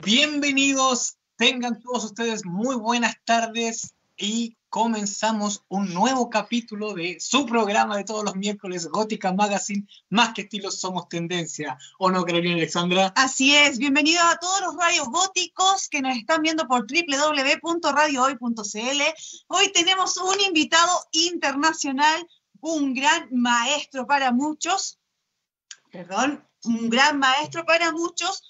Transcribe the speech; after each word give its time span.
Bienvenidos, 0.00 1.18
tengan 1.36 1.78
todos 1.78 2.06
ustedes 2.06 2.46
muy 2.46 2.76
buenas 2.76 3.14
tardes 3.26 3.94
y 4.16 4.56
comenzamos 4.70 5.64
un 5.68 5.92
nuevo 5.92 6.30
capítulo 6.30 6.94
de 6.94 7.20
su 7.20 7.44
programa 7.44 7.98
de 7.98 8.04
todos 8.04 8.24
los 8.24 8.34
miércoles, 8.34 8.88
Gótica 8.88 9.34
Magazine, 9.34 9.86
más 10.08 10.32
que 10.32 10.40
estilos 10.42 10.80
somos 10.80 11.10
tendencia. 11.10 11.76
¿O 11.98 12.10
no, 12.10 12.24
Carolina 12.24 12.54
Alexandra? 12.54 13.12
Así 13.16 13.54
es, 13.54 13.76
bienvenidos 13.76 14.24
a 14.24 14.38
todos 14.38 14.62
los 14.62 14.76
radios 14.76 15.08
góticos 15.08 15.90
que 15.90 16.00
nos 16.00 16.16
están 16.16 16.40
viendo 16.40 16.66
por 16.66 16.86
www.radiohoy.cl. 16.86 19.02
Hoy 19.48 19.72
tenemos 19.72 20.16
un 20.16 20.40
invitado 20.40 21.00
internacional, 21.12 22.26
un 22.60 22.94
gran 22.94 23.28
maestro 23.30 24.06
para 24.06 24.32
muchos, 24.32 24.98
perdón, 25.90 26.42
un 26.64 26.88
gran 26.88 27.18
maestro 27.18 27.66
para 27.66 27.92
muchos, 27.92 28.42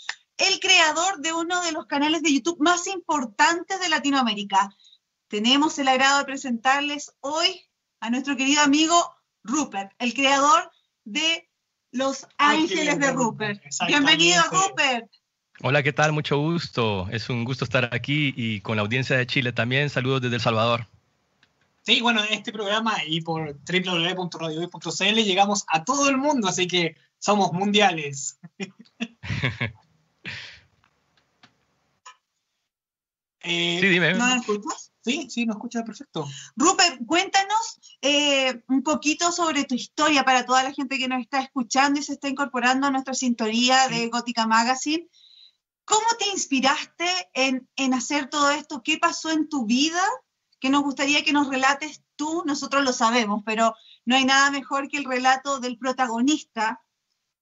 el 0.43 0.59
creador 0.59 1.21
de 1.21 1.33
uno 1.33 1.63
de 1.63 1.71
los 1.71 1.87
canales 1.87 2.23
de 2.23 2.33
YouTube 2.33 2.59
más 2.59 2.89
importantes 2.89 3.81
de 3.81 3.89
Latinoamérica. 3.89 4.75
Tenemos 5.29 5.79
el 5.79 5.87
agrado 5.87 6.19
de 6.19 6.25
presentarles 6.25 7.15
hoy 7.21 7.61
a 8.01 8.11
nuestro 8.11 8.37
querido 8.37 8.61
amigo 8.63 8.95
Rupert, 9.45 9.93
el 10.01 10.15
creador 10.15 10.71
de 11.05 11.49
Los 11.93 12.27
Ángeles 12.39 12.99
de 12.99 13.13
Rupert. 13.13 13.63
Bienvenido, 13.87 14.43
Rupert. 14.51 15.09
Hola, 15.63 15.85
¿qué 15.85 15.93
tal? 15.93 16.13
Mucho 16.13 16.39
gusto. 16.39 17.09
Es 17.13 17.29
un 17.29 17.45
gusto 17.45 17.65
estar 17.65 17.95
aquí 17.95 18.35
y 18.37 18.61
con 18.63 18.77
la 18.77 18.83
audiencia 18.83 19.17
de 19.17 19.27
Chile 19.29 19.53
también. 19.53 19.91
Saludos 19.91 20.23
desde 20.23 20.37
El 20.37 20.43
Salvador. 20.43 20.89
Sí, 21.83 22.01
bueno, 22.01 22.23
en 22.25 22.33
este 22.33 22.53
programa 22.53 22.97
y 23.07 23.21
por 23.21 23.55
www.radiohoy.cl 23.55 25.23
llegamos 25.23 25.65
a 25.69 25.85
todo 25.85 26.09
el 26.09 26.17
mundo, 26.17 26.49
así 26.49 26.67
que 26.67 26.97
somos 27.19 27.53
mundiales. 27.53 28.41
Eh, 33.45 33.79
sí, 33.81 33.89
dime. 33.89 34.15
¿No 34.15 34.35
escuchas? 34.35 34.93
Sí, 35.05 35.29
sí, 35.31 35.47
nos 35.47 35.57
escucha 35.57 35.83
perfecto. 35.83 36.29
Rupert, 36.55 37.05
cuéntanos 37.07 37.81
eh, 38.03 38.63
un 38.69 38.83
poquito 38.83 39.33
sobre 39.33 39.65
tu 39.65 39.75
historia 39.75 40.25
para 40.25 40.47
toda 40.47 40.63
la 40.63 40.73
gente 40.73 40.97
que 40.97 41.09
nos 41.09 41.21
está 41.21 41.41
escuchando 41.41 41.99
y 41.99 42.05
se 42.05 42.13
está 42.13 42.29
incorporando 42.29 42.87
a 42.87 42.91
nuestra 42.91 43.15
sintonía 43.15 43.89
de 43.89 44.09
Gótica 44.09 44.47
Magazine. 44.47 45.09
¿Cómo 45.85 46.07
te 46.19 46.29
inspiraste 46.29 47.07
en, 47.35 47.69
en 47.75 47.95
hacer 47.95 48.31
todo 48.31 48.53
esto? 48.53 48.83
¿Qué 48.85 48.99
pasó 48.99 49.31
en 49.31 49.49
tu 49.49 49.67
vida? 49.67 50.03
Que 50.61 50.71
nos 50.71 50.83
gustaría 50.85 51.25
que 51.25 51.33
nos 51.33 51.49
relates 51.49 52.03
tú, 52.15 52.45
nosotros 52.47 52.85
lo 52.85 52.93
sabemos, 52.93 53.43
pero 53.45 53.75
no 54.05 54.15
hay 54.15 54.25
nada 54.25 54.53
mejor 54.53 54.89
que 54.89 54.99
el 54.99 55.05
relato 55.05 55.59
del 55.59 55.79
protagonista 55.79 56.81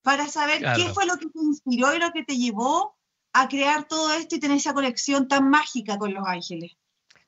para 0.03 0.27
saber 0.29 0.65
qué 0.77 0.89
fue 0.95 1.05
lo 1.05 1.19
que 1.19 1.27
te 1.27 1.41
inspiró 1.41 1.95
y 1.95 1.99
lo 1.99 2.11
que 2.13 2.25
te 2.25 2.39
llevó 2.39 2.97
a 3.33 3.49
crear 3.49 3.85
todo 3.85 4.13
esto 4.13 4.37
y 4.37 4.41
tener 4.41 4.57
esa 4.57 4.75
conexión 4.75 5.29
tan 5.29 5.49
mágica 5.51 5.99
con 5.99 6.13
Los 6.13 6.27
Ángeles. 6.27 6.73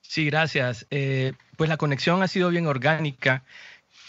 Sí, 0.00 0.26
gracias. 0.26 0.86
Eh, 0.90 1.32
pues 1.56 1.70
la 1.70 1.76
conexión 1.76 2.22
ha 2.22 2.28
sido 2.28 2.50
bien 2.50 2.66
orgánica. 2.66 3.44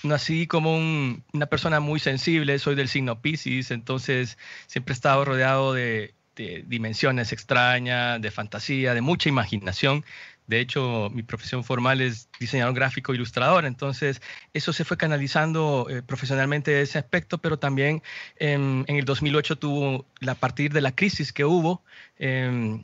Nací 0.04 0.48
como 0.48 0.76
una 0.78 1.46
persona 1.46 1.80
muy 1.80 2.00
sensible, 2.00 2.60
soy 2.60 2.76
del 2.76 2.90
signo 2.90 3.22
Pisces, 3.22 3.72
entonces 3.72 4.38
siempre 4.68 4.94
he 4.94 4.96
estado 4.96 5.24
rodeado 5.24 5.74
de, 5.74 6.14
de 6.36 6.64
dimensiones 6.68 7.32
extrañas, 7.32 8.22
de 8.22 8.32
fantasía, 8.32 8.94
de 8.94 9.02
mucha 9.02 9.30
imaginación. 9.30 10.04
De 10.48 10.60
hecho, 10.60 11.10
mi 11.14 11.24
profesión 11.24 11.64
formal 11.64 12.02
es 12.02 12.30
diseñador 12.40 12.74
gráfico 12.74 13.14
ilustrador, 13.14 13.66
entonces 13.66 14.22
eso 14.54 14.74
se 14.74 14.84
fue 14.84 14.98
canalizando 14.98 15.88
eh, 15.90 16.02
profesionalmente 16.02 16.82
ese 16.82 17.00
aspecto, 17.00 17.38
pero 17.38 17.58
también 17.58 18.04
en 18.38 18.86
el 18.88 19.06
2008 19.06 19.58
tuvo, 19.58 20.06
a 20.28 20.36
partir 20.36 20.74
de 20.74 20.82
la 20.82 20.94
crisis 20.94 21.32
que 21.32 21.46
hubo, 21.46 21.84
em, 22.18 22.84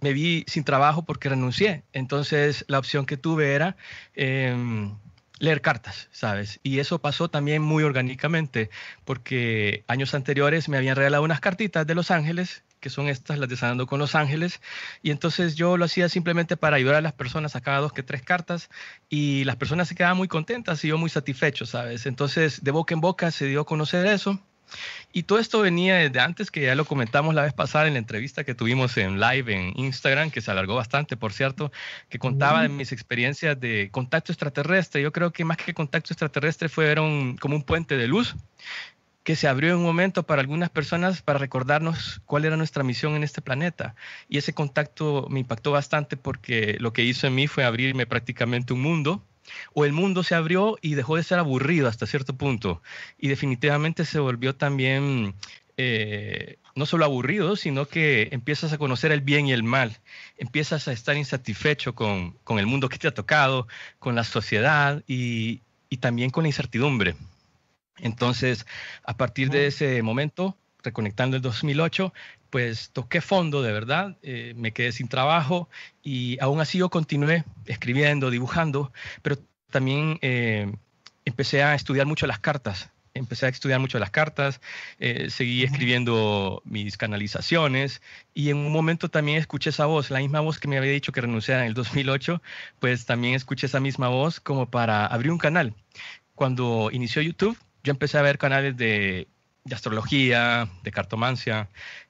me 0.00 0.12
vi 0.12 0.44
sin 0.46 0.64
trabajo 0.64 1.04
porque 1.04 1.28
renuncié. 1.28 1.84
Entonces 1.92 2.64
la 2.68 2.78
opción 2.78 3.06
que 3.06 3.16
tuve 3.16 3.54
era 3.54 3.76
em, 4.14 4.96
leer 5.40 5.60
cartas, 5.60 6.08
¿sabes? 6.12 6.60
Y 6.62 6.78
eso 6.78 7.00
pasó 7.00 7.28
también 7.28 7.62
muy 7.62 7.82
orgánicamente, 7.82 8.70
porque 9.04 9.84
años 9.88 10.14
anteriores 10.14 10.68
me 10.68 10.76
habían 10.76 10.94
regalado 10.94 11.24
unas 11.24 11.40
cartitas 11.40 11.86
de 11.86 11.96
Los 11.96 12.12
Ángeles 12.12 12.62
que 12.80 12.90
son 12.90 13.08
estas, 13.08 13.38
las 13.38 13.48
de 13.48 13.56
Sanando 13.56 13.86
con 13.86 13.98
los 13.98 14.14
Ángeles. 14.14 14.60
Y 15.02 15.10
entonces 15.10 15.54
yo 15.54 15.76
lo 15.76 15.84
hacía 15.84 16.08
simplemente 16.08 16.56
para 16.56 16.76
ayudar 16.76 16.96
a 16.96 17.00
las 17.00 17.12
personas, 17.12 17.52
sacaba 17.52 17.78
dos 17.78 17.92
que 17.92 18.02
tres 18.02 18.22
cartas 18.22 18.70
y 19.08 19.44
las 19.44 19.56
personas 19.56 19.88
se 19.88 19.94
quedaban 19.94 20.16
muy 20.16 20.28
contentas 20.28 20.84
y 20.84 20.88
yo 20.88 20.98
muy 20.98 21.10
satisfecho, 21.10 21.66
¿sabes? 21.66 22.06
Entonces 22.06 22.64
de 22.64 22.70
boca 22.70 22.94
en 22.94 23.00
boca 23.00 23.30
se 23.30 23.46
dio 23.46 23.60
a 23.60 23.66
conocer 23.66 24.06
eso. 24.06 24.40
Y 25.12 25.24
todo 25.24 25.38
esto 25.38 25.60
venía 25.60 25.96
desde 25.96 26.20
antes, 26.20 26.50
que 26.50 26.62
ya 26.62 26.74
lo 26.74 26.84
comentamos 26.84 27.34
la 27.34 27.42
vez 27.42 27.52
pasada 27.52 27.86
en 27.86 27.94
la 27.94 27.98
entrevista 27.98 28.44
que 28.44 28.54
tuvimos 28.54 28.96
en 28.96 29.18
live 29.18 29.52
en 29.52 29.72
Instagram, 29.76 30.30
que 30.30 30.40
se 30.40 30.50
alargó 30.50 30.76
bastante, 30.76 31.16
por 31.16 31.32
cierto, 31.32 31.72
que 32.08 32.18
contaba 32.18 32.62
de 32.62 32.68
mis 32.68 32.92
experiencias 32.92 33.58
de 33.58 33.88
contacto 33.90 34.32
extraterrestre. 34.32 35.02
Yo 35.02 35.12
creo 35.12 35.32
que 35.32 35.44
más 35.44 35.56
que 35.56 35.74
contacto 35.74 36.12
extraterrestre 36.12 36.68
fueron 36.68 37.36
como 37.36 37.56
un 37.56 37.62
puente 37.62 37.96
de 37.96 38.06
luz 38.06 38.36
que 39.22 39.36
se 39.36 39.48
abrió 39.48 39.70
en 39.70 39.76
un 39.76 39.82
momento 39.82 40.22
para 40.22 40.40
algunas 40.40 40.70
personas 40.70 41.22
para 41.22 41.38
recordarnos 41.38 42.22
cuál 42.24 42.44
era 42.44 42.56
nuestra 42.56 42.82
misión 42.82 43.14
en 43.14 43.22
este 43.22 43.42
planeta. 43.42 43.94
Y 44.28 44.38
ese 44.38 44.54
contacto 44.54 45.26
me 45.30 45.40
impactó 45.40 45.72
bastante 45.72 46.16
porque 46.16 46.76
lo 46.80 46.92
que 46.92 47.04
hizo 47.04 47.26
en 47.26 47.34
mí 47.34 47.46
fue 47.46 47.64
abrirme 47.64 48.06
prácticamente 48.06 48.72
un 48.72 48.82
mundo, 48.82 49.22
o 49.74 49.84
el 49.84 49.92
mundo 49.92 50.22
se 50.22 50.34
abrió 50.34 50.78
y 50.80 50.94
dejó 50.94 51.16
de 51.16 51.22
ser 51.22 51.38
aburrido 51.38 51.88
hasta 51.88 52.06
cierto 52.06 52.36
punto. 52.36 52.82
Y 53.18 53.28
definitivamente 53.28 54.04
se 54.04 54.18
volvió 54.18 54.54
también 54.54 55.34
eh, 55.76 56.58
no 56.74 56.86
solo 56.86 57.04
aburrido, 57.04 57.56
sino 57.56 57.86
que 57.86 58.28
empiezas 58.32 58.72
a 58.72 58.78
conocer 58.78 59.12
el 59.12 59.22
bien 59.22 59.46
y 59.46 59.52
el 59.52 59.62
mal, 59.62 59.98
empiezas 60.36 60.88
a 60.88 60.92
estar 60.92 61.16
insatisfecho 61.16 61.94
con, 61.94 62.36
el 62.48 62.66
mundo 62.66 62.88
que 62.88 62.98
te 62.98 63.08
ha 63.08 63.14
tocado, 63.14 63.66
con 63.98 64.14
la 64.14 64.24
sociedad 64.24 65.02
y, 65.06 65.62
y 65.88 65.96
también 65.98 66.30
con 66.30 66.44
la 66.44 66.48
incertidumbre. 66.48 67.16
Entonces, 67.98 68.66
a 69.04 69.16
partir 69.16 69.50
de 69.50 69.66
ese 69.66 70.02
momento, 70.02 70.56
reconectando 70.82 71.36
el 71.36 71.42
2008, 71.42 72.12
pues 72.50 72.90
toqué 72.90 73.20
fondo 73.20 73.62
de 73.62 73.72
verdad, 73.72 74.16
eh, 74.22 74.54
me 74.56 74.72
quedé 74.72 74.92
sin 74.92 75.08
trabajo 75.08 75.68
y 76.02 76.38
aún 76.40 76.60
así 76.60 76.78
yo 76.78 76.90
continué 76.90 77.44
escribiendo, 77.66 78.30
dibujando, 78.30 78.92
pero 79.22 79.36
también 79.70 80.18
eh, 80.20 80.70
empecé 81.24 81.62
a 81.62 81.74
estudiar 81.74 82.06
mucho 82.06 82.26
las 82.26 82.40
cartas. 82.40 82.90
Empecé 83.12 83.46
a 83.46 83.48
estudiar 83.48 83.80
mucho 83.80 83.98
las 83.98 84.10
cartas, 84.10 84.60
eh, 85.00 85.30
seguí 85.30 85.64
escribiendo 85.64 86.62
mis 86.64 86.96
canalizaciones 86.96 88.02
y 88.34 88.50
en 88.50 88.58
un 88.58 88.72
momento 88.72 89.08
también 89.08 89.38
escuché 89.38 89.70
esa 89.70 89.86
voz, 89.86 90.10
la 90.10 90.20
misma 90.20 90.38
voz 90.38 90.60
que 90.60 90.68
me 90.68 90.78
había 90.78 90.92
dicho 90.92 91.10
que 91.10 91.20
renunciara 91.20 91.62
en 91.62 91.68
el 91.68 91.74
2008, 91.74 92.40
pues 92.78 93.06
también 93.06 93.34
escuché 93.34 93.66
esa 93.66 93.80
misma 93.80 94.08
voz 94.08 94.38
como 94.38 94.70
para 94.70 95.06
abrir 95.06 95.32
un 95.32 95.38
canal. 95.38 95.74
Cuando 96.36 96.90
inició 96.92 97.20
YouTube, 97.20 97.58
yo 97.82 97.90
empecé 97.90 98.16
a 98.16 98.22
ver 98.22 98.38
canales 98.38 98.76
de, 98.76 99.26
astrología, 99.74 100.68
de 100.82 100.90
cartomancia, 100.92 101.68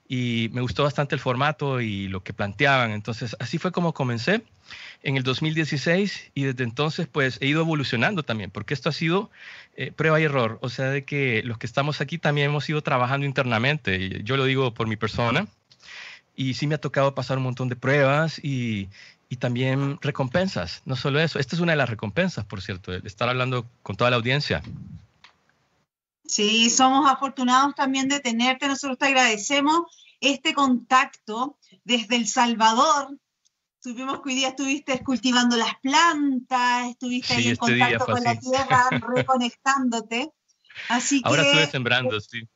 y 0.09 0.51
me 0.53 0.61
gustó 0.61 0.83
bastante 0.83 1.15
el 1.15 1.21
formato 1.21 1.81
y 1.81 2.09
lo 2.09 2.23
que 2.23 2.33
planteaban. 2.33 2.91
Entonces, 2.91 3.37
así 3.39 3.59
fue 3.59 3.71
como 3.73 3.95
comencé 3.95 4.43
en 5.03 5.17
el 5.17 5.23
2016 5.23 6.33
y 6.35 6.45
desde 6.45 6.65
entonces 6.65 7.07
pues 7.07 7.39
he 7.41 7.47
ido 7.47 7.61
evolucionando 7.63 8.23
también, 8.23 8.51
porque 8.51 8.75
esto 8.75 8.89
ha 8.89 8.93
sido 8.93 9.31
eh, 9.77 9.93
prueba 9.93 10.21
y 10.21 10.25
error, 10.25 10.59
o 10.63 10.69
sea, 10.69 10.87
de 10.87 11.05
que 11.05 11.43
los 11.45 11.59
que 11.59 11.67
estamos 11.67 12.01
aquí 12.01 12.19
también 12.19 12.51
hemos 12.51 12.69
ido 12.69 12.83
trabajando 12.83 13.27
internamente, 13.27 14.23
yo 14.25 14.37
lo 14.37 14.45
digo 14.45 14.75
por 14.75 14.87
mi 14.87 14.97
persona, 14.97 15.47
y 16.37 16.55
sí 16.55 16.67
me 16.67 16.75
ha 16.75 16.81
tocado 16.81 17.15
pasar 17.15 17.39
un 17.39 17.45
montón 17.45 17.69
de 17.69 17.77
pruebas 17.77 18.39
y, 18.43 18.89
y 19.29 19.37
también 19.37 19.99
recompensas, 20.01 20.83
no 20.87 20.97
solo 20.97 21.21
eso, 21.21 21.39
esta 21.39 21.57
es 21.57 21.61
una 21.61 21.73
de 21.73 21.77
las 21.77 21.89
recompensas, 21.89 22.45
por 22.45 22.63
cierto, 22.63 22.93
de 22.93 23.07
estar 23.07 23.29
hablando 23.29 23.67
con 23.83 23.97
toda 23.97 24.11
la 24.11 24.17
audiencia. 24.17 24.63
Sí, 26.31 26.71
somos 26.71 27.11
afortunados 27.11 27.75
también 27.75 28.09
de 28.09 28.21
tenerte. 28.21 28.69
Nosotros 28.69 28.99
te 28.99 29.07
agradecemos 29.07 29.83
este 30.21 30.55
contacto 30.55 31.59
desde 31.85 32.17
El 32.17 32.29
Salvador. 32.29 33.19
Supimos 33.83 34.21
que 34.23 34.29
hoy 34.31 34.35
día 34.35 34.49
estuviste 34.51 35.03
cultivando 35.03 35.57
las 35.57 35.75
plantas, 35.83 36.91
estuviste 36.91 37.35
ahí 37.35 37.47
en 37.47 37.53
este 37.53 37.59
contacto 37.59 38.07
con 38.07 38.23
la 38.23 38.39
tierra, 38.39 38.89
reconectándote. 39.17 40.31
Así 40.89 41.21
Ahora 41.25 41.43
estuve 41.43 41.67
sembrando, 41.67 42.21
sí 42.21 42.49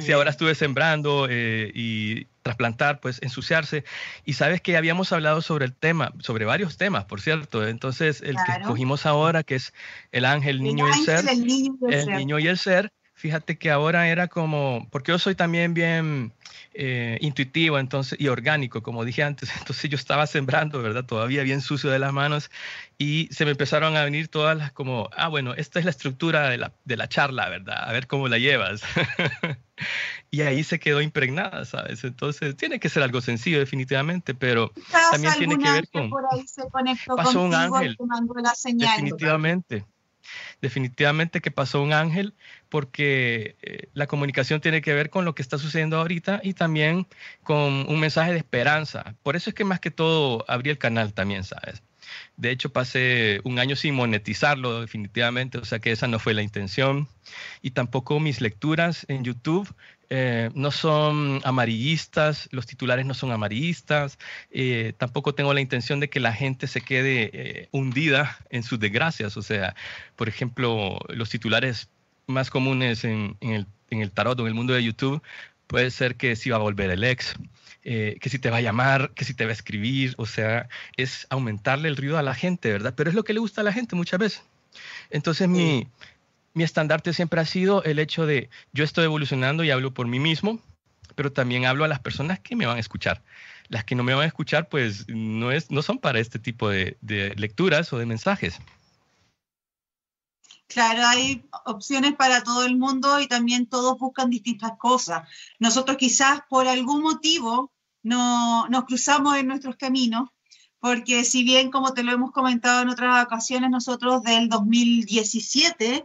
sí, 0.00 0.12
ahora 0.12 0.30
estuve 0.30 0.54
sembrando 0.54 1.26
eh, 1.28 1.70
y 1.74 2.26
trasplantar, 2.44 3.00
pues 3.00 3.20
ensuciarse. 3.22 3.84
Y 4.24 4.34
sabes 4.34 4.60
que 4.60 4.76
habíamos 4.76 5.12
hablado 5.12 5.42
sobre 5.42 5.64
el 5.64 5.74
tema, 5.74 6.12
sobre 6.20 6.44
varios 6.44 6.76
temas, 6.76 7.06
por 7.06 7.20
cierto. 7.20 7.66
Entonces, 7.66 8.20
el 8.20 8.36
que 8.36 8.52
escogimos 8.60 9.06
ahora, 9.06 9.42
que 9.42 9.56
es 9.56 9.72
el 10.12 10.24
ángel, 10.26 10.56
el 10.56 10.62
niño 10.62 10.86
y 10.86 10.90
el 10.90 11.04
ser, 11.04 11.28
el, 11.28 11.44
niño 11.44 11.74
y 11.88 11.94
el, 11.94 12.06
niño 12.06 12.38
y 12.38 12.46
el 12.46 12.58
ser, 12.58 12.92
fíjate 13.14 13.56
que 13.58 13.70
ahora 13.70 14.08
era 14.08 14.28
como, 14.28 14.86
porque 14.92 15.10
yo 15.12 15.18
soy 15.18 15.34
también 15.34 15.72
bien 15.72 16.34
eh, 16.76 17.18
intuitivo 17.20 17.78
entonces, 17.78 18.20
y 18.20 18.28
orgánico, 18.28 18.82
como 18.82 19.04
dije 19.04 19.22
antes. 19.22 19.50
Entonces 19.58 19.88
yo 19.90 19.96
estaba 19.96 20.26
sembrando, 20.26 20.82
¿verdad? 20.82 21.04
Todavía 21.04 21.42
bien 21.42 21.60
sucio 21.60 21.88
de 21.90 21.98
las 21.98 22.12
manos 22.12 22.50
y 22.98 23.28
se 23.30 23.44
me 23.44 23.52
empezaron 23.52 23.96
a 23.96 24.04
venir 24.04 24.28
todas 24.28 24.56
las 24.56 24.72
como, 24.72 25.08
ah, 25.16 25.28
bueno, 25.28 25.54
esta 25.54 25.78
es 25.78 25.84
la 25.84 25.92
estructura 25.92 26.48
de 26.48 26.58
la, 26.58 26.72
de 26.84 26.96
la 26.96 27.08
charla, 27.08 27.48
¿verdad? 27.48 27.88
A 27.88 27.92
ver 27.92 28.06
cómo 28.06 28.28
la 28.28 28.38
llevas. 28.38 28.82
y 30.30 30.42
ahí 30.42 30.64
se 30.64 30.78
quedó 30.80 31.00
impregnada, 31.00 31.64
¿sabes? 31.64 32.02
Entonces 32.02 32.56
tiene 32.56 32.80
que 32.80 32.88
ser 32.88 33.02
algo 33.02 33.20
sencillo 33.20 33.60
definitivamente, 33.60 34.34
pero 34.34 34.72
también 35.10 35.34
tiene 35.34 35.58
que 35.58 35.70
ver 35.70 35.88
con... 35.88 36.10
pasó 37.16 37.42
un 37.42 37.54
ángel. 37.54 37.96
Definitivamente. 38.76 39.84
Definitivamente 40.60 41.40
que 41.40 41.50
pasó 41.50 41.82
un 41.82 41.92
ángel 41.92 42.34
porque 42.68 43.56
eh, 43.62 43.88
la 43.94 44.06
comunicación 44.06 44.60
tiene 44.60 44.80
que 44.82 44.94
ver 44.94 45.10
con 45.10 45.24
lo 45.24 45.34
que 45.34 45.42
está 45.42 45.58
sucediendo 45.58 45.98
ahorita 45.98 46.40
y 46.42 46.54
también 46.54 47.06
con 47.42 47.86
un 47.88 48.00
mensaje 48.00 48.32
de 48.32 48.38
esperanza. 48.38 49.14
Por 49.22 49.36
eso 49.36 49.50
es 49.50 49.54
que 49.54 49.64
más 49.64 49.80
que 49.80 49.90
todo 49.90 50.44
abrí 50.48 50.70
el 50.70 50.78
canal 50.78 51.12
también, 51.12 51.44
¿sabes? 51.44 51.82
De 52.36 52.50
hecho, 52.50 52.72
pasé 52.72 53.40
un 53.44 53.58
año 53.58 53.76
sin 53.76 53.94
monetizarlo 53.94 54.80
definitivamente, 54.80 55.58
o 55.58 55.64
sea 55.64 55.78
que 55.78 55.92
esa 55.92 56.06
no 56.08 56.18
fue 56.18 56.34
la 56.34 56.42
intención. 56.42 57.08
Y 57.62 57.70
tampoco 57.70 58.20
mis 58.20 58.40
lecturas 58.40 59.06
en 59.08 59.24
YouTube 59.24 59.72
eh, 60.10 60.50
no 60.54 60.70
son 60.70 61.40
amarillistas, 61.44 62.48
los 62.52 62.66
titulares 62.66 63.06
no 63.06 63.14
son 63.14 63.32
amarillistas, 63.32 64.18
eh, 64.50 64.92
tampoco 64.98 65.34
tengo 65.34 65.54
la 65.54 65.60
intención 65.60 66.00
de 66.00 66.08
que 66.08 66.20
la 66.20 66.32
gente 66.32 66.66
se 66.66 66.80
quede 66.80 67.30
eh, 67.32 67.68
hundida 67.72 68.38
en 68.50 68.62
sus 68.62 68.78
desgracias. 68.78 69.36
O 69.36 69.42
sea, 69.42 69.74
por 70.16 70.28
ejemplo, 70.28 70.98
los 71.08 71.30
titulares 71.30 71.88
más 72.26 72.50
comunes 72.50 73.04
en, 73.04 73.36
el, 73.40 74.10
tarot 74.12 74.38
o 74.40 74.42
en 74.42 74.48
el 74.48 74.54
mundo 74.54 74.72
de 74.72 74.82
YouTube 74.82 75.22
puede 75.66 75.90
ser 75.90 76.16
que 76.16 76.36
si 76.36 76.50
va 76.50 76.56
a 76.56 76.60
volver 76.60 76.90
el 76.90 77.04
ex, 77.04 77.34
eh, 77.82 78.16
que 78.20 78.30
si 78.30 78.38
te 78.38 78.50
va 78.50 78.58
a 78.58 78.62
llamar, 78.62 79.10
que 79.14 79.24
si 79.24 79.34
te 79.34 79.44
va 79.44 79.50
a 79.50 79.54
escribir, 79.54 80.14
o 80.16 80.26
sea, 80.26 80.68
es 80.96 81.26
aumentarle 81.30 81.88
el 81.88 81.96
ruido 81.96 82.18
a 82.18 82.22
la 82.22 82.34
gente, 82.34 82.70
¿verdad? 82.70 82.94
Pero 82.96 83.10
es 83.10 83.16
lo 83.16 83.24
que 83.24 83.34
le 83.34 83.40
gusta 83.40 83.60
a 83.60 83.64
la 83.64 83.72
gente 83.72 83.96
muchas 83.96 84.20
veces. 84.20 84.42
Entonces 85.10 85.48
mi, 85.48 85.86
mi 86.54 86.64
estandarte 86.64 87.12
siempre 87.12 87.40
ha 87.40 87.44
sido 87.44 87.82
el 87.84 87.98
hecho 87.98 88.26
de 88.26 88.48
yo 88.72 88.84
estoy 88.84 89.04
evolucionando 89.04 89.64
y 89.64 89.70
hablo 89.70 89.92
por 89.92 90.06
mí 90.06 90.20
mismo, 90.20 90.60
pero 91.14 91.32
también 91.32 91.66
hablo 91.66 91.84
a 91.84 91.88
las 91.88 92.00
personas 92.00 92.40
que 92.40 92.56
me 92.56 92.66
van 92.66 92.76
a 92.76 92.80
escuchar. 92.80 93.22
Las 93.68 93.84
que 93.84 93.94
no 93.94 94.02
me 94.02 94.14
van 94.14 94.24
a 94.24 94.28
escuchar, 94.28 94.68
pues 94.68 95.06
no, 95.08 95.50
es, 95.50 95.70
no 95.70 95.82
son 95.82 95.98
para 95.98 96.20
este 96.20 96.38
tipo 96.38 96.68
de, 96.68 96.96
de 97.00 97.34
lecturas 97.36 97.92
o 97.92 97.98
de 97.98 98.06
mensajes. 98.06 98.60
Claro, 100.66 101.06
hay 101.06 101.44
opciones 101.66 102.14
para 102.14 102.42
todo 102.42 102.64
el 102.64 102.76
mundo 102.76 103.20
y 103.20 103.26
también 103.26 103.66
todos 103.66 103.98
buscan 103.98 104.30
distintas 104.30 104.72
cosas. 104.78 105.28
Nosotros 105.58 105.96
quizás 105.96 106.40
por 106.48 106.66
algún 106.66 107.02
motivo 107.02 107.72
no, 108.02 108.68
nos 108.68 108.84
cruzamos 108.84 109.36
en 109.36 109.46
nuestros 109.46 109.76
caminos, 109.76 110.30
porque 110.84 111.24
si 111.24 111.44
bien, 111.44 111.70
como 111.70 111.94
te 111.94 112.02
lo 112.02 112.12
hemos 112.12 112.30
comentado 112.30 112.82
en 112.82 112.90
otras 112.90 113.24
ocasiones, 113.24 113.70
nosotros 113.70 114.22
del 114.22 114.50
2017, 114.50 116.04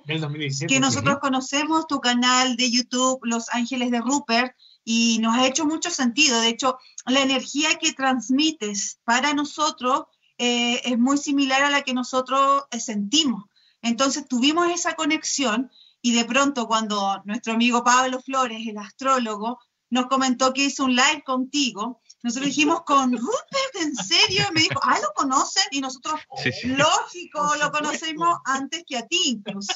que 0.70 0.80
nosotros 0.80 1.20
conocemos 1.20 1.86
tu 1.86 2.00
canal 2.00 2.56
de 2.56 2.72
YouTube, 2.72 3.20
Los 3.24 3.50
Ángeles 3.50 3.92
de 3.92 4.00
Rupert, 4.00 4.56
y 4.86 5.20
nos 5.20 5.36
ha 5.36 5.46
hecho 5.46 5.66
mucho 5.66 5.90
sentido. 5.90 6.40
De 6.40 6.48
hecho, 6.48 6.78
la 7.06 7.20
energía 7.20 7.76
que 7.76 7.92
transmites 7.92 9.02
para 9.04 9.34
nosotros 9.34 10.04
eh, 10.38 10.80
es 10.86 10.98
muy 10.98 11.18
similar 11.18 11.62
a 11.62 11.72
la 11.72 11.82
que 11.82 11.94
nosotros 11.94 12.64
eh, 12.72 12.80
sentimos. 12.80 13.44
Entonces 13.82 14.30
tuvimos 14.30 14.70
esa 14.70 14.94
conexión 14.94 15.70
y 16.02 16.14
de 16.14 16.24
pronto 16.24 16.70
cuando 16.70 17.22
nuestro 17.26 17.52
amigo 17.52 17.84
Pablo 17.84 18.22
Flores, 18.22 18.66
el 18.66 18.78
astrólogo, 18.78 19.60
nos 19.90 20.06
comentó 20.06 20.54
que 20.54 20.64
hizo 20.64 20.86
un 20.86 20.96
live 20.96 21.22
contigo. 21.26 22.00
Nosotros 22.22 22.48
dijimos, 22.48 22.82
con 22.84 23.12
Rupert, 23.14 23.76
¿en 23.82 23.96
serio? 23.96 24.46
Y 24.50 24.54
me 24.54 24.62
dijo, 24.62 24.80
ah, 24.84 25.00
¿lo 25.02 25.14
conocen? 25.14 25.64
Y 25.72 25.82
nosotros, 25.82 26.20
lógico, 26.64 27.56
lo 27.60 27.72
conocemos 27.72 28.40
antes 28.46 28.84
que 28.86 28.98
a 28.98 29.08
ti 29.08 29.22
incluso. 29.26 29.74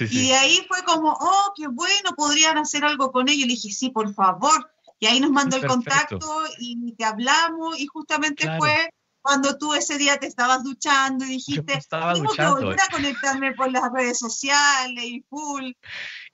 y 0.00 0.28
de 0.28 0.34
ahí 0.34 0.66
fue 0.68 0.82
como, 0.82 1.12
oh, 1.12 1.52
qué 1.56 1.68
bueno, 1.68 2.10
podrían 2.16 2.58
hacer 2.58 2.84
algo 2.84 3.12
con 3.12 3.28
ellos. 3.28 3.46
Le 3.46 3.54
dije, 3.54 3.70
sí, 3.70 3.90
por 3.90 4.12
favor. 4.12 4.70
Y 4.98 5.06
ahí 5.06 5.20
nos 5.20 5.30
mandó 5.30 5.56
el 5.56 5.66
contacto 5.66 6.42
y 6.58 6.92
te 6.94 7.04
hablamos 7.04 7.78
y 7.78 7.86
justamente 7.86 8.48
fue 8.58 8.90
cuando 9.24 9.56
tú 9.56 9.72
ese 9.72 9.96
día 9.96 10.18
te 10.18 10.26
estabas 10.26 10.62
duchando 10.64 11.24
y 11.24 11.28
dijiste, 11.28 11.80
tengo 11.88 12.32
que 12.32 12.46
volver 12.46 12.78
a 12.78 12.88
conectarme 12.92 13.54
por 13.54 13.72
las 13.72 13.90
redes 13.90 14.18
sociales 14.18 15.02
y 15.02 15.24
full. 15.30 15.72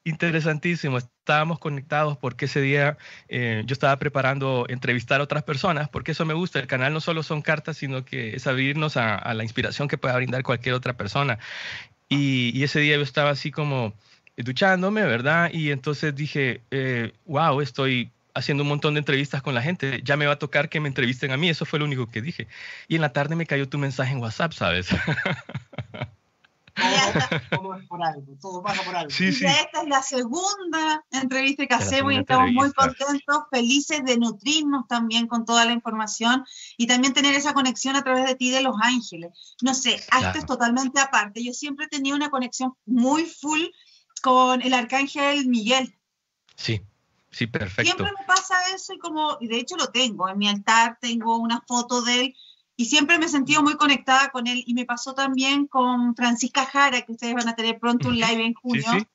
Interesantísimo, 0.03 0.97
estábamos 0.97 1.59
conectados 1.59 2.17
porque 2.17 2.47
ese 2.47 2.63
día 2.63 2.97
eh, 3.29 3.63
yo 3.67 3.75
estaba 3.75 3.99
preparando 3.99 4.65
entrevistar 4.71 5.21
a 5.21 5.25
otras 5.25 5.43
personas, 5.43 5.91
porque 5.91 6.13
eso 6.13 6.25
me 6.25 6.33
gusta, 6.33 6.59
el 6.59 6.67
canal 6.67 6.95
no 6.95 7.01
solo 7.01 7.23
son 7.23 7.43
cartas, 7.43 7.77
sino 7.77 8.03
que 8.05 8.35
es 8.35 8.47
abrirnos 8.47 8.97
a, 8.97 9.35
la 9.35 9.43
inspiración 9.43 9.89
que 9.89 9.99
pueda 9.99 10.17
brindar 10.17 10.43
cualquier 10.43 10.75
otra 10.75 10.95
persona. 10.97 11.39
Y, 12.09 12.63
ese 12.65 12.81
día 12.81 12.97
yo 12.97 13.03
estaba 13.03 13.31
así 13.31 13.51
como 13.51 13.95
duchándome, 14.37 15.03
¿verdad? 15.03 15.51
Y 15.53 15.71
entonces 15.71 16.15
dije, 16.15 16.63
eh, 16.71 17.13
wow, 17.27 17.61
estoy 17.61 18.11
haciendo 18.35 18.63
un 18.63 18.71
montón 18.71 18.95
de 18.95 19.01
entrevistas 19.01 19.43
con 19.43 19.55
la 19.55 19.63
gente, 19.63 20.01
ya 20.03 20.17
me 20.17 20.27
va 20.27 20.35
a 20.35 20.39
tocar 20.39 20.71
que 20.71 20.81
me 20.81 20.89
entrevisten 20.89 21.33
a 21.33 21.37
mí, 21.37 21.51
eso 21.51 21.67
fue 21.67 21.79
lo 21.79 21.85
único 21.85 22.11
que 22.11 22.23
dije. 22.23 22.49
Y 22.89 22.97
en 22.97 23.03
la 23.03 23.13
tarde 23.13 23.37
me 23.37 23.47
cayó 23.47 23.69
tu 23.69 23.79
mensaje 23.79 24.13
en 24.13 24.21
WhatsApp, 24.21 24.53
¿sabes? 24.53 24.89
Todo 27.51 27.75
es 27.75 27.87
por 27.87 28.03
algo, 28.03 28.37
todo 28.41 28.63
pasa 28.63 28.83
por 28.83 28.97
algo. 28.97 29.11
Sí, 29.11 29.33
sí. 29.33 29.45
esta 29.45 29.83
es 29.83 29.89
la 29.89 30.03
segunda 30.03 31.05
entrevista 31.11 31.67
que 31.67 31.75
hacemos 31.75 32.13
y 32.13 32.17
estamos 32.17 32.53
muy 32.53 32.73
contentos, 32.73 33.45
felices 33.51 34.05
de 34.05 34.19
nutrirnos 34.19 34.87
también 34.89 35.27
con 35.27 35.45
toda 35.45 35.65
la 35.65 35.73
información 35.73 36.45
y 36.77 36.87
también 36.87 37.13
tener 37.13 37.35
esa 37.35 37.55
conexión 37.55 37.97
a 37.97 38.03
través 38.03 38.27
de 38.27 38.35
ti 38.35 38.51
de 38.51 38.63
Los 38.63 38.77
Ángeles. 38.83 39.57
No 39.63 39.75
sé, 39.75 39.95
esto 39.95 40.39
es 40.39 40.47
totalmente 40.47 41.01
aparte. 41.01 41.43
Yo 41.43 41.53
siempre 41.53 41.87
he 41.87 41.89
tenido 41.89 42.17
una 42.17 42.31
conexión 42.31 42.75
muy 42.87 43.25
full 43.25 43.63
con 44.23 44.63
el 44.63 44.75
arcángel 44.75 45.47
Miguel. 45.49 45.95
Sí, 46.57 46.83
sí, 47.31 47.47
perfecto. 47.47 47.83
Siempre 47.83 48.13
me 48.19 48.27
pasa 48.27 48.55
eso 48.75 48.93
y 48.95 48.99
como, 48.99 49.39
y 49.41 49.49
de 49.49 49.57
hecho 49.57 49.77
lo 49.77 49.89
tengo, 49.89 50.29
en 50.29 50.39
mi 50.39 50.49
altar 50.49 50.99
tengo 51.01 51.37
una 51.37 51.63
foto 51.67 52.03
de 52.03 52.21
él 52.21 52.37
y 52.81 52.87
siempre 52.87 53.19
me 53.19 53.27
he 53.27 53.29
sentido 53.29 53.63
muy 53.63 53.77
conectada 53.77 54.31
con 54.31 54.47
él. 54.47 54.65
Y 54.67 54.73
me 54.73 54.87
pasó 54.87 55.13
también 55.13 55.67
con 55.67 56.17
Francisca 56.17 56.65
Jara, 56.65 57.03
que 57.03 57.13
ustedes 57.13 57.35
van 57.35 57.47
a 57.47 57.55
tener 57.55 57.79
pronto 57.79 58.09
un 58.09 58.15
live 58.15 58.43
en 58.43 58.55
junio, 58.55 59.07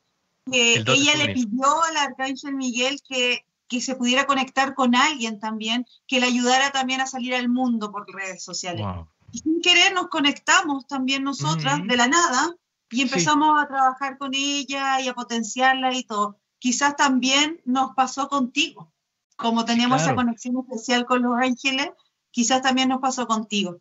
que 0.51 0.83
ella 0.85 1.15
le 1.15 1.33
pidió 1.33 1.81
al 1.81 1.97
Arcángel 1.97 2.53
Miguel 2.53 2.99
que, 3.09 3.43
que 3.67 3.81
se 3.81 3.95
pudiera 3.95 4.27
conectar 4.27 4.75
con 4.75 4.93
alguien 4.93 5.39
también, 5.39 5.87
que 6.05 6.19
le 6.19 6.27
ayudara 6.27 6.69
también 6.69 7.01
a 7.01 7.07
salir 7.07 7.33
al 7.33 7.49
mundo 7.49 7.91
por 7.91 8.05
redes 8.07 8.43
sociales. 8.43 8.85
Y 9.31 9.39
sin 9.39 9.59
querer 9.61 9.95
nos 9.95 10.09
conectamos 10.09 10.85
también 10.85 11.23
nosotras 11.23 11.79
de 11.87 11.97
la 11.97 12.07
nada 12.07 12.55
y 12.91 13.01
empezamos 13.01 13.59
a 13.59 13.67
trabajar 13.67 14.19
con 14.19 14.35
ella 14.35 15.01
y 15.01 15.07
a 15.07 15.15
potenciarla 15.15 15.91
y 15.91 16.03
todo. 16.03 16.37
Quizás 16.59 16.95
también 16.95 17.59
nos 17.65 17.95
pasó 17.95 18.27
contigo, 18.27 18.93
como 19.35 19.65
tenemos 19.65 20.03
esa 20.03 20.13
conexión 20.13 20.55
especial 20.59 21.07
con 21.07 21.23
los 21.23 21.35
ángeles, 21.35 21.89
quizás 22.35 22.61
también 22.61 22.89
nos 22.89 22.99
pasó 22.99 23.27
contigo. 23.27 23.79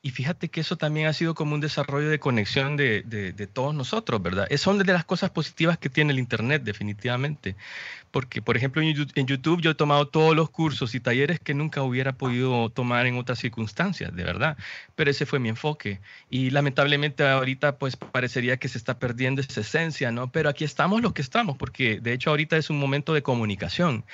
Y 0.00 0.10
fíjate 0.10 0.48
que 0.48 0.60
eso 0.60 0.76
también 0.76 1.08
ha 1.08 1.12
sido 1.12 1.34
como 1.34 1.54
un 1.54 1.60
desarrollo 1.60 2.08
de 2.08 2.20
conexión 2.20 2.76
de, 2.76 3.02
de, 3.02 3.46
todos 3.48 3.74
nosotros, 3.74 4.22
¿verdad? 4.22 4.46
Es 4.48 4.60
son 4.60 4.78
de 4.78 4.84
las 4.84 5.04
cosas 5.04 5.30
positivas 5.30 5.76
que 5.76 5.90
tiene 5.90 6.12
el 6.12 6.20
Internet, 6.20 6.62
definitivamente. 6.62 7.56
Porque, 8.10 8.40
por 8.40 8.56
ejemplo, 8.56 8.80
en 8.80 9.26
YouTube 9.26 9.60
yo 9.60 9.72
he 9.72 9.74
tomado 9.74 10.08
todos 10.08 10.34
los 10.34 10.50
cursos 10.50 10.94
y 10.94 11.00
talleres 11.00 11.38
que 11.40 11.52
nunca 11.52 11.82
hubiera 11.82 12.12
podido 12.12 12.70
tomar 12.70 13.06
en 13.06 13.18
otras 13.18 13.40
circunstancias, 13.40 14.14
de 14.14 14.22
verdad. 14.22 14.56
Pero 14.94 15.10
ese 15.10 15.26
fue 15.26 15.38
mi 15.38 15.48
enfoque. 15.48 16.00
Y 16.30 16.50
lamentablemente 16.50 17.28
ahorita 17.28 17.76
pues 17.76 17.96
parecería 17.96 18.56
que 18.56 18.68
se 18.68 18.78
está 18.78 18.98
perdiendo 18.98 19.42
esa 19.42 19.60
esencia, 19.60 20.12
¿no? 20.12 20.30
Pero 20.32 20.48
aquí 20.48 20.64
estamos 20.64 21.02
los 21.02 21.12
que 21.12 21.22
estamos, 21.22 21.58
porque 21.58 22.00
de 22.00 22.12
hecho 22.12 22.30
ahorita 22.30 22.56
es 22.56 22.70
un 22.70 22.78
momento 22.78 23.12
de 23.12 23.22
comunicación 23.22 24.04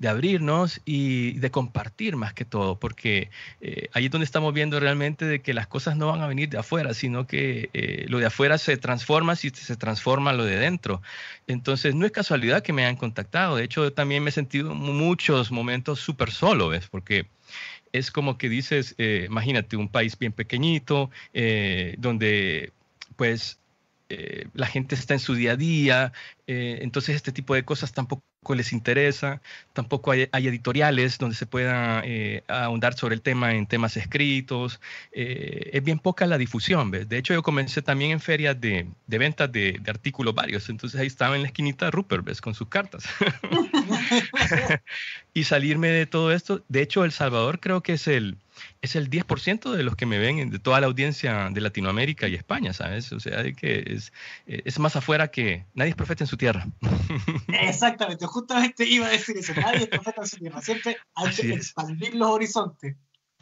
de 0.00 0.08
abrirnos 0.08 0.80
y 0.86 1.34
de 1.34 1.50
compartir 1.50 2.16
más 2.16 2.32
que 2.32 2.46
todo, 2.46 2.78
porque 2.80 3.30
eh, 3.60 3.90
ahí 3.92 4.06
es 4.06 4.10
donde 4.10 4.24
estamos 4.24 4.54
viendo 4.54 4.80
realmente 4.80 5.26
de 5.26 5.42
que 5.42 5.52
las 5.52 5.66
cosas 5.66 5.94
no 5.94 6.06
van 6.06 6.22
a 6.22 6.26
venir 6.26 6.48
de 6.48 6.56
afuera, 6.56 6.94
sino 6.94 7.26
que 7.26 7.68
eh, 7.74 8.06
lo 8.08 8.18
de 8.18 8.24
afuera 8.24 8.56
se 8.56 8.78
transforma 8.78 9.36
si 9.36 9.50
se 9.50 9.76
transforma 9.76 10.32
lo 10.32 10.44
de 10.44 10.56
dentro. 10.56 11.02
Entonces, 11.46 11.94
no 11.94 12.06
es 12.06 12.12
casualidad 12.12 12.62
que 12.62 12.72
me 12.72 12.82
hayan 12.84 12.96
contactado. 12.96 13.56
De 13.56 13.64
hecho, 13.64 13.92
también 13.92 14.24
me 14.24 14.30
he 14.30 14.32
sentido 14.32 14.74
muchos 14.74 15.50
momentos 15.52 16.00
súper 16.00 16.30
solo, 16.30 16.68
¿ves? 16.68 16.88
Porque 16.88 17.26
es 17.92 18.10
como 18.10 18.38
que 18.38 18.48
dices, 18.48 18.94
eh, 18.96 19.26
imagínate, 19.28 19.76
un 19.76 19.88
país 19.88 20.18
bien 20.18 20.32
pequeñito, 20.32 21.10
donde 21.98 22.72
pues 23.16 23.58
la 24.54 24.66
gente 24.66 24.94
está 24.94 25.14
en 25.14 25.20
su 25.20 25.34
día 25.34 25.52
a 25.52 25.56
día, 25.56 26.12
entonces 26.46 27.14
este 27.16 27.30
tipo 27.32 27.54
de 27.54 27.64
cosas 27.64 27.92
tampoco 27.92 28.24
les 28.54 28.72
interesa, 28.72 29.40
tampoco 29.72 30.10
hay, 30.10 30.28
editoriales 30.32 31.18
donde 31.18 31.36
se 31.36 31.46
pueda 31.46 32.02
eh, 32.04 32.42
ahondar 32.48 32.94
sobre 32.94 33.14
el 33.14 33.22
tema 33.22 33.54
en 33.54 33.66
temas 33.66 33.96
escritos, 33.96 34.80
eh, 35.12 35.70
es 35.72 35.84
bien 35.84 35.98
poca 35.98 36.26
la 36.26 36.38
difusión, 36.38 36.90
¿ves? 36.90 37.08
De 37.08 37.18
hecho, 37.18 37.34
yo 37.34 37.42
comencé 37.42 37.82
también 37.82 38.10
en 38.12 38.20
ferias 38.20 38.60
de, 38.60 38.88
de 39.06 39.18
ventas 39.18 39.52
de, 39.52 39.78
de, 39.80 39.90
artículos 39.90 40.34
varios, 40.34 40.68
entonces 40.68 40.98
ahí 40.98 41.06
estaba 41.06 41.36
en 41.36 41.42
la 41.42 41.48
esquinita 41.48 41.90
Rupert, 41.90 42.24
¿ves? 42.24 42.40
Con 42.40 42.54
sus 42.54 42.68
cartas. 42.68 43.04
y 45.34 45.44
salirme 45.44 45.88
de 45.88 46.06
todo 46.06 46.32
esto, 46.32 46.64
de 46.68 46.82
hecho, 46.82 47.04
El 47.04 47.12
Salvador 47.12 47.60
creo 47.60 47.82
que 47.82 47.92
es 47.92 48.08
el 48.08 48.36
es 48.82 48.96
el 48.96 49.10
10% 49.10 49.72
de 49.72 49.82
los 49.82 49.96
que 49.96 50.06
me 50.06 50.18
ven, 50.18 50.50
de 50.50 50.58
toda 50.58 50.80
la 50.80 50.86
audiencia 50.86 51.50
de 51.50 51.60
Latinoamérica 51.60 52.28
y 52.28 52.34
España, 52.34 52.72
¿sabes? 52.72 53.12
O 53.12 53.20
sea, 53.20 53.42
que 53.52 53.84
es, 53.86 54.12
es 54.46 54.78
más 54.78 54.96
afuera 54.96 55.28
que 55.28 55.64
nadie 55.74 55.90
es 55.90 55.96
profeta 55.96 56.24
en 56.24 56.28
su 56.28 56.36
tierra. 56.36 56.66
Exactamente, 57.48 58.26
justamente 58.26 58.86
iba 58.86 59.06
a 59.06 59.10
decir 59.10 59.36
eso, 59.36 59.52
nadie 59.54 59.84
es 59.84 59.88
profeta 59.88 60.22
en 60.22 60.28
su 60.28 60.36
tierra, 60.36 60.62
siempre 60.62 60.96
hay 61.14 61.34
que 61.34 61.52
expandir 61.52 62.14
los 62.14 62.28
horizontes. 62.28 62.96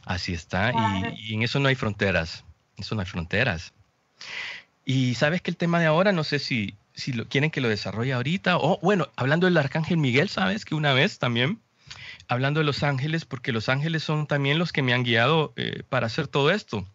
Así 0.04 0.32
está, 0.32 0.72
y, 0.72 1.30
y, 1.30 1.34
en 1.34 1.42
eso 1.42 1.58
no 1.58 1.68
hay 1.68 1.74
fronteras, 1.74 2.44
eso 2.76 2.94
no 2.94 3.00
hay 3.02 3.06
fronteras. 3.06 3.74
Y 4.84 5.14
sabes 5.16 5.42
que 5.42 5.50
el 5.50 5.56
tema 5.56 5.80
de 5.80 5.86
ahora, 5.86 6.12
no 6.12 6.24
sé 6.24 6.38
si, 6.38 6.74
si 6.94 7.12
lo, 7.12 7.28
quieren 7.28 7.50
que 7.50 7.60
lo 7.60 7.68
desarrolle 7.68 8.12
ahorita, 8.12 8.56
o 8.56 8.78
bueno, 8.80 9.08
hablando 9.16 9.46
del 9.46 9.56
Arcángel 9.56 9.98
Miguel, 9.98 10.28
sabes 10.28 10.64
que 10.64 10.74
una 10.74 10.92
vez 10.94 11.18
también 11.18 11.60
hablando 12.28 12.60
de 12.60 12.64
los 12.64 12.82
ángeles, 12.82 13.24
porque 13.24 13.52
los 13.52 13.68
ángeles 13.68 14.02
son 14.02 14.26
también 14.26 14.58
los 14.58 14.72
que 14.72 14.82
me 14.82 14.92
han 14.92 15.02
guiado 15.02 15.52
eh, 15.56 15.82
para 15.88 16.06
hacer 16.06 16.28
todo 16.28 16.50
esto. 16.50 16.86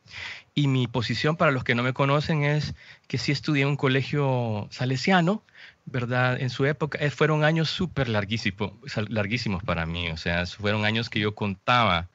Y 0.56 0.68
mi 0.68 0.88
posición, 0.88 1.36
para 1.36 1.52
los 1.52 1.64
que 1.64 1.74
no 1.74 1.82
me 1.82 1.94
conocen, 1.94 2.44
es 2.44 2.76
que 3.08 3.18
sí 3.18 3.32
estudié 3.32 3.64
en 3.64 3.70
un 3.70 3.76
colegio 3.76 4.68
salesiano, 4.70 5.44
¿verdad? 5.86 6.40
En 6.40 6.52
su 6.52 6.66
época 6.66 7.00
eh, 7.02 7.10
fueron 7.10 7.44
años 7.44 7.70
súper 7.70 8.08
larguísimos, 8.08 8.74
larguísimos 9.10 9.64
para 9.64 9.86
mí, 9.88 10.10
o 10.10 10.18
sea, 10.18 10.46
fueron 10.46 10.86
años 10.86 11.10
que 11.10 11.20
yo 11.20 11.34
contaba. 11.34 12.08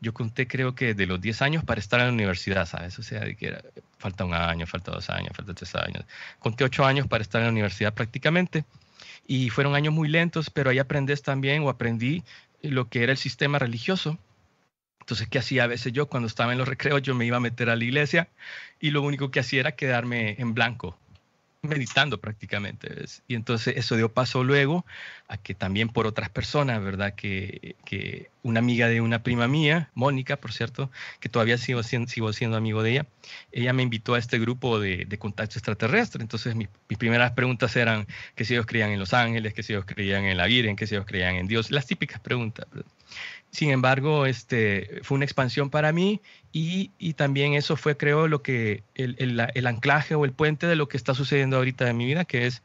Yo 0.00 0.12
conté 0.14 0.48
creo 0.48 0.74
que 0.74 0.94
de 0.94 1.06
los 1.06 1.20
10 1.20 1.42
años 1.42 1.64
para 1.64 1.78
estar 1.78 2.00
en 2.00 2.06
la 2.06 2.12
universidad, 2.12 2.66
¿sabes? 2.66 2.98
O 2.98 3.02
sea, 3.04 3.20
que 3.34 3.46
era, 3.46 3.62
falta 3.98 4.24
un 4.24 4.34
año, 4.34 4.66
falta 4.66 4.90
dos 4.90 5.08
años, 5.10 5.30
falta 5.36 5.54
tres 5.54 5.74
años. 5.76 6.04
Conté 6.40 6.64
ocho 6.64 6.84
años 6.84 7.06
para 7.06 7.22
estar 7.22 7.40
en 7.40 7.46
la 7.46 7.52
universidad 7.52 7.94
prácticamente 7.94 8.64
y 9.26 9.50
fueron 9.50 9.74
años 9.74 9.94
muy 9.94 10.08
lentos, 10.08 10.50
pero 10.50 10.70
ahí 10.70 10.78
aprendes 10.78 11.22
también 11.22 11.62
o 11.62 11.68
aprendí 11.68 12.24
lo 12.62 12.88
que 12.88 13.02
era 13.02 13.12
el 13.12 13.18
sistema 13.18 13.58
religioso. 13.58 14.18
Entonces, 15.00 15.28
¿qué 15.28 15.38
hacía 15.38 15.64
a 15.64 15.66
veces 15.66 15.92
yo 15.92 16.06
cuando 16.06 16.28
estaba 16.28 16.52
en 16.52 16.58
los 16.58 16.68
recreos? 16.68 17.02
Yo 17.02 17.14
me 17.14 17.26
iba 17.26 17.38
a 17.38 17.40
meter 17.40 17.68
a 17.70 17.76
la 17.76 17.84
iglesia 17.84 18.28
y 18.80 18.90
lo 18.90 19.02
único 19.02 19.30
que 19.30 19.40
hacía 19.40 19.60
era 19.60 19.72
quedarme 19.72 20.36
en 20.38 20.54
blanco, 20.54 20.96
meditando 21.62 22.20
prácticamente. 22.20 23.04
Y 23.26 23.34
entonces 23.34 23.76
eso 23.76 23.96
dio 23.96 24.12
paso 24.12 24.44
luego 24.44 24.86
a 25.32 25.38
que 25.38 25.54
también 25.54 25.88
por 25.88 26.06
otras 26.06 26.28
personas, 26.28 26.84
¿verdad? 26.84 27.14
Que, 27.14 27.74
que 27.86 28.28
una 28.42 28.58
amiga 28.58 28.88
de 28.88 29.00
una 29.00 29.22
prima 29.22 29.48
mía, 29.48 29.88
Mónica, 29.94 30.36
por 30.36 30.52
cierto, 30.52 30.90
que 31.20 31.30
todavía 31.30 31.56
sigo 31.56 31.82
siendo, 31.82 32.10
sigo 32.10 32.34
siendo 32.34 32.58
amigo 32.58 32.82
de 32.82 32.90
ella, 32.90 33.06
ella 33.50 33.72
me 33.72 33.82
invitó 33.82 34.12
a 34.12 34.18
este 34.18 34.38
grupo 34.38 34.78
de, 34.78 35.06
de 35.06 35.18
contacto 35.18 35.58
extraterrestre. 35.58 36.20
Entonces 36.20 36.54
mis, 36.54 36.68
mis, 36.86 36.98
primeras 36.98 37.32
preguntas 37.32 37.74
eran 37.76 38.06
que 38.34 38.44
si 38.44 38.52
ellos 38.52 38.66
creían 38.66 38.90
en 38.90 38.98
los 38.98 39.14
ángeles, 39.14 39.54
que 39.54 39.62
si 39.62 39.72
ellos 39.72 39.86
creían 39.86 40.24
en 40.24 40.36
la 40.36 40.44
Virgen, 40.44 40.76
que 40.76 40.86
si 40.86 40.96
ellos 40.96 41.06
creían 41.06 41.36
en 41.36 41.46
Dios, 41.46 41.70
las 41.70 41.86
típicas 41.86 42.20
preguntas. 42.20 42.66
¿verdad? 42.70 42.90
Sin 43.50 43.70
embargo, 43.70 44.26
este, 44.26 45.00
fue 45.02 45.16
una 45.16 45.24
expansión 45.24 45.70
para 45.70 45.92
mí 45.92 46.20
y, 46.52 46.90
y 46.98 47.14
también 47.14 47.54
eso 47.54 47.76
fue, 47.76 47.96
creo, 47.96 48.28
lo 48.28 48.42
que 48.42 48.82
el, 48.94 49.16
el, 49.18 49.40
el, 49.54 49.66
anclaje 49.66 50.14
o 50.14 50.26
el 50.26 50.32
puente 50.32 50.66
de 50.66 50.76
lo 50.76 50.88
que 50.88 50.98
está 50.98 51.14
sucediendo 51.14 51.56
ahorita 51.56 51.88
en 51.88 51.96
mi 51.96 52.04
vida, 52.04 52.26
que 52.26 52.46
es 52.46 52.62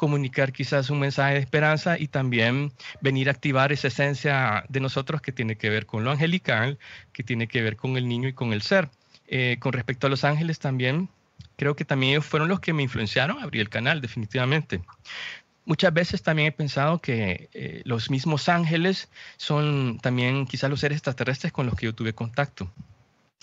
comunicar 0.00 0.50
quizás 0.50 0.88
un 0.88 0.98
mensaje 0.98 1.34
de 1.34 1.40
esperanza 1.40 1.98
y 1.98 2.08
también 2.08 2.72
venir 3.02 3.28
a 3.28 3.32
activar 3.32 3.70
esa 3.70 3.88
esencia 3.88 4.64
de 4.70 4.80
nosotros 4.80 5.20
que 5.20 5.30
tiene 5.30 5.56
que 5.56 5.68
ver 5.68 5.84
con 5.84 6.04
lo 6.04 6.10
angelical, 6.10 6.78
que 7.12 7.22
tiene 7.22 7.48
que 7.48 7.60
ver 7.60 7.76
con 7.76 7.98
el 7.98 8.08
niño 8.08 8.26
y 8.26 8.32
con 8.32 8.54
el 8.54 8.62
ser. 8.62 8.88
Eh, 9.28 9.58
con 9.60 9.74
respecto 9.74 10.06
a 10.06 10.10
los 10.10 10.24
ángeles 10.24 10.58
también, 10.58 11.10
creo 11.56 11.76
que 11.76 11.84
también 11.84 12.12
ellos 12.12 12.24
fueron 12.24 12.48
los 12.48 12.60
que 12.60 12.72
me 12.72 12.82
influenciaron 12.82 13.40
a 13.40 13.42
abrir 13.42 13.60
el 13.60 13.68
canal, 13.68 14.00
definitivamente. 14.00 14.80
Muchas 15.66 15.92
veces 15.92 16.22
también 16.22 16.48
he 16.48 16.52
pensado 16.52 17.02
que 17.02 17.50
eh, 17.52 17.82
los 17.84 18.08
mismos 18.08 18.48
ángeles 18.48 19.10
son 19.36 19.98
también 20.00 20.46
quizás 20.46 20.70
los 20.70 20.80
seres 20.80 20.96
extraterrestres 20.96 21.52
con 21.52 21.66
los 21.66 21.74
que 21.74 21.84
yo 21.84 21.94
tuve 21.94 22.14
contacto. 22.14 22.72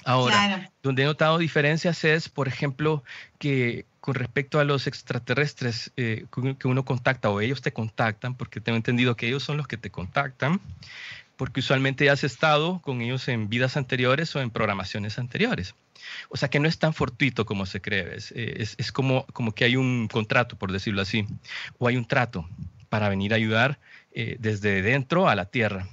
Ahora, 0.04 0.48
claro. 0.48 0.72
donde 0.84 1.04
he 1.04 1.06
notado 1.06 1.38
diferencias 1.38 2.04
es, 2.04 2.30
por 2.30 2.48
ejemplo, 2.48 3.04
que 3.40 3.86
con 4.00 4.16
respecto 4.16 4.60
a 4.60 4.64
los 4.64 4.88
extraterrestres 4.88 5.92
eh, 5.98 6.26
que 6.60 6.68
uno 6.68 6.86
contacta 6.86 7.30
o 7.30 7.42
ellos 7.42 7.62
te 7.62 7.74
contactan, 7.74 8.36
porque 8.36 8.62
tengo 8.62 8.78
entendido 8.78 9.18
que 9.18 9.28
ellos 9.28 9.44
son 9.44 9.58
los 9.58 9.68
que 9.68 9.76
te 9.76 9.90
contactan, 9.90 10.62
porque 11.36 11.60
usualmente 11.60 12.06
ya 12.06 12.14
has 12.14 12.24
estado 12.24 12.80
con 12.82 13.02
ellos 13.02 13.28
en 13.28 13.50
vidas 13.50 13.76
anteriores 13.76 14.36
o 14.36 14.42
en 14.42 14.50
programaciones 14.50 15.20
anteriores. 15.20 15.76
O 16.30 16.38
sea 16.38 16.50
que 16.50 16.60
no 16.60 16.68
es 16.68 16.80
tan 16.80 16.94
fortuito 16.94 17.46
como 17.46 17.66
se 17.66 17.82
cree, 17.82 18.16
es, 18.16 18.32
es, 18.32 18.76
es 18.78 18.92
como, 18.92 19.26
como 19.34 19.52
que 19.54 19.66
hay 19.66 19.76
un 19.76 20.08
contrato, 20.08 20.58
por 20.58 20.72
decirlo 20.72 21.02
así, 21.02 21.26
o 21.78 21.88
hay 21.88 21.98
un 21.98 22.06
trato 22.06 22.48
para 22.90 23.10
venir 23.10 23.34
a 23.34 23.36
ayudar 23.36 23.80
eh, 24.14 24.38
desde 24.40 24.82
dentro 24.82 25.28
a 25.28 25.36
la 25.36 25.46
tierra. 25.46 25.88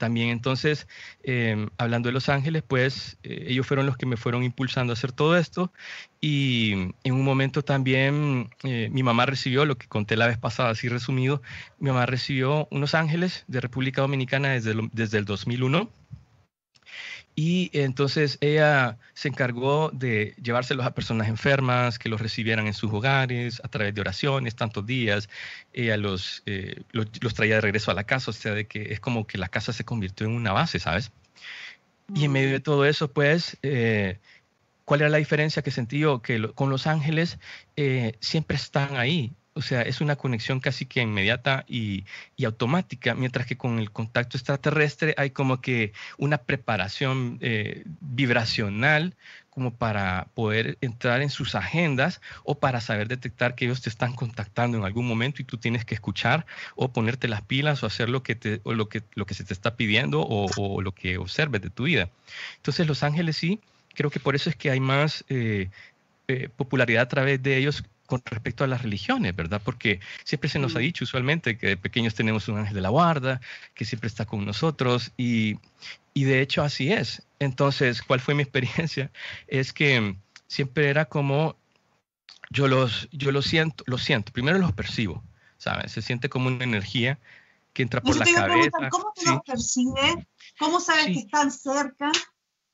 También 0.00 0.30
entonces, 0.30 0.88
eh, 1.22 1.68
hablando 1.76 2.08
de 2.08 2.14
Los 2.14 2.30
Ángeles, 2.30 2.62
pues 2.66 3.18
eh, 3.22 3.44
ellos 3.48 3.66
fueron 3.66 3.84
los 3.84 3.98
que 3.98 4.06
me 4.06 4.16
fueron 4.16 4.42
impulsando 4.42 4.92
a 4.92 4.94
hacer 4.94 5.12
todo 5.12 5.36
esto. 5.36 5.74
Y 6.22 6.94
en 7.04 7.12
un 7.12 7.22
momento 7.22 7.62
también 7.62 8.48
eh, 8.64 8.88
mi 8.90 9.02
mamá 9.02 9.26
recibió, 9.26 9.66
lo 9.66 9.76
que 9.76 9.88
conté 9.88 10.16
la 10.16 10.26
vez 10.26 10.38
pasada, 10.38 10.70
así 10.70 10.88
resumido, 10.88 11.42
mi 11.78 11.90
mamá 11.90 12.06
recibió 12.06 12.66
unos 12.70 12.94
ángeles 12.94 13.44
de 13.46 13.60
República 13.60 14.00
Dominicana 14.00 14.48
desde 14.48 14.74
desde 14.92 15.18
el 15.18 15.26
2001 15.26 15.90
y 17.42 17.70
entonces 17.72 18.36
ella 18.42 18.98
se 19.14 19.28
encargó 19.28 19.88
de 19.94 20.34
llevárselos 20.42 20.84
a 20.84 20.92
personas 20.92 21.26
enfermas, 21.26 21.98
que 21.98 22.10
los 22.10 22.20
recibieran 22.20 22.66
en 22.66 22.74
sus 22.74 22.92
hogares 22.92 23.62
a 23.64 23.68
través 23.68 23.94
de 23.94 24.02
oraciones, 24.02 24.56
tantos 24.56 24.84
días. 24.84 25.30
Ella 25.72 25.96
los, 25.96 26.42
eh, 26.44 26.82
los, 26.90 27.06
los, 27.22 27.32
traía 27.32 27.54
de 27.54 27.62
regreso 27.62 27.90
a 27.90 27.94
la 27.94 28.04
casa, 28.04 28.30
o 28.30 28.34
sea, 28.34 28.52
de 28.52 28.66
que 28.66 28.92
es 28.92 29.00
como 29.00 29.26
que 29.26 29.38
la 29.38 29.48
casa 29.48 29.72
se 29.72 29.86
convirtió 29.86 30.26
en 30.26 30.34
una 30.34 30.52
base, 30.52 30.78
¿sabes? 30.80 31.12
Y 32.14 32.26
en 32.26 32.32
medio 32.32 32.50
de 32.50 32.60
todo 32.60 32.84
eso, 32.84 33.10
pues, 33.10 33.56
eh, 33.62 34.18
¿cuál 34.84 35.00
era 35.00 35.08
la 35.08 35.16
diferencia 35.16 35.62
que 35.62 35.70
sentí 35.70 35.98
yo? 35.98 36.20
Que 36.20 36.38
lo, 36.38 36.54
con 36.54 36.68
los 36.68 36.86
ángeles 36.86 37.38
eh, 37.74 38.16
siempre 38.20 38.58
están 38.58 38.98
ahí, 38.98 39.32
o 39.54 39.62
sea, 39.62 39.82
es 39.82 40.00
una 40.00 40.16
conexión 40.16 40.60
casi 40.60 40.86
que 40.86 41.00
inmediata 41.00 41.64
y, 41.68 42.04
y, 42.36 42.44
automática, 42.44 43.14
mientras 43.14 43.46
que 43.46 43.56
con 43.56 43.78
el 43.78 43.90
contacto 43.90 44.36
extraterrestre 44.36 45.14
hay 45.16 45.30
como 45.30 45.60
que 45.60 45.92
una 46.18 46.38
preparación 46.38 47.38
eh, 47.40 47.82
vibracional 48.00 49.16
como 49.50 49.74
para 49.74 50.28
poder 50.34 50.78
entrar 50.80 51.20
en 51.22 51.30
sus 51.30 51.56
agendas 51.56 52.20
o 52.44 52.60
para 52.60 52.80
saber 52.80 53.08
detectar 53.08 53.56
que 53.56 53.64
ellos 53.64 53.82
te 53.82 53.90
están 53.90 54.14
contactando 54.14 54.78
en 54.78 54.84
algún 54.84 55.06
momento 55.06 55.42
y 55.42 55.44
tú 55.44 55.58
tienes 55.58 55.84
que 55.84 55.94
escuchar 55.94 56.46
o 56.76 56.92
ponerte 56.92 57.26
las 57.26 57.42
pilas 57.42 57.82
o 57.82 57.86
hacer 57.86 58.08
lo 58.08 58.22
que, 58.22 58.36
te, 58.36 58.60
o 58.62 58.72
lo 58.72 58.88
que, 58.88 59.02
lo 59.14 59.26
que 59.26 59.34
se 59.34 59.42
te 59.44 59.52
está 59.52 59.74
pidiendo 59.74 60.20
o, 60.22 60.46
o 60.56 60.80
lo 60.80 60.92
que 60.92 61.18
observes 61.18 61.60
de 61.60 61.70
tu 61.70 61.84
vida. 61.84 62.08
Entonces 62.56 62.86
los 62.86 63.02
ángeles 63.02 63.36
sí, 63.36 63.60
creo 63.94 64.10
que 64.10 64.20
por 64.20 64.36
eso 64.36 64.48
es 64.48 64.56
que 64.56 64.70
hay 64.70 64.80
más 64.80 65.24
eh, 65.28 65.68
eh, 66.28 66.48
popularidad 66.56 67.02
a 67.02 67.08
través 67.08 67.42
de 67.42 67.56
ellos 67.56 67.82
con 68.10 68.20
respecto 68.24 68.64
a 68.64 68.66
las 68.66 68.82
religiones, 68.82 69.36
¿verdad? 69.36 69.62
Porque 69.64 70.00
siempre 70.24 70.50
se 70.50 70.58
nos 70.58 70.74
ha 70.74 70.80
dicho 70.80 71.04
usualmente 71.04 71.56
que 71.56 71.68
de 71.68 71.76
pequeños 71.76 72.16
tenemos 72.16 72.48
un 72.48 72.58
ángel 72.58 72.74
de 72.74 72.80
la 72.80 72.88
guarda, 72.88 73.40
que 73.72 73.84
siempre 73.84 74.08
está 74.08 74.26
con 74.26 74.44
nosotros 74.44 75.12
y, 75.16 75.58
y 76.12 76.24
de 76.24 76.40
hecho 76.40 76.64
así 76.64 76.92
es. 76.92 77.22
Entonces, 77.38 78.02
¿cuál 78.02 78.18
fue 78.18 78.34
mi 78.34 78.42
experiencia? 78.42 79.12
Es 79.46 79.72
que 79.72 80.16
siempre 80.48 80.88
era 80.88 81.04
como 81.04 81.54
yo 82.50 82.66
los, 82.66 83.08
yo 83.12 83.30
los 83.30 83.46
siento, 83.46 83.84
lo 83.86 83.96
siento, 83.96 84.32
primero 84.32 84.58
los 84.58 84.72
percibo, 84.72 85.22
¿sabes? 85.56 85.92
Se 85.92 86.02
siente 86.02 86.28
como 86.28 86.48
una 86.48 86.64
energía 86.64 87.20
que 87.72 87.82
entra 87.82 88.00
por 88.00 88.16
la 88.16 88.24
cabeza. 88.24 88.88
¿Cómo 88.90 89.12
te 89.14 89.20
sí. 89.20 89.30
los 89.30 89.40
percibes? 89.42 90.16
¿Cómo 90.58 90.80
sabes 90.80 91.04
sí. 91.04 91.12
que 91.12 91.18
están 91.20 91.52
cerca? 91.52 92.10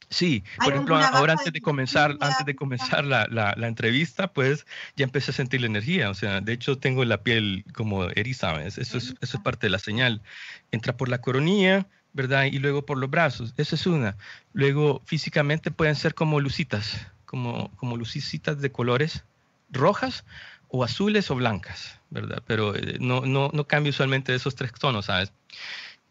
Sí, 0.08 0.44
por 0.58 0.72
ejemplo, 0.72 0.96
ahora 0.96 1.32
antes 1.32 1.52
de 1.52 1.60
comenzar, 1.60 2.16
antes 2.20 2.46
de 2.46 2.54
comenzar 2.54 3.04
la, 3.04 3.26
la, 3.28 3.54
la, 3.56 3.66
entrevista, 3.66 4.32
pues 4.32 4.64
ya 4.94 5.04
empecé 5.04 5.32
a 5.32 5.34
sentir 5.34 5.60
la 5.60 5.66
energía. 5.66 6.10
O 6.10 6.14
sea, 6.14 6.40
de 6.40 6.52
hecho 6.52 6.78
tengo 6.78 7.04
la 7.04 7.22
piel 7.22 7.64
como 7.74 8.04
eriza, 8.04 8.62
Eso 8.64 8.80
es, 8.80 8.94
eso 8.94 9.14
es 9.20 9.42
parte 9.42 9.66
de 9.66 9.70
la 9.70 9.80
señal. 9.80 10.22
Entra 10.70 10.96
por 10.96 11.08
la 11.08 11.20
coronilla, 11.20 11.88
¿verdad? 12.12 12.44
Y 12.44 12.58
luego 12.60 12.86
por 12.86 12.98
los 12.98 13.10
brazos. 13.10 13.52
Esa 13.56 13.74
es 13.74 13.86
una. 13.86 14.16
Luego 14.52 15.02
físicamente 15.06 15.72
pueden 15.72 15.96
ser 15.96 16.14
como 16.14 16.40
lucitas, 16.40 17.08
como, 17.24 17.70
como 17.76 17.96
lucicitas 17.96 18.60
de 18.60 18.70
colores 18.70 19.24
rojas 19.70 20.24
o 20.68 20.84
azules 20.84 21.30
o 21.32 21.34
blancas, 21.34 21.98
¿verdad? 22.10 22.42
Pero 22.46 22.76
eh, 22.76 22.98
no, 23.00 23.22
no, 23.22 23.50
no 23.52 23.66
cambia 23.66 23.90
usualmente 23.90 24.34
esos 24.34 24.54
tres 24.54 24.72
tonos, 24.72 25.06
¿sabes? 25.06 25.32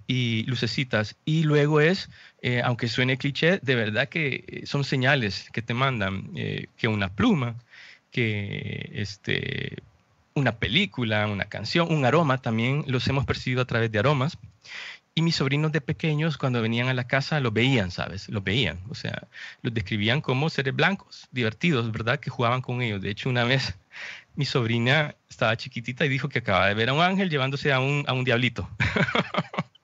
y 0.07 0.43
lucecitas. 0.43 1.15
Y 1.25 1.43
luego 1.43 1.81
es, 1.81 2.09
eh, 2.47 2.61
aunque 2.63 2.87
suene 2.87 3.17
cliché, 3.17 3.57
de 3.63 3.73
verdad 3.73 4.07
que 4.07 4.61
son 4.67 4.83
señales 4.83 5.49
que 5.51 5.63
te 5.63 5.73
mandan, 5.73 6.29
eh, 6.35 6.67
que 6.77 6.87
una 6.87 7.09
pluma, 7.09 7.55
que 8.11 8.91
este, 8.93 9.77
una 10.35 10.51
película, 10.59 11.25
una 11.25 11.45
canción, 11.45 11.91
un 11.91 12.05
aroma, 12.05 12.37
también 12.37 12.83
los 12.85 13.07
hemos 13.07 13.25
percibido 13.25 13.63
a 13.63 13.65
través 13.65 13.91
de 13.91 13.97
aromas. 13.97 14.37
Y 15.15 15.23
mis 15.23 15.37
sobrinos 15.37 15.71
de 15.71 15.81
pequeños, 15.81 16.37
cuando 16.37 16.61
venían 16.61 16.87
a 16.87 16.93
la 16.93 17.07
casa, 17.07 17.39
lo 17.39 17.51
veían, 17.51 17.89
¿sabes? 17.89 18.29
Los 18.29 18.43
veían. 18.43 18.79
O 18.89 18.93
sea, 18.93 19.27
los 19.63 19.73
describían 19.73 20.21
como 20.21 20.51
seres 20.51 20.75
blancos, 20.75 21.27
divertidos, 21.31 21.91
¿verdad? 21.91 22.19
Que 22.19 22.29
jugaban 22.29 22.61
con 22.61 22.83
ellos. 22.83 23.01
De 23.01 23.09
hecho, 23.09 23.27
una 23.27 23.43
vez 23.51 23.75
mi 24.35 24.45
sobrina 24.45 25.15
estaba 25.27 25.57
chiquitita 25.57 26.05
y 26.05 26.09
dijo 26.09 26.29
que 26.29 26.39
acaba 26.39 26.67
de 26.67 26.75
ver 26.75 26.89
a 26.89 26.93
un 26.93 27.01
ángel 27.01 27.31
llevándose 27.31 27.73
a 27.73 27.79
un, 27.79 28.03
a 28.05 28.13
un 28.13 28.23
diablito. 28.23 28.69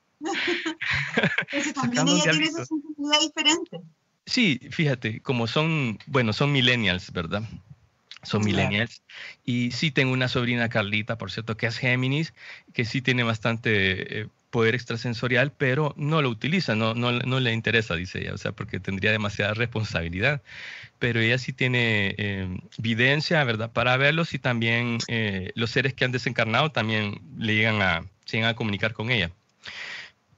Eso 1.52 1.74
también 1.74 2.08
ella 2.08 2.32
tiene 2.32 2.46
esa 2.46 2.66
sensibilidad 2.66 3.20
diferente. 3.22 3.82
Sí, 4.26 4.60
fíjate, 4.72 5.20
como 5.22 5.48
son, 5.48 6.00
bueno, 6.08 6.34
son 6.34 6.52
millennials, 6.52 7.12
¿verdad? 7.12 7.44
Son 8.24 8.44
millennials. 8.44 9.02
Y 9.44 9.72
sí 9.72 9.92
tengo 9.92 10.14
una 10.14 10.28
sobrina 10.28 10.70
Carlita, 10.70 11.18
por 11.18 11.32
cierto, 11.32 11.58
que 11.58 11.66
es 11.66 11.78
Géminis, 11.78 12.34
que 12.74 12.86
sí 12.86 13.02
tiene 13.02 13.24
bastante 13.24 14.22
eh, 14.22 14.28
poder 14.52 14.76
extrasensorial, 14.76 15.52
pero 15.52 15.96
no 15.98 16.22
lo 16.22 16.30
utiliza, 16.30 16.76
no, 16.76 16.94
no, 16.94 17.12
no, 17.12 17.40
le 17.40 17.52
interesa, 17.52 17.96
dice 17.96 18.20
ella, 18.20 18.34
o 18.36 18.38
sea, 18.38 18.52
porque 18.52 18.80
tendría 18.80 19.12
demasiada 19.12 19.56
responsabilidad. 19.56 20.42
Pero 21.00 21.20
ella 21.20 21.40
sí 21.40 21.52
tiene 21.52 22.14
eh, 22.18 22.60
evidencia, 22.78 23.44
¿verdad?, 23.44 23.72
para 23.72 23.98
verlos 23.98 24.36
y 24.36 24.40
también 24.40 25.00
eh, 25.08 25.52
los 25.56 25.72
seres 25.72 25.96
que 25.96 26.06
han 26.06 26.12
desencarnado 26.12 26.72
también 26.72 27.22
le 27.38 27.56
llegan 27.56 27.82
a, 27.82 28.06
llegan 28.32 28.50
a 28.50 28.56
comunicar 28.56 28.94
con 28.94 29.10
ella. 29.10 29.32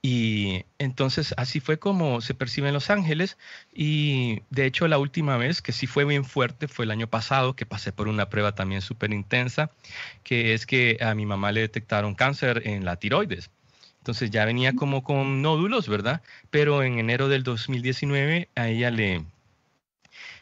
Y 0.06 0.66
entonces 0.78 1.32
así 1.38 1.60
fue 1.60 1.78
como 1.78 2.20
se 2.20 2.34
perciben 2.34 2.74
los 2.74 2.90
ángeles. 2.90 3.38
Y 3.72 4.42
de 4.50 4.66
hecho 4.66 4.86
la 4.86 4.98
última 4.98 5.38
vez 5.38 5.62
que 5.62 5.72
sí 5.72 5.86
fue 5.86 6.04
bien 6.04 6.26
fuerte 6.26 6.68
fue 6.68 6.84
el 6.84 6.90
año 6.90 7.06
pasado, 7.06 7.56
que 7.56 7.64
pasé 7.64 7.90
por 7.90 8.08
una 8.08 8.28
prueba 8.28 8.54
también 8.54 8.82
súper 8.82 9.14
intensa, 9.14 9.70
que 10.22 10.52
es 10.52 10.66
que 10.66 10.98
a 11.00 11.14
mi 11.14 11.24
mamá 11.24 11.52
le 11.52 11.62
detectaron 11.62 12.14
cáncer 12.14 12.64
en 12.66 12.84
la 12.84 12.96
tiroides. 12.96 13.50
Entonces 14.00 14.30
ya 14.30 14.44
venía 14.44 14.74
como 14.74 15.02
con 15.02 15.40
nódulos, 15.40 15.88
¿verdad? 15.88 16.20
Pero 16.50 16.82
en 16.82 16.98
enero 16.98 17.30
del 17.30 17.42
2019 17.42 18.50
a 18.56 18.68
ella 18.68 18.90
le, 18.90 19.24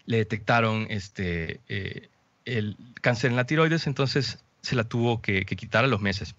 le 0.07 0.17
detectaron 0.17 0.89
este, 0.91 1.61
eh, 1.69 2.09
el 2.47 2.77
cáncer 3.01 3.31
en 3.31 3.37
la 3.37 3.47
tiroides, 3.47 3.87
entonces 3.87 4.43
se 4.61 4.75
la 4.75 4.83
tuvo 4.83 5.23
que, 5.23 5.45
que 5.47 5.55
quitar 5.55 5.85
a 5.85 5.89
los 5.89 6.01
meses 6.01 6.35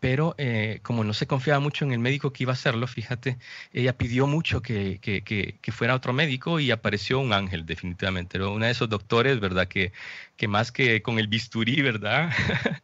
pero 0.00 0.34
eh, 0.38 0.80
como 0.82 1.04
no 1.04 1.12
se 1.12 1.26
confiaba 1.26 1.60
mucho 1.60 1.84
en 1.84 1.92
el 1.92 1.98
médico 1.98 2.32
que 2.32 2.44
iba 2.44 2.52
a 2.52 2.54
hacerlo, 2.54 2.86
fíjate, 2.86 3.38
ella 3.72 3.96
pidió 3.96 4.26
mucho 4.26 4.62
que, 4.62 4.98
que, 5.00 5.22
que, 5.22 5.72
fuera 5.72 5.94
otro 5.94 6.14
médico 6.14 6.58
y 6.58 6.70
apareció 6.70 7.20
un 7.20 7.34
ángel, 7.34 7.66
definitivamente. 7.66 8.38
Era 8.38 8.48
uno 8.48 8.64
de 8.64 8.72
esos 8.72 8.88
doctores, 8.88 9.38
¿verdad? 9.40 9.68
Que, 9.68 9.92
que 10.36 10.48
más 10.48 10.72
que 10.72 11.02
con 11.02 11.18
el 11.18 11.28
bisturí, 11.28 11.82
¿verdad? 11.82 12.30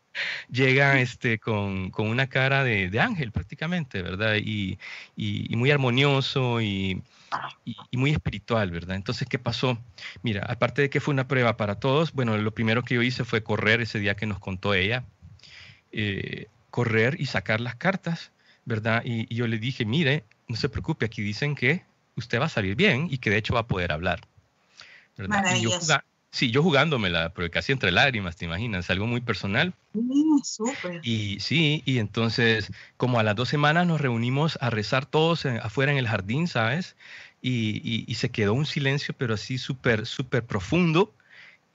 Llega 0.51 1.01
este, 1.01 1.39
con, 1.39 1.91
con 1.91 2.09
una 2.09 2.29
cara 2.29 2.65
de, 2.65 2.91
de, 2.91 3.01
ángel 3.01 3.33
prácticamente, 3.33 4.03
¿verdad? 4.03 4.37
Y, 4.37 4.79
y, 5.17 5.57
muy 5.57 5.71
armonioso 5.71 6.61
y, 6.61 7.03
y, 7.65 7.97
muy 7.97 8.13
espiritual, 8.13 8.71
¿verdad? 8.71 8.97
Entonces, 8.97 9.27
¿qué 9.29 9.39
pasó? 9.39 9.79
Mira, 10.23 10.45
aparte 10.49 10.83
de 10.83 10.91
que 10.91 11.01
fue 11.01 11.15
una 11.15 11.29
prueba 11.29 11.57
para 11.57 11.81
todos, 11.81 12.13
bueno, 12.13 12.37
lo 12.37 12.53
primero 12.53 12.83
que 12.83 12.95
yo 12.97 13.03
hice 13.03 13.25
fue 13.25 13.43
correr 13.43 13.81
ese 13.81 14.01
día 14.01 14.17
que 14.17 14.27
nos 14.27 14.39
contó 14.39 14.75
ella. 14.75 15.05
Eh, 15.93 16.49
correr 16.77 17.19
y 17.19 17.25
sacar 17.25 17.63
las 17.63 17.77
cartas, 17.77 18.33
¿verdad? 18.67 19.01
Y, 19.03 19.35
yo 19.35 19.47
le 19.47 19.57
dije, 19.57 19.87
mire, 19.87 20.25
no 20.47 20.57
se 20.57 20.69
preocupe, 20.69 21.07
aquí 21.07 21.23
dicen 21.23 21.55
que 21.55 21.87
usted 22.17 22.39
va 22.39 22.45
a 22.45 22.51
salir 22.51 22.77
bien 22.77 23.09
y 23.11 23.17
que 23.17 23.31
de 23.31 23.39
hecho 23.39 23.55
va 23.55 23.61
a 23.61 23.67
poder 23.67 23.93
hablar. 23.93 24.21
¿verdad? 25.17 25.57
Y 25.57 25.63
yo 25.63 25.71
sí, 26.31 26.51
yo 26.51 26.63
jugándomela, 26.63 27.31
pero 27.31 27.51
casi 27.51 27.73
entre 27.73 27.93
lágrimas, 27.93 28.37
¿te 28.37 28.45
imaginas? 28.45 28.91
Algo 28.91 29.07
muy 29.07 29.23
personal. 29.23 29.73
Y 31.03 31.41
sí, 31.41 31.83
y 31.87 31.97
entonces, 31.97 32.71
como 32.99 33.19
a 33.19 33.23
las 33.23 33.37
dos 33.37 33.49
semanas 33.49 33.87
nos 33.87 34.03
reunimos 34.03 34.59
a 34.61 34.69
rezar 34.69 35.07
todos 35.07 35.47
afuera 35.47 35.93
en 35.93 35.97
el 35.97 36.07
jardín, 36.07 36.47
¿sabes? 36.47 36.95
Y, 37.41 38.05
y 38.07 38.15
se 38.17 38.29
quedó 38.29 38.53
un 38.53 38.67
silencio, 38.67 39.15
pero 39.17 39.33
así 39.33 39.57
súper, 39.57 40.05
súper 40.05 40.45
profundo 40.45 41.11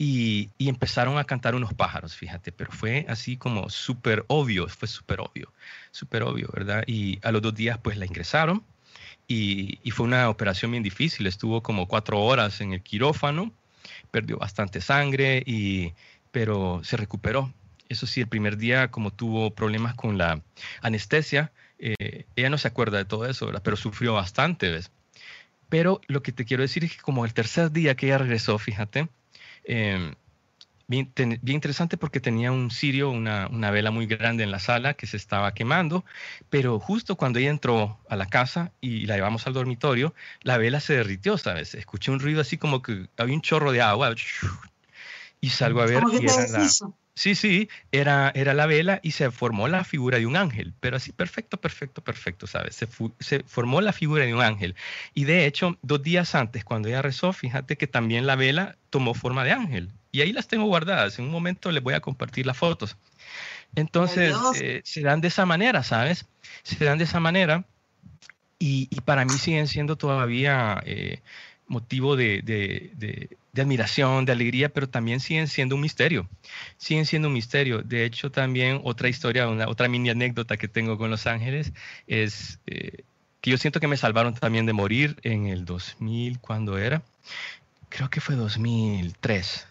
y, 0.03 0.50
empezaron 0.58 1.20
a 1.20 1.25
cantar 1.25 1.53
unos 1.53 1.75
pájaros, 1.75 2.15
fíjate, 2.15 2.51
pero 2.51 2.72
fue 2.72 3.05
así 3.08 3.38
como 3.38 3.70
súper 3.70 4.25
obvio, 4.29 4.67
fue 4.67 4.88
súper 4.88 5.20
obvio, 5.22 5.53
súper 5.91 6.24
obvio, 6.24 6.50
¿verdad? 6.51 6.84
Y 6.88 7.20
a 7.22 7.31
los 7.31 7.43
dos 7.43 7.53
días 7.53 7.77
pues 7.77 7.98
la 7.98 8.08
ingresaron 8.08 8.63
y, 9.27 9.79
fue 9.91 10.08
una 10.08 10.27
operación 10.29 10.72
bien 10.72 10.81
difícil, 10.81 11.27
estuvo 11.27 11.62
como 11.62 11.88
cuatro 11.88 12.20
horas 12.20 12.62
en 12.62 12.74
el 12.74 12.81
quirófano, 12.81 13.53
perdió 14.10 14.39
bastante 14.39 14.81
sangre, 14.81 15.43
y, 15.46 15.93
pero 16.31 16.81
se 16.84 16.98
recuperó. 16.98 17.53
Eso 17.88 18.08
sí, 18.08 18.22
el 18.22 18.27
primer 18.27 18.58
día 18.58 18.89
como 18.89 19.12
tuvo 19.12 19.51
problemas 19.51 19.93
con 19.93 20.17
la 20.17 20.41
anestesia, 20.81 21.51
eh, 21.77 22.25
ella 22.36 22.50
no 22.50 22.58
se 22.58 22.67
acuerda 22.67 22.98
de 22.98 23.05
todo 23.05 23.27
eso. 23.27 23.51
Pero 23.63 23.77
sufrió 23.77 24.13
bastante, 24.13 24.72
¿ves? 24.72 24.91
Pero 25.70 26.01
lo 26.08 26.24
que 26.24 26.31
te 26.31 26.46
quiero 26.46 26.63
decir 26.63 26.84
es 26.86 26.96
que 26.96 27.01
como 27.01 27.25
el 27.25 27.34
tercer 27.34 27.72
día 27.72 27.95
que 27.95 28.08
ella 28.08 28.17
regresó, 28.17 28.58
fíjate, 28.58 29.10
Em, 29.63 30.15
bien, 30.88 31.39
interesante 31.45 31.97
porque 31.97 32.19
tenía 32.19 32.52
un 32.52 32.69
cirio, 32.69 33.10
una, 33.10 33.47
una, 33.47 33.71
vela 33.71 33.91
muy 33.91 34.08
grande 34.08 34.43
en 34.43 34.52
la 34.52 34.60
sala 34.60 34.93
que 34.93 35.08
se 35.08 35.17
estaba 35.17 35.54
quemando, 35.54 36.04
pero 36.50 36.80
justo 36.80 37.15
cuando 37.15 37.39
ella 37.39 37.50
entró 37.50 37.97
a 38.10 38.15
la 38.15 38.26
casa 38.28 38.71
y 38.82 39.06
la 39.06 39.15
llevamos 39.15 39.47
al 39.47 39.54
dormitorio, 39.54 40.13
la 40.41 40.58
vela 40.58 40.80
se 40.80 40.93
derritió, 40.93 41.38
¿sabes? 41.38 41.76
Escuché 41.76 42.12
un 42.12 42.19
ruido 42.19 42.41
así 42.41 42.58
como 42.58 42.82
que 42.82 43.08
había 43.17 43.36
un 43.36 43.41
chorro 43.41 43.71
de 43.71 43.82
agua 43.82 44.13
y 45.39 45.50
salgo 45.50 45.82
a 45.82 45.86
ver 45.86 46.04
y 46.19 46.26
era 46.26 46.47
la, 46.47 46.69
Sí, 47.13 47.36
sí, 47.36 47.69
era, 47.91 48.32
era 48.36 48.54
la 48.54 48.65
vela 48.65 49.00
y 49.04 49.12
se 49.12 49.30
formó 49.32 49.67
la 49.67 49.84
figura 49.84 50.17
de 50.17 50.26
un 50.26 50.38
ángel, 50.38 50.74
pero 50.80 50.95
así 50.95 51.12
perfecto, 51.12 51.58
perfecto, 51.58 52.02
perfecto, 52.02 52.47
¿sabes? 52.47 52.76
Se, 52.76 52.88
se, 53.19 53.43
formó 53.43 53.82
la 53.82 53.91
figura 53.91 54.26
de 54.26 54.34
un 54.34 54.41
ángel. 54.41 54.76
Y 55.13 55.26
de 55.26 55.45
hecho, 55.45 55.78
dos 55.82 56.02
días 56.02 56.36
antes, 56.36 56.63
cuando 56.63 56.88
ella 56.88 57.02
rezó, 57.02 57.34
fíjate 57.34 57.78
que 57.78 57.88
también 57.88 58.26
la 58.26 58.36
vela 58.36 58.78
tomó 58.89 59.13
forma 59.13 59.43
de 59.43 59.52
ángel. 59.52 59.89
Y 60.12 60.21
ahí 60.21 60.32
las 60.32 60.47
tengo 60.47 60.65
guardadas. 60.65 61.19
En 61.19 61.26
un 61.26 61.32
momento 61.32 61.71
les 61.71 61.84
voy 61.84 61.93
a 61.93 62.02
compartir 62.02 62.45
las 62.45 62.58
fotos. 62.58 62.97
Entonces, 63.76 64.36
eh, 64.60 64.82
se 64.84 65.02
dan 65.02 65.21
de 65.21 65.30
esa 65.30 65.45
manera, 65.45 65.84
¿sabes? 65.84 66.26
Se 66.63 66.84
dan 66.84 66.97
de 66.97 67.06
esa 67.06 67.19
manera. 67.19 67.65
Y, 68.60 68.88
y 68.91 69.02
para 69.02 69.26
mí 69.26 69.38
siguen 69.38 69.67
siendo 69.67 69.95
todavía 69.95 70.82
eh, 70.86 71.21
motivo 71.71 72.15
de, 72.15 73.29
admiración, 73.55 74.25
de 74.25 74.34
alegría, 74.34 74.69
pero 74.69 74.89
también 74.89 75.19
siguen 75.19 75.47
siendo 75.47 75.75
un 75.75 75.81
misterio. 75.81 76.29
Siguen 76.77 77.05
siendo 77.05 77.29
un 77.29 77.34
misterio. 77.34 77.81
De 77.81 78.05
hecho, 78.05 78.29
también 78.29 78.81
otra 78.84 79.10
historia, 79.10 79.47
otra 79.67 79.88
mini 79.88 80.10
anécdota 80.10 80.57
que 80.57 80.67
tengo 80.67 80.97
con 80.97 81.10
Los 81.10 81.25
Ángeles 81.25 81.71
es 82.07 82.60
eh, 82.67 83.03
que 83.39 83.51
yo 83.51 83.57
siento 83.57 83.79
que 83.79 83.88
me 83.88 83.97
salvaron 83.97 84.36
también 84.36 84.65
de 84.65 84.73
morir 84.73 85.17
en 85.23 85.47
el 85.47 85.65
2000, 85.65 86.39
¿cuándo 86.39 86.77
era? 86.77 87.01
Creo 87.89 88.10
que 88.10 88.21
fue 88.21 88.36
2003. 88.36 89.67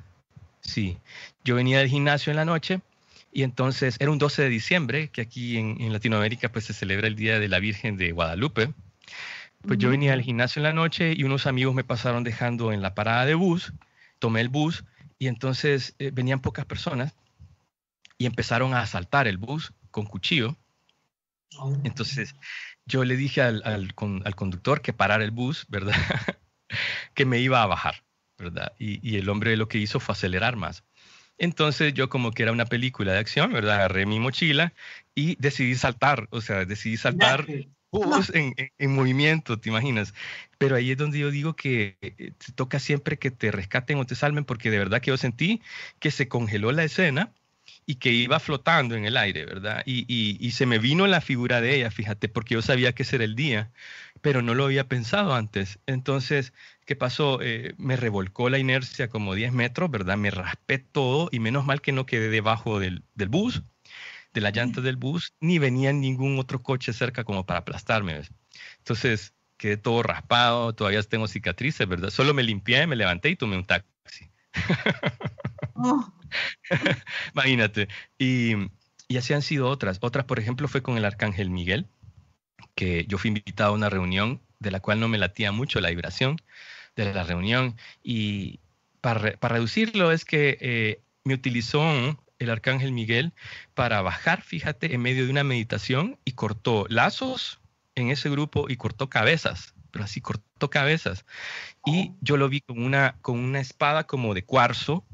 Sí, 0.62 0.98
yo 1.44 1.54
venía 1.54 1.78
del 1.78 1.88
gimnasio 1.88 2.30
en 2.30 2.36
la 2.36 2.44
noche 2.44 2.80
y 3.32 3.42
entonces 3.42 3.96
era 4.00 4.10
un 4.10 4.18
12 4.18 4.42
de 4.42 4.48
diciembre, 4.48 5.08
que 5.08 5.20
aquí 5.20 5.58
en, 5.58 5.80
en 5.80 5.92
Latinoamérica 5.92 6.50
pues 6.50 6.64
se 6.64 6.72
celebra 6.72 7.06
el 7.06 7.16
Día 7.16 7.38
de 7.38 7.48
la 7.48 7.60
Virgen 7.60 7.96
de 7.96 8.12
Guadalupe. 8.12 8.72
Pues 9.66 9.78
yo 9.78 9.90
venía 9.90 10.14
al 10.14 10.22
gimnasio 10.22 10.60
en 10.60 10.64
la 10.64 10.72
noche 10.72 11.12
y 11.14 11.24
unos 11.24 11.46
amigos 11.46 11.74
me 11.74 11.84
pasaron 11.84 12.24
dejando 12.24 12.72
en 12.72 12.80
la 12.80 12.94
parada 12.94 13.26
de 13.26 13.34
bus, 13.34 13.74
tomé 14.18 14.40
el 14.40 14.48
bus 14.48 14.84
y 15.18 15.26
entonces 15.26 15.94
eh, 15.98 16.10
venían 16.12 16.40
pocas 16.40 16.64
personas 16.64 17.14
y 18.16 18.26
empezaron 18.26 18.72
a 18.72 18.80
asaltar 18.80 19.28
el 19.28 19.36
bus 19.36 19.72
con 19.90 20.06
cuchillo. 20.06 20.56
Oh. 21.58 21.76
Entonces 21.84 22.34
yo 22.86 23.04
le 23.04 23.16
dije 23.16 23.42
al, 23.42 23.62
al, 23.64 23.94
conductor 23.94 24.80
que 24.80 24.92
parara 24.92 25.24
el 25.24 25.30
bus, 25.30 25.66
¿verdad? 25.68 25.94
que 27.14 27.26
me 27.26 27.38
iba 27.38 27.62
a 27.62 27.66
bajar, 27.66 28.02
¿verdad? 28.38 28.72
Y, 28.78 29.06
y, 29.08 29.16
el 29.16 29.28
hombre 29.28 29.56
lo 29.56 29.68
que 29.68 29.78
hizo 29.78 30.00
fue 30.00 30.14
acelerar 30.14 30.56
más. 30.56 30.84
Entonces 31.36 31.94
yo 31.94 32.08
como 32.08 32.32
que 32.32 32.42
era 32.42 32.52
una 32.52 32.66
película 32.66 33.12
de 33.12 33.18
acción, 33.18 33.52
¿verdad? 33.52 33.76
Agarré 33.76 34.06
mi 34.06 34.20
mochila 34.20 34.72
y 35.14 35.36
decidí 35.36 35.74
saltar, 35.74 36.28
o 36.30 36.40
sea, 36.40 36.64
decidí 36.64 36.96
saltar 36.96 37.46
en, 38.34 38.54
en, 38.78 38.94
movimiento, 38.94 39.58
¿te 39.58 39.68
imaginas? 39.68 40.14
Pero 40.58 40.76
ahí 40.76 40.92
es 40.92 40.96
donde 40.96 41.18
yo 41.18 41.30
digo 41.30 41.56
que 41.56 41.98
eh, 42.00 42.32
te 42.38 42.52
toca 42.52 42.78
siempre 42.78 43.18
que 43.18 43.30
te 43.30 43.50
rescaten 43.50 43.98
o 43.98 44.06
te 44.06 44.14
salven, 44.14 44.44
porque 44.44 44.70
de 44.70 44.78
verdad 44.78 45.00
que 45.00 45.10
yo 45.10 45.16
sentí 45.16 45.60
que 45.98 46.10
se 46.10 46.28
congeló 46.28 46.72
la 46.72 46.84
escena 46.84 47.32
y 47.86 47.96
que 47.96 48.10
iba 48.10 48.40
flotando 48.40 48.94
en 48.94 49.04
el 49.04 49.16
aire, 49.16 49.44
¿verdad? 49.44 49.82
Y, 49.86 50.00
y, 50.08 50.36
y, 50.40 50.52
se 50.52 50.66
me 50.66 50.78
vino 50.78 51.06
la 51.06 51.20
figura 51.20 51.60
de 51.60 51.76
ella, 51.76 51.90
fíjate, 51.90 52.28
porque 52.28 52.54
yo 52.54 52.62
sabía 52.62 52.92
que 52.94 53.04
era 53.10 53.24
el 53.24 53.36
día, 53.36 53.72
pero 54.20 54.42
no 54.42 54.54
lo 54.54 54.64
había 54.64 54.88
pensado 54.88 55.34
antes. 55.34 55.78
Entonces, 55.86 56.52
¿qué 56.86 56.96
pasó? 56.96 57.40
Eh, 57.42 57.74
me 57.78 57.96
revolcó 57.96 58.50
la 58.50 58.58
inercia 58.58 59.08
como 59.08 59.34
10 59.34 59.52
metros, 59.52 59.90
¿verdad? 59.90 60.16
Me 60.16 60.30
raspé 60.30 60.78
todo 60.78 61.28
y 61.32 61.40
menos 61.40 61.64
mal 61.66 61.80
que 61.80 61.92
no 61.92 62.06
quedé 62.06 62.28
debajo 62.28 62.80
del, 62.80 63.04
del 63.14 63.28
bus 63.28 63.62
de 64.32 64.40
la 64.40 64.50
llanta 64.50 64.80
del 64.80 64.96
bus, 64.96 65.34
ni 65.40 65.58
venía 65.58 65.92
ningún 65.92 66.38
otro 66.38 66.62
coche 66.62 66.92
cerca 66.92 67.24
como 67.24 67.44
para 67.44 67.60
aplastarme. 67.60 68.22
Entonces 68.78 69.34
quedé 69.56 69.76
todo 69.76 70.02
raspado, 70.02 70.74
todavía 70.74 71.02
tengo 71.02 71.28
cicatrices, 71.28 71.86
¿verdad? 71.86 72.10
Solo 72.10 72.32
me 72.32 72.42
limpié, 72.42 72.86
me 72.86 72.96
levanté 72.96 73.30
y 73.30 73.36
tomé 73.36 73.56
un 73.56 73.64
taxi. 73.64 74.30
Oh. 75.74 76.12
Imagínate. 77.34 77.88
Y, 78.18 78.54
y 79.08 79.16
así 79.16 79.32
han 79.32 79.42
sido 79.42 79.68
otras. 79.68 79.98
Otras, 80.00 80.24
por 80.24 80.38
ejemplo, 80.38 80.68
fue 80.68 80.82
con 80.82 80.96
el 80.96 81.04
arcángel 81.04 81.50
Miguel, 81.50 81.86
que 82.74 83.04
yo 83.06 83.18
fui 83.18 83.28
invitado 83.28 83.72
a 83.72 83.74
una 83.74 83.90
reunión 83.90 84.40
de 84.58 84.70
la 84.70 84.80
cual 84.80 85.00
no 85.00 85.08
me 85.08 85.18
latía 85.18 85.52
mucho 85.52 85.80
la 85.80 85.90
vibración 85.90 86.36
de 86.96 87.12
la 87.12 87.24
reunión. 87.24 87.76
Y 88.02 88.60
para, 89.00 89.32
para 89.38 89.54
reducirlo 89.54 90.12
es 90.12 90.24
que 90.24 90.58
eh, 90.60 91.00
me 91.24 91.34
utilizó 91.34 91.82
el 92.40 92.50
arcángel 92.50 92.90
Miguel 92.90 93.32
para 93.74 94.02
bajar, 94.02 94.42
fíjate, 94.42 94.92
en 94.94 95.02
medio 95.02 95.24
de 95.24 95.30
una 95.30 95.44
meditación 95.44 96.18
y 96.24 96.32
cortó 96.32 96.86
lazos 96.88 97.60
en 97.94 98.10
ese 98.10 98.30
grupo 98.30 98.68
y 98.68 98.76
cortó 98.76 99.08
cabezas, 99.08 99.74
pero 99.92 100.04
así 100.04 100.20
cortó 100.20 100.70
cabezas. 100.70 101.24
Y 101.84 102.14
yo 102.20 102.36
lo 102.36 102.48
vi 102.48 102.62
con 102.62 102.82
una, 102.82 103.16
con 103.20 103.38
una 103.38 103.60
espada 103.60 104.04
como 104.04 104.34
de 104.34 104.44
cuarzo, 104.44 105.04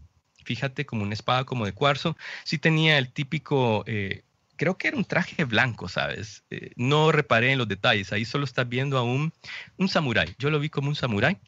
fíjate, 0.45 0.87
como 0.87 1.03
una 1.03 1.15
espada 1.15 1.45
como 1.45 1.67
de 1.67 1.73
cuarzo. 1.73 2.17
Sí 2.45 2.59
tenía 2.59 2.97
el 2.97 3.13
típico, 3.13 3.83
eh, 3.87 4.23
creo 4.55 4.79
que 4.79 4.89
era 4.89 4.97
un 4.97 5.05
traje 5.05 5.45
blanco, 5.45 5.89
¿sabes? 5.89 6.45
Eh, 6.51 6.71
no 6.77 7.11
reparé 7.11 7.53
en 7.53 7.59
los 7.59 7.69
detalles, 7.69 8.13
ahí 8.13 8.25
solo 8.25 8.45
estás 8.45 8.69
viendo 8.69 8.99
a 8.99 9.03
un, 9.03 9.33
un 9.77 9.89
samurái. 9.89 10.37
Yo 10.39 10.51
lo 10.51 10.61
vi 10.61 10.71
como 10.71 10.89
un 10.89 10.97
samurái 10.97 11.39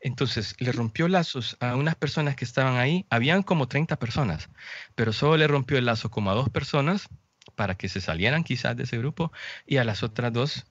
entonces 0.00 0.54
le 0.58 0.72
rompió 0.72 1.08
lazos 1.08 1.56
a 1.60 1.76
unas 1.76 1.94
personas 1.94 2.36
que 2.36 2.44
estaban 2.44 2.76
ahí, 2.76 3.06
habían 3.10 3.42
como 3.42 3.68
30 3.68 3.98
personas, 3.98 4.48
pero 4.94 5.12
solo 5.12 5.36
le 5.36 5.46
rompió 5.46 5.78
el 5.78 5.86
lazo 5.86 6.10
como 6.10 6.30
a 6.30 6.34
dos 6.34 6.48
personas 6.48 7.08
para 7.54 7.74
que 7.76 7.88
se 7.88 8.00
salieran 8.00 8.44
quizás 8.44 8.76
de 8.76 8.84
ese 8.84 8.98
grupo 8.98 9.32
y 9.66 9.78
a 9.78 9.84
las 9.84 10.02
otras 10.02 10.32
dos 10.32 10.64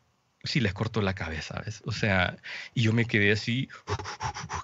sí 0.43 0.59
les 0.59 0.73
cortó 0.73 1.01
la 1.01 1.13
cabeza, 1.13 1.61
¿ves? 1.63 1.81
O 1.85 1.91
sea, 1.91 2.37
y 2.73 2.81
yo 2.83 2.93
me 2.93 3.05
quedé 3.05 3.31
así, 3.31 3.69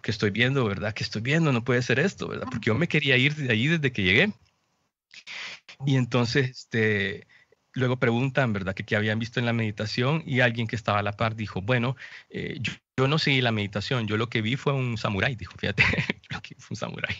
que 0.02 0.12
estoy 0.12 0.32
viendo, 0.32 0.66
¿verdad? 0.66 0.94
Que 0.94 1.04
estoy 1.04 1.22
viendo, 1.22 1.52
no 1.52 1.64
puede 1.64 1.82
ser 1.82 2.00
esto, 2.00 2.28
¿verdad? 2.28 2.48
Porque 2.50 2.68
yo 2.68 2.76
me 2.76 2.88
quería 2.88 3.18
ir 3.18 3.36
de 3.36 3.52
ahí 3.52 3.68
desde 3.68 3.92
que 3.92 4.04
llegué. 4.04 4.34
Y 5.86 5.96
entonces, 5.96 6.50
este, 6.50 7.28
luego 7.74 7.98
preguntan, 7.98 8.54
¿verdad?, 8.54 8.74
que 8.74 8.84
qué 8.84 8.96
habían 8.96 9.20
visto 9.20 9.40
en 9.40 9.46
la 9.46 9.54
meditación 9.54 10.24
y 10.26 10.42
alguien 10.42 10.68
que 10.68 10.76
estaba 10.76 11.00
a 11.00 11.04
la 11.04 11.14
par 11.14 11.36
dijo, 11.36 11.62
bueno, 11.62 11.96
eh, 12.30 12.58
yo, 12.60 12.74
no 13.06 13.20
seguí 13.20 13.42
la 13.42 13.52
meditación, 13.52 14.08
yo 14.08 14.18
lo 14.18 14.28
que 14.28 14.42
vi 14.42 14.56
fue 14.56 14.74
un 14.74 14.98
samurái, 14.98 15.36
dijo, 15.36 15.54
fíjate, 15.56 15.84
lo 16.30 16.42
que 16.42 16.56
fue 16.58 16.74
un 16.74 16.78
samurái. 16.78 17.16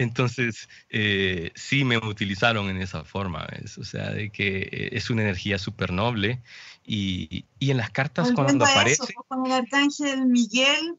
Entonces, 0.00 0.68
eh, 0.90 1.52
sí 1.54 1.84
me 1.84 1.98
utilizaron 1.98 2.68
en 2.68 2.82
esa 2.82 3.04
forma, 3.04 3.46
o 3.78 3.84
sea, 3.84 4.10
de 4.10 4.30
que 4.30 4.62
eh, 4.62 4.88
es 4.90 5.08
una 5.08 5.22
energía 5.22 5.58
súper 5.58 5.92
noble 5.92 6.42
y, 6.84 7.44
y, 7.60 7.70
en 7.70 7.76
las 7.76 7.90
cartas 7.90 8.32
cuando 8.32 8.64
aparece... 8.64 9.04
Eso, 9.04 9.24
con 9.28 9.46
el 9.46 9.52
arcángel 9.52 10.26
Miguel, 10.26 10.96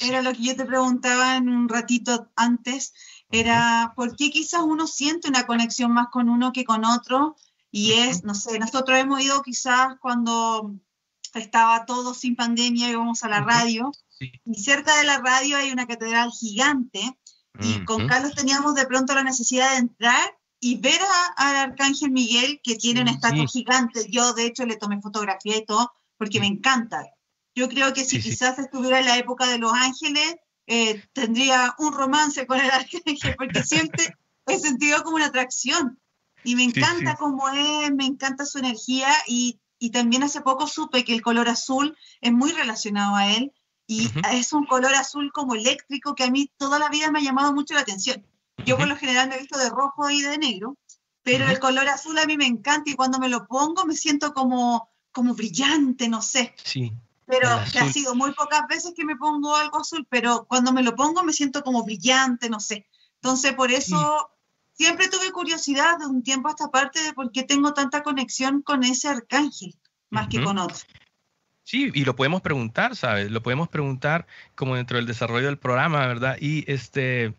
era 0.00 0.22
lo 0.22 0.32
que 0.32 0.42
yo 0.42 0.56
te 0.56 0.64
preguntaba 0.64 1.36
en 1.36 1.50
un 1.50 1.68
ratito 1.68 2.30
antes, 2.34 2.94
era 3.30 3.92
por 3.94 4.16
qué 4.16 4.30
quizás 4.30 4.62
uno 4.62 4.86
siente 4.86 5.28
una 5.28 5.46
conexión 5.46 5.92
más 5.92 6.08
con 6.08 6.30
uno 6.30 6.52
que 6.52 6.64
con 6.64 6.86
otro, 6.86 7.36
y 7.70 7.92
es, 7.92 8.24
no 8.24 8.34
sé, 8.34 8.58
nosotros 8.58 8.98
hemos 8.98 9.22
ido 9.22 9.42
quizás 9.42 9.96
cuando 10.00 10.74
estaba 11.40 11.84
todo 11.86 12.14
sin 12.14 12.36
pandemia, 12.36 12.90
íbamos 12.90 13.22
a 13.24 13.28
la 13.28 13.40
radio, 13.40 13.92
y 14.18 14.62
cerca 14.62 14.96
de 14.98 15.04
la 15.04 15.18
radio 15.18 15.56
hay 15.56 15.72
una 15.72 15.86
catedral 15.86 16.30
gigante, 16.30 17.18
y 17.60 17.84
con 17.84 18.08
Carlos 18.08 18.34
teníamos 18.34 18.74
de 18.74 18.86
pronto 18.86 19.14
la 19.14 19.22
necesidad 19.22 19.72
de 19.72 19.78
entrar 19.78 20.38
y 20.58 20.78
ver 20.78 21.00
al 21.36 21.56
Arcángel 21.56 22.12
Miguel, 22.12 22.60
que 22.62 22.76
tiene 22.76 23.02
una 23.02 23.10
estatua 23.10 23.46
gigante. 23.46 24.06
Yo, 24.08 24.32
de 24.32 24.46
hecho, 24.46 24.64
le 24.64 24.76
tomé 24.76 25.00
fotografía 25.00 25.56
y 25.56 25.66
todo, 25.66 25.92
porque 26.16 26.38
me 26.38 26.46
encanta. 26.46 27.04
Yo 27.54 27.68
creo 27.68 27.92
que 27.92 28.04
si 28.04 28.20
quizás 28.20 28.58
estuviera 28.58 29.00
en 29.00 29.06
la 29.06 29.18
época 29.18 29.48
de 29.48 29.58
Los 29.58 29.72
Ángeles, 29.72 30.36
eh, 30.68 31.02
tendría 31.12 31.74
un 31.78 31.92
romance 31.92 32.46
con 32.46 32.60
el 32.60 32.70
Arcángel, 32.70 33.34
porque 33.36 33.64
siempre 33.64 34.14
he 34.46 34.58
sentido 34.58 35.02
como 35.02 35.16
una 35.16 35.26
atracción. 35.26 36.00
Y 36.44 36.56
me 36.56 36.64
encanta 36.64 37.16
cómo 37.16 37.48
es, 37.48 37.92
me 37.92 38.06
encanta 38.06 38.46
su 38.46 38.58
energía 38.58 39.08
y, 39.26 39.60
y, 39.82 39.90
también 39.90 40.22
hace 40.22 40.40
poco 40.42 40.68
supe 40.68 41.04
que 41.04 41.12
el 41.12 41.22
color 41.22 41.48
azul 41.48 41.96
es 42.20 42.32
muy 42.32 42.52
relacionado 42.52 43.16
a 43.16 43.32
él 43.32 43.52
y 43.88 44.08
es 44.32 44.52
un 44.52 44.64
color 44.64 44.94
azul 44.94 45.32
como 45.32 45.56
eléctrico 45.56 46.14
que 46.14 46.22
a 46.22 46.30
mí 46.30 46.50
toda 46.56 46.78
la 46.78 46.88
vida 46.88 47.10
me 47.10 47.18
ha 47.18 47.22
llamado 47.22 47.52
mucho 47.52 47.74
la 47.74 47.80
atención. 47.80 48.24
Yo 48.64 48.76
por 48.76 48.86
lo 48.86 48.96
general 48.96 49.28
me 49.28 49.34
he 49.34 49.40
visto 49.40 49.58
de 49.58 49.70
rojo 49.70 50.08
y 50.08 50.22
de 50.22 50.38
negro, 50.38 50.76
pero 51.24 51.48
el 51.48 51.58
color 51.58 51.88
azul 51.88 52.16
a 52.18 52.26
mí 52.26 52.36
me 52.36 52.46
encanta 52.46 52.90
y 52.90 52.94
cuando 52.94 53.18
me 53.18 53.28
lo 53.28 53.44
pongo 53.46 53.84
me 53.84 53.96
siento 53.96 54.32
como, 54.32 54.88
como 55.10 55.34
brillante, 55.34 56.08
no 56.08 56.22
sé. 56.22 56.54
Sí. 56.62 56.92
Pero 57.26 57.48
que 57.72 57.80
ha 57.80 57.92
sido 57.92 58.14
muy 58.14 58.32
pocas 58.34 58.68
veces 58.68 58.92
que 58.96 59.04
me 59.04 59.16
pongo 59.16 59.56
algo 59.56 59.78
azul, 59.80 60.06
pero 60.08 60.44
cuando 60.48 60.72
me 60.72 60.84
lo 60.84 60.94
pongo 60.94 61.24
me 61.24 61.32
siento 61.32 61.64
como 61.64 61.82
brillante, 61.82 62.48
no 62.48 62.60
sé. 62.60 62.86
Entonces 63.16 63.54
por 63.54 63.72
eso 63.72 64.30
siempre 64.72 65.08
tuve 65.08 65.30
curiosidad 65.32 65.98
de 65.98 66.06
un 66.06 66.22
tiempo 66.22 66.48
a 66.48 66.52
esta 66.52 66.70
parte 66.70 67.02
de 67.02 67.12
por 67.12 67.30
qué 67.32 67.42
tengo 67.42 67.74
tanta 67.74 68.02
conexión 68.02 68.62
con 68.62 68.84
ese 68.84 69.08
arcángel, 69.08 69.74
más 70.10 70.28
que 70.28 70.42
con 70.42 70.58
otro. 70.58 70.78
Sí, 71.64 71.90
y 71.94 72.04
lo 72.04 72.16
podemos 72.16 72.42
preguntar, 72.42 72.96
¿sabes? 72.96 73.30
Lo 73.30 73.42
podemos 73.42 73.68
preguntar 73.68 74.26
como 74.56 74.74
dentro 74.74 74.96
del 74.96 75.06
desarrollo 75.06 75.46
del 75.46 75.58
programa, 75.58 76.06
¿verdad? 76.06 76.36
Y 76.40 76.70
este... 76.70 77.34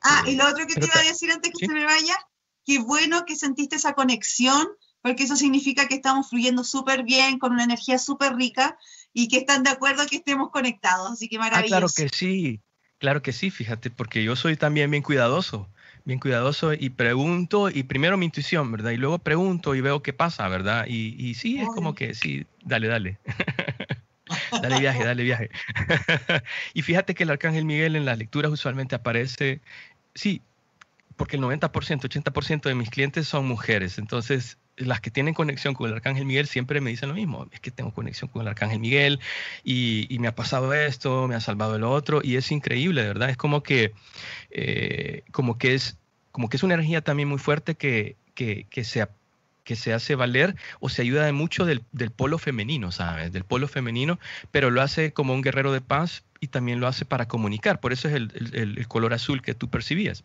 Ah, 0.00 0.24
y 0.26 0.36
lo 0.36 0.48
otro 0.48 0.66
que 0.66 0.74
te 0.74 0.86
iba 0.86 1.00
a 1.00 1.04
decir 1.04 1.30
antes 1.30 1.52
que 1.56 1.66
se 1.66 1.72
me 1.72 1.84
vaya, 1.84 2.16
qué 2.64 2.78
bueno 2.78 3.24
que 3.26 3.36
sentiste 3.36 3.76
esa 3.76 3.92
conexión, 3.92 4.66
porque 5.02 5.24
eso 5.24 5.36
significa 5.36 5.88
que 5.88 5.96
estamos 5.96 6.30
fluyendo 6.30 6.64
súper 6.64 7.02
bien, 7.02 7.38
con 7.38 7.52
una 7.52 7.64
energía 7.64 7.98
súper 7.98 8.34
rica, 8.34 8.78
y 9.12 9.28
que 9.28 9.38
están 9.38 9.62
de 9.62 9.70
acuerdo 9.70 10.06
que 10.06 10.16
estemos 10.16 10.50
conectados, 10.50 11.10
así 11.10 11.28
que 11.28 11.38
maravilloso. 11.38 11.74
Ah, 11.74 11.78
claro 11.78 11.88
que 11.94 12.16
sí, 12.16 12.60
claro 12.98 13.22
que 13.22 13.32
sí, 13.32 13.50
fíjate, 13.50 13.90
porque 13.90 14.24
yo 14.24 14.36
soy 14.36 14.56
también 14.56 14.90
bien 14.90 15.02
cuidadoso 15.02 15.68
bien 16.06 16.20
cuidadoso 16.20 16.72
y 16.72 16.88
pregunto, 16.90 17.68
y 17.68 17.82
primero 17.82 18.16
mi 18.16 18.26
intuición, 18.26 18.70
¿verdad? 18.70 18.92
Y 18.92 18.96
luego 18.96 19.18
pregunto 19.18 19.74
y 19.74 19.80
veo 19.80 20.02
qué 20.02 20.12
pasa, 20.12 20.48
¿verdad? 20.48 20.86
Y, 20.88 21.16
y 21.18 21.34
sí, 21.34 21.58
es 21.58 21.66
como 21.66 21.94
que 21.94 22.14
sí, 22.14 22.46
dale, 22.62 22.86
dale. 22.86 23.18
dale 24.62 24.78
viaje, 24.78 25.04
dale 25.04 25.24
viaje. 25.24 25.50
y 26.74 26.82
fíjate 26.82 27.14
que 27.14 27.24
el 27.24 27.30
arcángel 27.30 27.64
Miguel 27.64 27.96
en 27.96 28.04
las 28.04 28.18
lecturas 28.18 28.52
usualmente 28.52 28.94
aparece, 28.94 29.60
sí, 30.14 30.42
porque 31.16 31.36
el 31.36 31.42
90%, 31.42 31.70
80% 31.70 32.62
de 32.62 32.74
mis 32.76 32.88
clientes 32.88 33.26
son 33.26 33.46
mujeres, 33.46 33.98
entonces 33.98 34.58
las 34.76 35.00
que 35.00 35.10
tienen 35.10 35.34
conexión 35.34 35.74
con 35.74 35.88
el 35.88 35.94
Arcángel 35.96 36.26
Miguel 36.26 36.46
siempre 36.46 36.80
me 36.80 36.90
dicen 36.90 37.08
lo 37.08 37.14
mismo, 37.14 37.46
es 37.52 37.60
que 37.60 37.70
tengo 37.70 37.92
conexión 37.92 38.28
con 38.28 38.42
el 38.42 38.48
Arcángel 38.48 38.78
Miguel 38.78 39.20
y, 39.64 40.06
y 40.14 40.18
me 40.18 40.28
ha 40.28 40.34
pasado 40.34 40.72
esto, 40.74 41.26
me 41.28 41.34
ha 41.34 41.40
salvado 41.40 41.76
el 41.76 41.84
otro 41.84 42.20
y 42.22 42.36
es 42.36 42.50
increíble, 42.52 43.02
de 43.02 43.08
verdad, 43.08 43.30
es 43.30 43.36
como 43.36 43.62
que, 43.62 43.92
eh, 44.50 45.22
como 45.32 45.58
que, 45.58 45.74
es, 45.74 45.98
como 46.32 46.48
que 46.48 46.56
es 46.56 46.62
una 46.62 46.74
energía 46.74 47.00
también 47.00 47.28
muy 47.28 47.38
fuerte 47.38 47.74
que, 47.74 48.16
que, 48.34 48.66
que 48.70 48.84
se 48.84 49.06
que 49.64 49.74
se 49.74 49.92
hace 49.92 50.14
valer 50.14 50.54
o 50.78 50.88
se 50.88 51.02
ayuda 51.02 51.26
de 51.26 51.32
mucho 51.32 51.64
del, 51.64 51.82
del, 51.90 52.12
polo 52.12 52.38
femenino, 52.38 52.92
¿sabes? 52.92 53.32
Del 53.32 53.42
polo 53.42 53.66
femenino, 53.66 54.20
pero 54.52 54.70
lo 54.70 54.80
hace 54.80 55.12
como 55.12 55.34
un 55.34 55.42
guerrero 55.42 55.72
de 55.72 55.80
paz 55.80 56.22
y 56.38 56.46
también 56.46 56.78
lo 56.78 56.86
hace 56.86 57.04
para 57.04 57.26
comunicar. 57.26 57.80
Por 57.80 57.92
eso 57.92 58.06
es 58.06 58.14
el, 58.14 58.30
el, 58.52 58.78
el 58.78 58.86
color 58.86 59.12
azul 59.12 59.42
que 59.42 59.54
tú 59.54 59.68
percibías. 59.68 60.22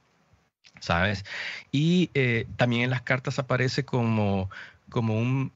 ¿Sabes? 0.80 1.26
Y 1.71 2.10
eh, 2.13 2.47
también 2.58 2.84
en 2.84 2.89
las 2.89 3.02
cartas 3.04 3.39
aparece 3.39 3.86
como, 3.86 4.50
como, 4.89 5.17
un, 5.17 5.52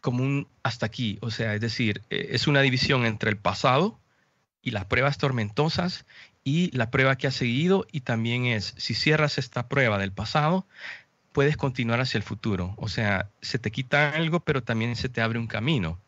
como 0.00 0.22
un 0.22 0.46
hasta 0.62 0.86
aquí, 0.86 1.18
o 1.22 1.30
sea, 1.30 1.54
es 1.54 1.60
decir, 1.60 2.02
eh, 2.10 2.28
es 2.32 2.46
una 2.46 2.60
división 2.60 3.06
entre 3.06 3.30
el 3.30 3.36
pasado 3.36 3.98
y 4.62 4.70
las 4.70 4.84
pruebas 4.84 5.18
tormentosas 5.18 6.04
y 6.44 6.74
la 6.76 6.90
prueba 6.90 7.16
que 7.16 7.26
ha 7.26 7.32
seguido 7.32 7.86
y 7.90 8.02
también 8.02 8.46
es, 8.46 8.74
si 8.76 8.94
cierras 8.94 9.38
esta 9.38 9.68
prueba 9.68 9.98
del 9.98 10.12
pasado, 10.12 10.66
puedes 11.32 11.56
continuar 11.56 12.00
hacia 12.00 12.18
el 12.18 12.24
futuro, 12.24 12.74
o 12.76 12.88
sea, 12.88 13.30
se 13.40 13.58
te 13.58 13.70
quita 13.70 14.10
algo, 14.10 14.40
pero 14.40 14.62
también 14.62 14.96
se 14.96 15.08
te 15.08 15.20
abre 15.22 15.38
un 15.38 15.46
camino 15.46 15.98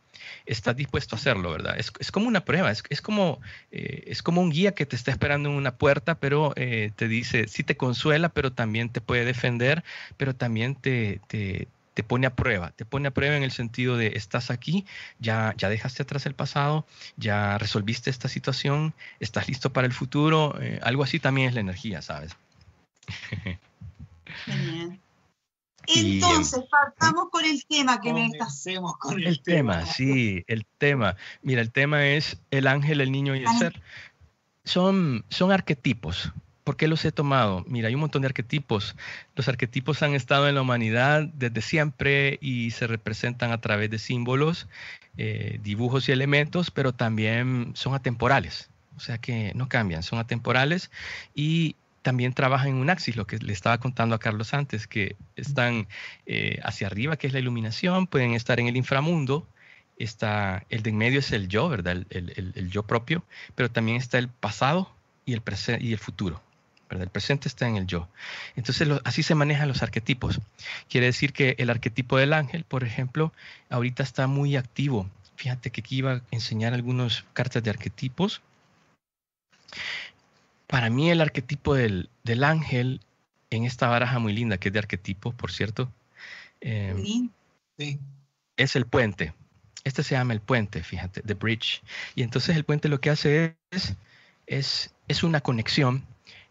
estás 0.47 0.77
dispuesto 0.77 1.17
a 1.17 1.19
hacerlo, 1.19 1.51
¿verdad? 1.51 1.79
Es, 1.79 1.93
es 1.99 2.11
como 2.11 2.29
una 2.29 2.45
prueba, 2.45 2.71
es, 2.71 2.83
es 2.89 3.01
como, 3.01 3.41
eh, 3.71 4.05
es 4.07 4.23
como 4.23 4.41
un 4.41 4.51
guía 4.51 4.73
que 4.73 4.87
te 4.87 4.97
está 4.97 5.11
esperando 5.11 5.49
en 5.49 5.57
una 5.57 5.77
puerta, 5.77 6.17
pero 6.17 6.53
eh, 6.57 6.91
te 6.97 7.09
dice, 7.09 7.49
sí 7.49 7.63
te 7.63 7.77
consuela, 7.77 8.29
pero 8.29 8.53
también 8.53 8.89
te 8.89 9.01
puede 9.01 9.25
defender, 9.25 9.85
pero 10.17 10.35
también 10.35 10.75
te, 10.75 11.21
te, 11.29 11.69
te, 11.95 12.03
pone 12.03 12.27
a 12.27 12.35
prueba, 12.35 12.73
te 12.73 12.85
pone 12.85 13.09
a 13.09 13.13
prueba 13.13 13.37
en 13.37 13.43
el 13.43 13.53
sentido 13.53 13.97
de, 13.97 14.13
estás 14.15 14.51
aquí, 14.51 14.87
ya, 15.19 15.55
ya 15.57 15.69
dejaste 15.69 16.03
atrás 16.03 16.27
el 16.27 16.35
pasado, 16.35 16.87
ya 17.17 17.59
resolviste 17.59 18.11
esta 18.11 18.29
situación, 18.29 18.95
estás 19.21 19.49
listo 19.49 19.73
para 19.73 19.87
el 19.87 19.93
futuro, 19.93 20.59
eh, 20.61 20.81
algo 20.83 21.03
así 21.03 21.21
también 21.21 21.49
es 21.49 21.55
la 21.55 21.61
energía, 21.61 22.03
¿sabes? 22.03 22.37
Genial. 24.47 25.02
Entonces, 25.87 26.65
partamos 26.71 27.29
con 27.31 27.45
el 27.45 27.65
tema 27.67 28.01
que 28.01 28.13
me 28.13 28.27
estás. 28.27 28.65
con 28.99 29.19
el, 29.19 29.27
el 29.27 29.43
tema. 29.43 29.85
Sí, 29.87 30.45
el 30.47 30.67
tema. 30.79 31.17
Mira, 31.43 31.61
el 31.61 31.73
tema 31.73 32.07
es 32.07 32.41
el 32.51 32.67
ángel, 32.67 33.01
el 33.01 33.13
niño 33.13 33.35
y 33.35 33.41
el 33.41 33.59
ser. 33.59 33.83
Son, 34.65 35.25
son 35.29 35.51
arquetipos. 35.51 36.33
¿Por 36.65 36.77
qué 36.77 36.87
los 36.87 37.05
he 37.05 37.11
tomado? 37.11 37.65
Mira, 37.67 37.89
hay 37.89 37.95
un 37.95 38.01
montón 38.01 38.23
de 38.23 38.27
arquetipos. 38.27 38.95
Los 39.35 39.49
arquetipos 39.49 40.03
han 40.03 40.15
estado 40.15 40.49
en 40.49 40.55
la 40.55 40.63
humanidad 40.63 41.25
desde 41.35 41.61
siempre 41.61 42.39
y 42.41 42.71
se 42.71 42.87
representan 42.87 43.51
a 43.51 43.61
través 43.61 43.91
de 43.91 43.99
símbolos, 43.99 44.69
eh, 45.17 45.59
dibujos 45.63 46.09
y 46.09 46.13
elementos, 46.13 46.71
pero 46.71 46.93
también 46.93 47.73
son 47.75 47.95
atemporales. 47.95 48.71
O 48.97 49.01
sea 49.01 49.19
que 49.19 49.53
no 49.55 49.69
cambian, 49.69 50.03
son 50.05 50.21
atemporales 50.21 50.91
y 51.35 51.75
también 52.03 52.35
trabajan 52.35 52.69
en 52.69 52.75
un 52.77 52.91
axis, 52.91 53.17
lo 53.17 53.27
que 53.27 53.39
le 53.39 53.53
estaba 53.53 53.79
contando 53.79 54.15
a 54.15 54.19
Carlos 54.19 54.53
antes, 54.55 54.87
que 54.87 55.17
están 55.37 55.89
eh, 56.27 56.59
hacia 56.63 56.89
arriba, 56.89 57.17
que 57.17 57.29
es 57.29 57.33
la 57.33 57.39
iluminación, 57.39 58.07
pueden 58.07 58.35
estar 58.35 58.61
en 58.61 58.67
el 58.67 58.77
inframundo, 58.77 59.47
está 59.97 60.65
el 60.69 60.83
de 60.83 60.91
en 60.91 60.99
medio 60.99 61.21
es 61.21 61.33
el 61.33 61.49
yo, 61.49 61.69
¿verdad? 61.69 62.05
El, 62.11 62.71
yo 62.71 62.83
propio, 62.83 63.25
pero 63.55 63.71
también 63.71 63.97
está 63.97 64.19
el 64.19 64.29
pasado 64.29 64.93
y 65.25 65.33
el, 65.35 65.43
y 65.81 65.93
el 65.93 65.99
futuro. 65.99 66.43
¿verdad? 66.91 67.05
El 67.05 67.11
presente 67.11 67.49
está 67.49 67.67
en 67.67 67.77
el 67.77 67.87
yo. 67.87 68.09
Entonces, 68.55 68.87
así 69.05 69.23
se 69.23 69.35
manejan 69.35 69.69
los 69.69 69.83
arquetipos. 69.83 70.41
Quiere 70.91 71.07
decir 71.07 71.33
que 71.33 71.55
el 71.59 71.71
arquetipo 71.71 72.19
del 72.19 72.35
ángel, 72.35 72.65
por 72.65 72.85
ejemplo, 72.85 73.33
ahorita 73.71 74.03
está 74.03 74.27
muy 74.27 74.57
activo. 74.57 75.09
Fíjate 75.37 75.71
que 75.71 75.81
aquí 75.81 75.97
iba 75.97 76.13
a 76.13 76.23
enseñar 76.31 76.75
algunas 76.75 77.25
cartas 77.33 77.63
de 77.63 77.71
arquetipos. 77.71 78.43
Para 80.73 80.89
mí 80.89 81.11
el 81.11 81.21
arquetipo 81.21 81.75
del, 81.75 82.09
ángel 82.43 83.03
en 83.51 83.65
esta 83.65 83.89
baraja 83.89 84.19
muy 84.19 84.33
linda, 84.33 84.57
que 84.57 84.71
es 84.71 84.73
de 84.73 84.79
arquetipo, 84.79 85.33
por 85.33 85.53
cierto, 85.53 85.93
em, 86.63 87.29
es 88.57 88.75
el 88.75 88.87
puente. 88.87 89.35
Este 89.85 90.03
se 90.03 90.15
llama 90.15 90.33
el 90.33 90.41
puente, 90.41 90.83
fíjate, 90.83 91.21
the 91.21 91.35
bridge. 91.35 91.83
Y 92.15 92.23
entonces 92.23 92.57
el 92.57 92.65
puente 92.65 92.89
lo 92.89 93.03
que 93.03 93.11
hace 93.11 93.55
es, 93.71 93.97
es, 94.47 94.95
es 95.09 95.23
una 95.23 95.43
conexión, 95.43 96.07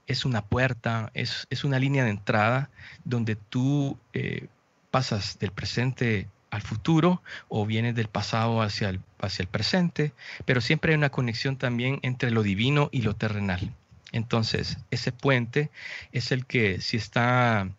es 0.06 0.24
una 0.24 0.46
puerta, 0.46 1.10
es, 1.16 1.48
es 1.50 1.64
una 1.64 1.80
línea 1.80 2.04
de 2.04 2.12
entrada 2.12 2.70
donde 3.04 3.36
tú 3.36 3.98
eh, 4.14 4.50
pasas 4.92 5.40
del 5.40 5.52
presente 5.52 6.30
al 6.52 6.62
futuro 6.62 7.24
o 7.50 7.66
vienes 7.66 7.96
del 7.96 8.08
pasado 8.08 8.62
hacia 8.62 8.90
el, 8.90 9.02
hacia 9.18 9.42
el 9.42 9.50
presente, 9.50 10.14
pero 10.46 10.62
siempre 10.62 10.92
hay 10.92 10.98
una 11.00 11.10
conexión 11.10 11.58
también 11.58 11.98
entre 12.04 12.30
lo 12.30 12.44
divino 12.44 12.90
y 12.92 13.02
lo 13.02 13.16
terrenal. 13.16 13.74
Entonces, 14.12 14.78
ese 14.92 15.12
puente 15.12 15.72
es 16.12 16.32
el 16.32 16.46
que 16.46 16.82
si 16.82 16.98
está 16.98 17.70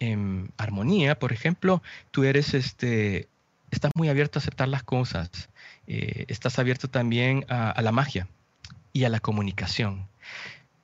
en 0.00 0.52
armonía, 0.56 1.18
por 1.18 1.32
ejemplo, 1.32 1.82
tú 2.10 2.24
eres 2.24 2.54
este, 2.54 3.28
estás 3.70 3.90
muy 3.94 4.08
abierto 4.08 4.38
a 4.38 4.40
aceptar 4.40 4.68
las 4.68 4.82
cosas, 4.82 5.50
eh, 5.86 6.24
estás 6.28 6.58
abierto 6.58 6.88
también 6.88 7.44
a, 7.48 7.80
la 7.82 7.92
magia 7.92 8.28
y 8.92 9.04
a 9.04 9.08
la 9.08 9.20
comunicación. 9.20 10.06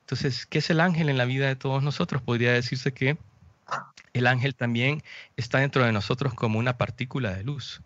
Entonces, 0.01 0.45
¿qué 0.45 0.59
es 0.59 0.69
el 0.69 0.81
ángel 0.81 1.09
en 1.09 1.17
la 1.17 1.25
vida 1.25 1.47
de 1.47 1.55
todos 1.55 1.83
nosotros? 1.83 2.21
Podría 2.21 2.51
decirse 2.51 2.93
que 2.93 3.17
el 4.13 4.27
ángel 4.27 4.55
también 4.55 5.03
está 5.37 5.59
dentro 5.59 5.85
de 5.85 5.91
nosotros 5.91 6.33
como 6.33 6.57
una 6.57 6.77
partícula 6.77 7.31
de 7.35 7.43
luz 7.43 7.81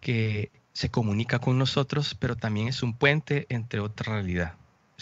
que 0.00 0.50
se 0.74 0.90
comunica 0.90 1.38
con 1.38 1.58
nosotros, 1.58 2.14
pero 2.18 2.36
también 2.36 2.68
es 2.68 2.82
un 2.82 2.94
puente 2.94 3.46
entre 3.48 3.80
otra 3.80 4.14
realidad. 4.14 4.54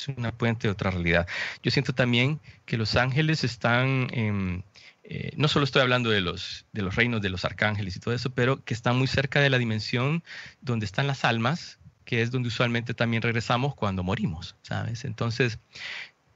Es 0.09 0.17
una 0.17 0.33
puente 0.33 0.69
de 0.69 0.73
otra 0.73 0.91
realidad. 0.91 1.27
Yo 1.63 1.71
siento 1.71 1.93
también 1.93 2.41
que 2.65 2.77
los 2.77 2.97
ángeles 2.97 3.45
están 3.45 4.09
en, 4.13 4.65
eh, 5.05 5.33
no 5.37 5.49
solo 5.49 5.65
estoy 5.65 5.83
hablando 5.83 6.11
de 6.11 6.21
los, 6.21 6.67
de 6.73 6.83
los 6.83 6.95
reinos 6.95 7.21
de 7.21 7.31
los 7.31 7.45
arcángeles 7.45 7.97
y 7.97 8.01
todo 8.01 8.15
eso, 8.15 8.31
pero 8.31 8.65
que 8.65 8.75
están 8.75 8.97
muy 8.97 9.09
cerca 9.09 9.41
de 9.41 9.51
la 9.51 9.59
dimensión 9.59 10.23
donde 10.61 10.87
están 10.87 11.07
las 11.07 11.25
almas, 11.25 11.79
que 12.05 12.23
es 12.23 12.31
donde 12.31 12.49
usualmente 12.49 12.95
también 12.95 13.23
regresamos 13.23 13.75
cuando 13.75 14.03
morimos, 14.03 14.57
¿sabes? 14.63 15.05
Entonces, 15.05 15.59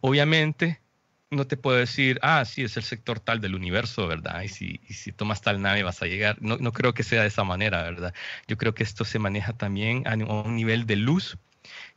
obviamente, 0.00 0.80
no 1.30 1.46
te 1.46 1.56
puedo 1.56 1.78
decir, 1.78 2.18
ah, 2.22 2.44
sí, 2.44 2.62
es 2.62 2.76
el 2.76 2.82
sector 2.82 3.20
tal 3.20 3.40
del 3.40 3.54
universo, 3.54 4.06
¿verdad? 4.06 4.42
Y 4.42 4.48
si, 4.48 4.80
si 4.88 5.12
tomas 5.12 5.40
tal 5.40 5.62
nave 5.62 5.82
vas 5.82 6.02
a 6.02 6.06
llegar. 6.06 6.40
No, 6.40 6.56
no, 6.58 6.72
creo 6.72 6.94
que 6.94 7.02
sea 7.02 7.22
de 7.22 7.28
esa 7.28 7.44
manera, 7.44 7.82
¿verdad? 7.82 8.14
Yo 8.46 8.56
creo 8.56 8.74
que 8.74 8.82
esto 8.82 9.04
se 9.04 9.18
maneja 9.18 9.52
también 9.52 10.06
a 10.06 10.14
un 10.14 10.56
nivel 10.56 10.86
de 10.86 10.96
luz 10.96 11.38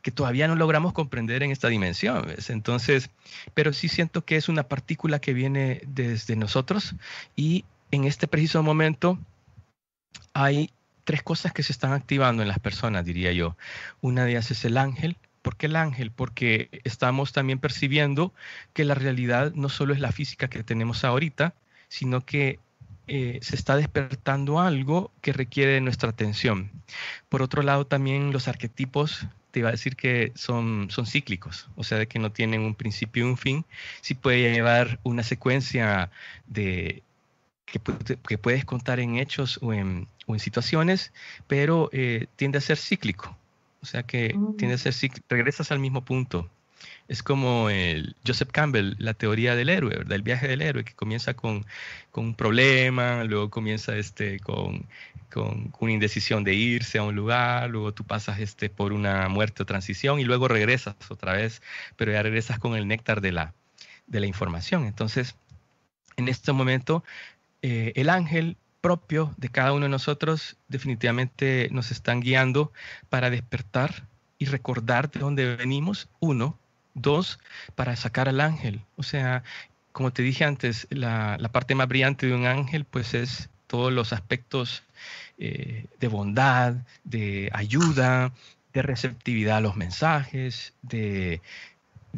que 0.02 0.10
todavía 0.10 0.48
no 0.48 0.54
logramos 0.54 0.92
comprender 0.92 1.42
en 1.42 1.50
esta 1.50 1.68
dimensión. 1.68 2.26
Entonces, 2.48 3.10
pero 3.54 3.72
sí 3.72 3.88
siento 3.88 4.24
que 4.24 4.36
es 4.36 4.48
una 4.48 4.64
partícula 4.64 5.20
que 5.20 5.32
viene 5.32 5.82
desde 5.86 6.36
nosotros 6.36 6.94
y 7.36 7.64
en 7.90 8.04
este 8.04 8.28
preciso 8.28 8.62
momento 8.62 9.18
hay 10.34 10.70
tres 11.04 11.22
cosas 11.22 11.52
que 11.52 11.62
se 11.62 11.72
están 11.72 11.92
activando 11.92 12.42
en 12.42 12.48
las 12.48 12.58
personas, 12.58 13.04
diría 13.04 13.32
yo. 13.32 13.56
Una 14.00 14.24
de 14.24 14.32
ellas 14.32 14.50
es 14.50 14.64
el 14.64 14.76
ángel. 14.76 15.16
¿Por 15.42 15.56
qué 15.56 15.66
el 15.66 15.76
ángel? 15.76 16.10
Porque 16.10 16.68
estamos 16.84 17.32
también 17.32 17.58
percibiendo 17.58 18.34
que 18.74 18.84
la 18.84 18.94
realidad 18.94 19.52
no 19.54 19.68
solo 19.70 19.94
es 19.94 20.00
la 20.00 20.12
física 20.12 20.48
que 20.48 20.62
tenemos 20.62 21.04
ahorita, 21.04 21.54
sino 21.88 22.24
que 22.26 22.58
eh, 23.06 23.38
se 23.40 23.56
está 23.56 23.76
despertando 23.76 24.60
algo 24.60 25.10
que 25.22 25.32
requiere 25.32 25.80
nuestra 25.80 26.10
atención. 26.10 26.70
Por 27.30 27.40
otro 27.40 27.62
lado, 27.62 27.86
también 27.86 28.30
los 28.30 28.48
arquetipos 28.48 29.26
te 29.50 29.60
iba 29.60 29.68
a 29.68 29.72
decir 29.72 29.96
que 29.96 30.32
son, 30.34 30.88
son 30.90 31.06
cíclicos, 31.06 31.68
o 31.76 31.84
sea, 31.84 31.98
de 31.98 32.06
que 32.06 32.18
no 32.18 32.32
tienen 32.32 32.60
un 32.60 32.74
principio 32.74 33.26
y 33.26 33.30
un 33.30 33.36
fin. 33.36 33.64
Sí 34.00 34.14
puede 34.14 34.52
llevar 34.52 35.00
una 35.02 35.22
secuencia 35.22 36.10
de, 36.46 37.02
que, 37.66 37.80
que 38.26 38.38
puedes 38.38 38.64
contar 38.64 39.00
en 39.00 39.16
hechos 39.16 39.58
o 39.62 39.72
en, 39.72 40.08
o 40.26 40.34
en 40.34 40.40
situaciones, 40.40 41.12
pero 41.46 41.88
eh, 41.92 42.26
tiende 42.36 42.58
a 42.58 42.60
ser 42.60 42.78
cíclico. 42.78 43.36
O 43.80 43.86
sea 43.86 44.02
que 44.02 44.34
mm. 44.34 44.56
tiende 44.56 44.74
a 44.74 44.78
ser 44.78 44.92
cíclico, 44.92 45.26
regresas 45.28 45.70
al 45.72 45.78
mismo 45.78 46.04
punto. 46.04 46.50
Es 47.08 47.22
como 47.22 47.70
el 47.70 48.16
Joseph 48.26 48.50
Campbell, 48.52 48.94
la 48.98 49.14
teoría 49.14 49.54
del 49.54 49.70
héroe, 49.70 49.96
¿verdad? 49.96 50.12
El 50.12 50.22
viaje 50.22 50.46
del 50.48 50.62
héroe, 50.62 50.84
que 50.84 50.94
comienza 50.94 51.34
con, 51.34 51.64
con 52.10 52.26
un 52.26 52.34
problema, 52.34 53.24
luego 53.24 53.50
comienza 53.50 53.96
este, 53.96 54.40
con, 54.40 54.86
con, 55.32 55.72
una 55.80 55.92
indecisión 55.92 56.44
de 56.44 56.54
irse 56.54 56.98
a 56.98 57.02
un 57.02 57.14
lugar, 57.14 57.70
luego 57.70 57.92
tú 57.92 58.04
pasas 58.04 58.40
este, 58.40 58.68
por 58.68 58.92
una 58.92 59.28
muerte 59.28 59.62
o 59.62 59.66
transición 59.66 60.20
y 60.20 60.24
luego 60.24 60.48
regresas 60.48 60.96
otra 61.08 61.32
vez, 61.32 61.62
pero 61.96 62.12
ya 62.12 62.22
regresas 62.22 62.58
con 62.58 62.76
el 62.76 62.86
néctar 62.86 63.20
de 63.20 63.32
la, 63.32 63.54
de 64.06 64.20
la 64.20 64.26
información. 64.26 64.84
Entonces, 64.84 65.34
en 66.16 66.28
este 66.28 66.52
momento, 66.52 67.04
eh, 67.62 67.92
el 67.96 68.10
ángel 68.10 68.56
propio 68.80 69.34
de 69.36 69.48
cada 69.48 69.72
uno 69.72 69.84
de 69.84 69.90
nosotros 69.90 70.56
definitivamente 70.68 71.68
nos 71.72 71.90
están 71.90 72.20
guiando 72.20 72.72
para 73.08 73.30
despertar 73.30 74.04
y 74.38 74.46
recordar 74.46 75.10
de 75.10 75.20
dónde 75.20 75.56
venimos, 75.56 76.08
uno, 76.20 76.58
dos, 77.00 77.38
para 77.74 77.96
sacar 77.96 78.28
al 78.28 78.40
ángel. 78.40 78.82
O 78.96 79.02
sea, 79.02 79.42
como 79.92 80.12
te 80.12 80.22
dije 80.22 80.44
antes, 80.44 80.86
la, 80.90 81.36
la 81.38 81.50
parte 81.50 81.74
más 81.74 81.88
brillante 81.88 82.26
de 82.26 82.34
un 82.34 82.46
ángel 82.46 82.84
pues 82.84 83.14
es 83.14 83.48
todos 83.66 83.92
los 83.92 84.12
aspectos 84.12 84.82
eh, 85.38 85.86
de 86.00 86.08
bondad, 86.08 86.74
de 87.04 87.50
ayuda, 87.52 88.32
de 88.72 88.82
receptividad 88.82 89.58
a 89.58 89.60
los 89.60 89.76
mensajes, 89.76 90.74
de, 90.82 91.40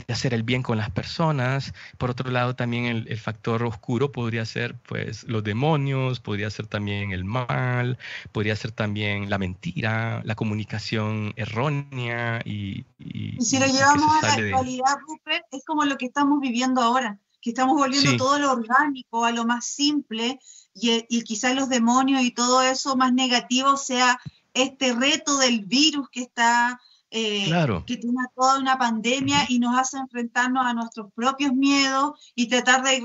hacer 0.08 0.34
el 0.34 0.42
bien 0.42 0.62
con 0.62 0.78
las 0.78 0.90
personas. 0.90 1.72
Por 1.98 2.10
otro 2.10 2.30
lado, 2.30 2.54
también 2.54 2.84
el, 2.84 3.18
factor 3.18 3.62
oscuro 3.64 4.12
podría 4.12 4.44
ser 4.44 4.74
pues 4.88 5.24
los 5.24 5.44
demonios, 5.44 6.20
podría 6.20 6.50
ser 6.50 6.66
también 6.66 7.12
el 7.12 7.24
mal, 7.24 7.98
podría 8.32 8.56
ser 8.56 8.72
también 8.72 9.28
la 9.28 9.38
mentira, 9.38 10.22
la 10.24 10.34
comunicación 10.34 11.32
errónea 11.36 12.40
y... 12.44 12.84
si 13.40 13.58
lo 13.58 13.66
llevamos 13.66 14.22
a 14.22 14.26
la 14.26 14.32
actualidad, 14.34 14.98
Rupert, 15.06 15.44
es 15.52 15.64
como 15.64 15.84
lo 15.84 15.96
que 15.98 16.06
estamos 16.06 16.40
viviendo 16.40 16.80
ahora, 16.80 17.18
que 17.40 17.50
estamos 17.50 17.76
volviendo 17.76 18.16
todo 18.16 18.38
lo 18.38 18.52
orgánico 18.52 19.24
a 19.24 19.32
lo 19.32 19.44
más 19.44 19.66
simple 19.66 20.38
y, 20.74 21.22
quizás 21.22 21.54
los 21.54 21.68
demonios 21.68 22.22
y 22.22 22.30
todo 22.30 22.62
eso 22.62 22.96
más 22.96 23.12
negativo 23.12 23.76
sea 23.76 24.20
este 24.54 24.92
reto 24.94 25.38
del 25.38 25.64
virus 25.64 26.08
que 26.10 26.22
está, 26.22 26.80
eh, 27.10 27.50
que 27.86 27.96
tiene 27.96 28.18
toda 28.36 28.58
una 28.58 28.78
pandemia 28.78 29.46
y 29.48 29.58
nos 29.58 29.76
hace 29.76 29.98
enfrentarnos 29.98 30.64
a 30.64 30.74
nuestros 30.74 31.12
propios 31.12 31.52
miedos 31.52 32.32
y 32.34 32.48
tratar 32.48 32.84
de 32.84 32.96
ir 32.96 33.04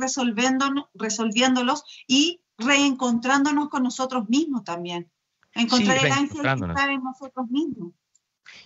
resolviéndolos 0.94 1.84
y 2.08 2.42
reencontrándonos 2.58 3.70
con 3.70 3.84
nosotros 3.84 4.30
mismos 4.30 4.64
también. 4.64 5.10
Encontrar 5.54 6.06
el 6.06 6.12
ángel 6.12 6.42
que 6.42 6.66
está 6.66 6.92
en 6.92 7.04
nosotros 7.04 7.50
mismos. 7.50 7.94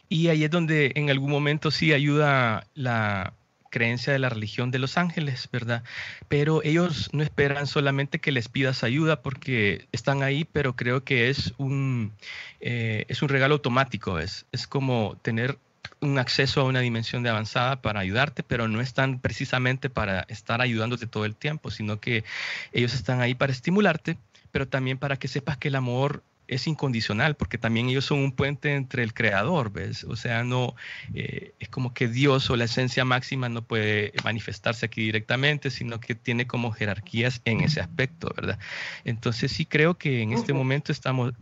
Y 0.10 0.28
ahí 0.28 0.44
es 0.44 0.52
donde 0.52 0.92
en 0.96 1.10
algún 1.10 1.32
momento 1.32 1.72
sí 1.72 1.94
ayuda 1.94 2.68
la, 2.74 3.39
creencia 3.70 4.14
de 4.14 4.20
la 4.20 4.30
religión 4.30 4.72
de 4.72 4.80
los 4.80 4.98
ángeles, 4.98 5.50
¿verdad? 5.52 5.84
Pero 6.28 6.62
ellos 6.64 7.10
no 7.14 7.24
esperan 7.24 7.68
solamente 7.68 8.20
que 8.20 8.32
les 8.32 8.50
pidas 8.50 8.84
ayuda 8.84 9.22
porque 9.22 9.88
están 9.92 10.24
ahí, 10.24 10.46
pero 10.46 10.76
creo 10.76 11.04
que 11.04 11.30
es 11.30 11.54
un, 11.58 12.14
eh, 12.60 13.06
es 13.08 13.22
un 13.22 13.30
regalo 13.30 13.56
automático, 13.56 14.20
es, 14.20 14.46
es 14.52 14.68
como 14.68 15.18
tener 15.22 15.58
un 16.02 16.18
acceso 16.18 16.62
a 16.62 16.66
una 16.66 16.80
dimensión 16.80 17.24
de 17.24 17.30
avanzada 17.30 17.82
para 17.82 18.00
ayudarte, 18.00 18.44
pero 18.44 18.68
no 18.68 18.82
están 18.82 19.20
precisamente 19.20 19.90
para 19.90 20.22
estar 20.30 20.62
ayudándote 20.62 21.08
todo 21.08 21.26
el 21.26 21.36
tiempo, 21.36 21.72
sino 21.72 22.00
que 22.00 22.24
ellos 22.72 22.94
están 22.94 23.22
ahí 23.22 23.36
para 23.36 23.52
estimularte, 23.52 24.18
pero 24.52 24.68
también 24.68 24.98
para 24.98 25.18
que 25.18 25.28
sepas 25.28 25.58
que 25.58 25.68
el 25.68 25.76
amor 25.76 26.24
es 26.50 26.68
incondicional, 26.68 27.36
porque 27.36 27.58
también 27.58 27.90
ellos 27.90 28.06
son 28.06 28.20
un 28.20 28.32
puente 28.32 28.76
entre 28.76 29.04
el 29.04 29.14
creador, 29.14 29.72
¿ves? 29.72 30.04
O 30.04 30.16
sea, 30.16 30.44
no, 30.44 30.76
eh, 31.14 31.54
es 31.60 31.70
como 31.70 31.94
que 31.94 32.08
Dios 32.08 32.50
o 32.50 32.56
la 32.56 32.66
esencia 32.66 33.06
máxima 33.06 33.48
no 33.50 33.64
puede 33.64 34.14
manifestarse 34.24 34.86
aquí 34.86 35.02
directamente, 35.02 35.72
sino 35.72 36.00
que 36.00 36.16
tiene 36.16 36.48
como 36.48 36.72
jerarquías 36.72 37.42
en 37.46 37.62
ese 37.62 37.80
aspecto, 37.80 38.32
¿verdad? 38.36 38.60
Entonces 39.06 39.52
sí 39.52 39.66
creo 39.66 39.98
que 39.98 40.22
en 40.22 40.34
este 40.34 40.54
momento 40.54 40.92
estamos... 40.92 41.34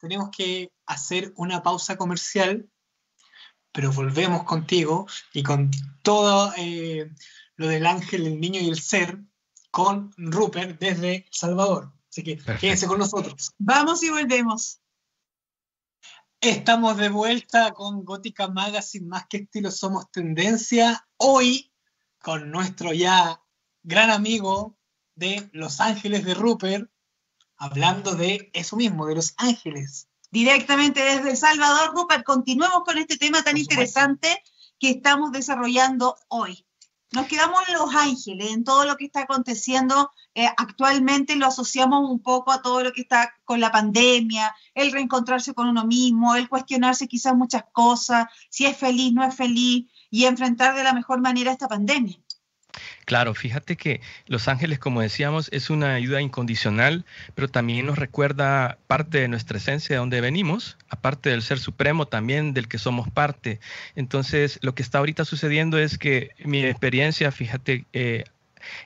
Tenemos, 0.00 0.30
que, 0.36 0.70
hacer 0.86 1.32
una 1.36 1.62
pausa 1.62 1.96
comercial, 1.96 2.68
pero 3.72 3.92
volvemos 3.92 4.44
contigo 4.44 5.06
y 5.32 5.42
con 5.42 5.70
todo... 6.02 6.52
Eh, 6.58 7.10
lo 7.56 7.68
del 7.68 7.86
ángel, 7.86 8.26
el 8.26 8.40
niño 8.40 8.60
y 8.60 8.68
el 8.68 8.80
ser 8.80 9.18
con 9.70 10.12
Rupert 10.16 10.80
desde 10.80 11.16
El 11.16 11.24
Salvador. 11.30 11.92
Así 12.12 12.22
que 12.22 12.36
quédense 12.36 12.86
con 12.86 12.98
nosotros. 12.98 13.54
Vamos 13.56 14.02
y 14.02 14.10
volvemos. 14.10 14.82
Estamos 16.42 16.98
de 16.98 17.08
vuelta 17.08 17.72
con 17.72 18.04
Gótica 18.04 18.48
Magazine, 18.48 19.06
más 19.06 19.26
que 19.28 19.38
estilo 19.38 19.70
somos 19.70 20.10
tendencia. 20.10 21.08
Hoy 21.16 21.72
con 22.18 22.50
nuestro 22.50 22.92
ya 22.92 23.42
gran 23.82 24.10
amigo 24.10 24.76
de 25.14 25.48
Los 25.54 25.80
Ángeles 25.80 26.26
de 26.26 26.34
Rupert, 26.34 26.90
hablando 27.56 28.14
de 28.14 28.50
eso 28.52 28.76
mismo, 28.76 29.06
de 29.06 29.14
Los 29.14 29.32
Ángeles. 29.38 30.10
Directamente 30.30 31.00
desde 31.02 31.30
El 31.30 31.36
Salvador, 31.38 31.94
Rupert, 31.94 32.24
continuemos 32.24 32.82
con 32.84 32.98
este 32.98 33.16
tema 33.16 33.42
tan 33.42 33.56
interesante 33.56 34.42
que 34.78 34.90
estamos 34.90 35.32
desarrollando 35.32 36.18
hoy. 36.28 36.66
Nos 37.12 37.26
quedamos 37.26 37.60
en 37.68 37.74
Los 37.74 37.94
Ángeles, 37.94 38.52
en 38.52 38.64
todo 38.64 38.86
lo 38.86 38.96
que 38.96 39.04
está 39.04 39.20
aconteciendo 39.20 40.10
eh, 40.34 40.46
actualmente, 40.56 41.36
lo 41.36 41.44
asociamos 41.44 42.10
un 42.10 42.20
poco 42.22 42.52
a 42.52 42.62
todo 42.62 42.82
lo 42.82 42.92
que 42.92 43.02
está 43.02 43.34
con 43.44 43.60
la 43.60 43.70
pandemia, 43.70 44.54
el 44.74 44.92
reencontrarse 44.92 45.52
con 45.52 45.68
uno 45.68 45.84
mismo, 45.84 46.34
el 46.36 46.48
cuestionarse 46.48 47.08
quizás 47.08 47.34
muchas 47.34 47.64
cosas, 47.72 48.26
si 48.48 48.64
es 48.64 48.78
feliz, 48.78 49.12
no 49.12 49.22
es 49.24 49.34
feliz, 49.34 49.90
y 50.08 50.24
enfrentar 50.24 50.74
de 50.74 50.84
la 50.84 50.94
mejor 50.94 51.20
manera 51.20 51.52
esta 51.52 51.68
pandemia. 51.68 52.18
Claro, 53.04 53.34
fíjate 53.34 53.76
que 53.76 54.00
Los 54.26 54.48
Ángeles, 54.48 54.78
como 54.78 55.00
decíamos, 55.00 55.48
es 55.52 55.70
una 55.70 55.94
ayuda 55.94 56.20
incondicional, 56.20 57.04
pero 57.34 57.48
también 57.48 57.86
nos 57.86 57.98
recuerda 57.98 58.78
parte 58.86 59.18
de 59.18 59.28
nuestra 59.28 59.58
esencia, 59.58 59.94
de 59.94 59.98
donde 59.98 60.20
venimos, 60.20 60.78
aparte 60.88 61.30
del 61.30 61.42
Ser 61.42 61.58
Supremo, 61.58 62.06
también 62.06 62.54
del 62.54 62.68
que 62.68 62.78
somos 62.78 63.10
parte. 63.10 63.60
Entonces, 63.96 64.58
lo 64.62 64.74
que 64.74 64.82
está 64.82 64.98
ahorita 64.98 65.24
sucediendo 65.24 65.78
es 65.78 65.98
que 65.98 66.30
mi 66.44 66.64
experiencia, 66.64 67.30
fíjate, 67.32 67.86
eh, 67.92 68.24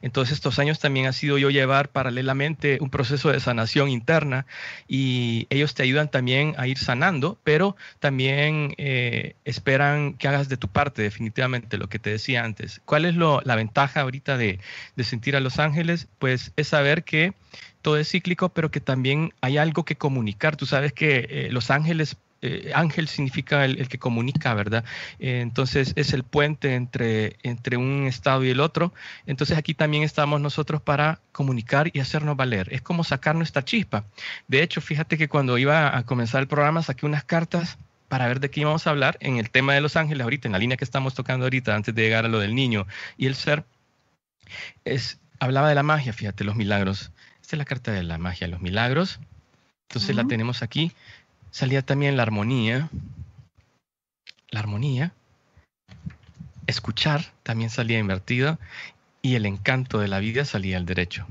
en 0.03 0.11
todos 0.11 0.31
estos 0.31 0.59
años 0.59 0.79
también 0.79 1.07
ha 1.07 1.13
sido 1.13 1.39
yo 1.39 1.51
llevar 1.51 1.91
paralelamente 1.91 2.79
un 2.81 2.91
proceso 2.91 3.31
de 3.31 3.41
sanación 3.41 3.89
interna 3.89 4.47
y 4.89 5.47
ellos 5.51 5.75
te 5.75 5.83
ayudan 5.83 6.11
también 6.11 6.55
a 6.59 6.67
ir 6.67 6.79
sanando, 6.79 7.39
pero 7.45 7.77
también 8.01 8.75
eh, 8.79 9.37
esperan 9.45 10.15
que 10.15 10.29
hagas 10.29 10.49
de 10.49 10.57
tu 10.57 10.69
parte 10.69 11.03
definitivamente 11.03 11.79
lo 11.79 11.89
que 11.89 11.99
te 11.99 12.11
decía 12.11 12.45
antes. 12.45 12.81
¿Cuál 12.85 13.05
es 13.05 13.17
la 13.17 13.57
ventaja 13.57 14.01
ahorita 14.01 14.37
de, 14.37 14.61
sentir 15.03 15.37
a 15.37 15.41
los 15.41 15.59
ángeles? 15.59 16.09
Pues 16.19 16.53
es 16.57 16.69
saber 16.69 17.05
que 17.05 17.35
todo 17.83 17.99
es 17.99 18.11
cíclico, 18.11 18.49
pero 18.49 18.71
que 18.71 18.81
también 18.81 19.33
hay 19.41 19.59
algo 19.59 19.85
que 19.85 19.97
comunicar. 19.97 20.57
Tú 20.57 20.67
sabes 20.67 20.93
que 20.93 21.27
eh, 21.29 21.49
los 21.51 21.71
ángeles 21.71 22.17
eh, 22.43 22.71
ángel 22.75 23.09
significa 23.09 23.65
el, 23.65 23.89
que 23.89 23.99
comunica, 23.99 24.53
¿verdad? 24.55 24.85
Eh, 25.19 25.41
entonces 25.41 25.93
es 25.97 26.13
el 26.13 26.23
puente 26.23 26.75
entre, 26.75 27.39
entre 27.43 27.77
un 27.77 28.07
estado 28.07 28.45
y 28.45 28.51
el 28.51 28.61
otro. 28.61 28.93
Entonces 29.27 29.57
aquí 29.57 29.75
también 29.75 30.03
estamos 30.03 30.41
nosotros 30.41 30.83
para 30.83 31.21
comunicar 31.33 31.91
y 31.93 32.01
hacernos 32.01 32.37
valer. 32.37 32.69
Es 32.73 32.83
como 32.83 33.05
sacar 33.05 33.35
nuestra 33.35 33.65
chispa. 33.65 34.05
De 34.49 34.63
hecho, 34.63 34.81
fíjate 34.81 35.17
que 35.17 35.29
cuando 35.29 35.57
iba 35.59 35.97
a 35.97 36.05
comenzar 36.05 36.41
el 36.43 36.49
programa 36.49 36.83
saqué 36.83 37.07
unas 37.07 37.25
cartas 37.25 37.79
para 38.09 38.27
ver 38.29 38.41
de 38.41 38.51
qué 38.51 38.61
íbamos 38.61 38.87
a 38.87 38.91
hablar 38.91 39.17
en 39.21 39.39
el 39.39 39.51
tema 39.51 39.75
de 39.75 39.81
los 39.81 39.97
ángeles 39.97 40.23
ahorita, 40.23 40.47
en 40.47 40.53
la 40.53 40.59
línea 40.59 40.77
que 40.77 40.85
estamos 40.85 41.15
tocando 41.15 41.47
ahorita, 41.47 41.75
antes 41.75 41.95
de 41.95 42.03
llegar 42.03 42.25
a 42.25 42.29
lo 42.29 42.39
del 42.39 42.55
niño 42.55 42.87
y 43.17 43.27
el 43.27 43.35
ser. 43.35 43.65
Es, 44.85 45.19
hablaba 45.41 45.69
de 45.69 45.75
la 45.75 45.83
magia, 45.83 46.13
fíjate, 46.13 46.45
los 46.45 46.55
milagros. 46.55 47.11
Esta 47.43 47.57
es 47.57 47.59
la 47.59 47.65
carta 47.65 47.93
de 47.93 48.03
la 48.03 48.19
magia, 48.19 48.47
los 48.47 48.61
milagros. 48.61 49.21
Entonces 49.89 50.17
la 50.17 50.25
tenemos 50.25 50.63
aquí 50.63 50.93
salía 51.57 51.81
también 51.81 52.19
la 52.19 52.23
armonía, 52.23 52.91
la 54.51 54.61
armonía, 54.61 55.15
escuchar 56.67 57.33
también 57.45 57.71
salía 57.71 57.99
invertido 57.99 58.59
y 59.23 59.37
el 59.37 59.47
encanto 59.47 59.99
de 59.99 60.07
la 60.07 60.19
vida 60.19 60.45
salía 60.45 60.77
al 60.77 60.85
derecho. 60.85 61.27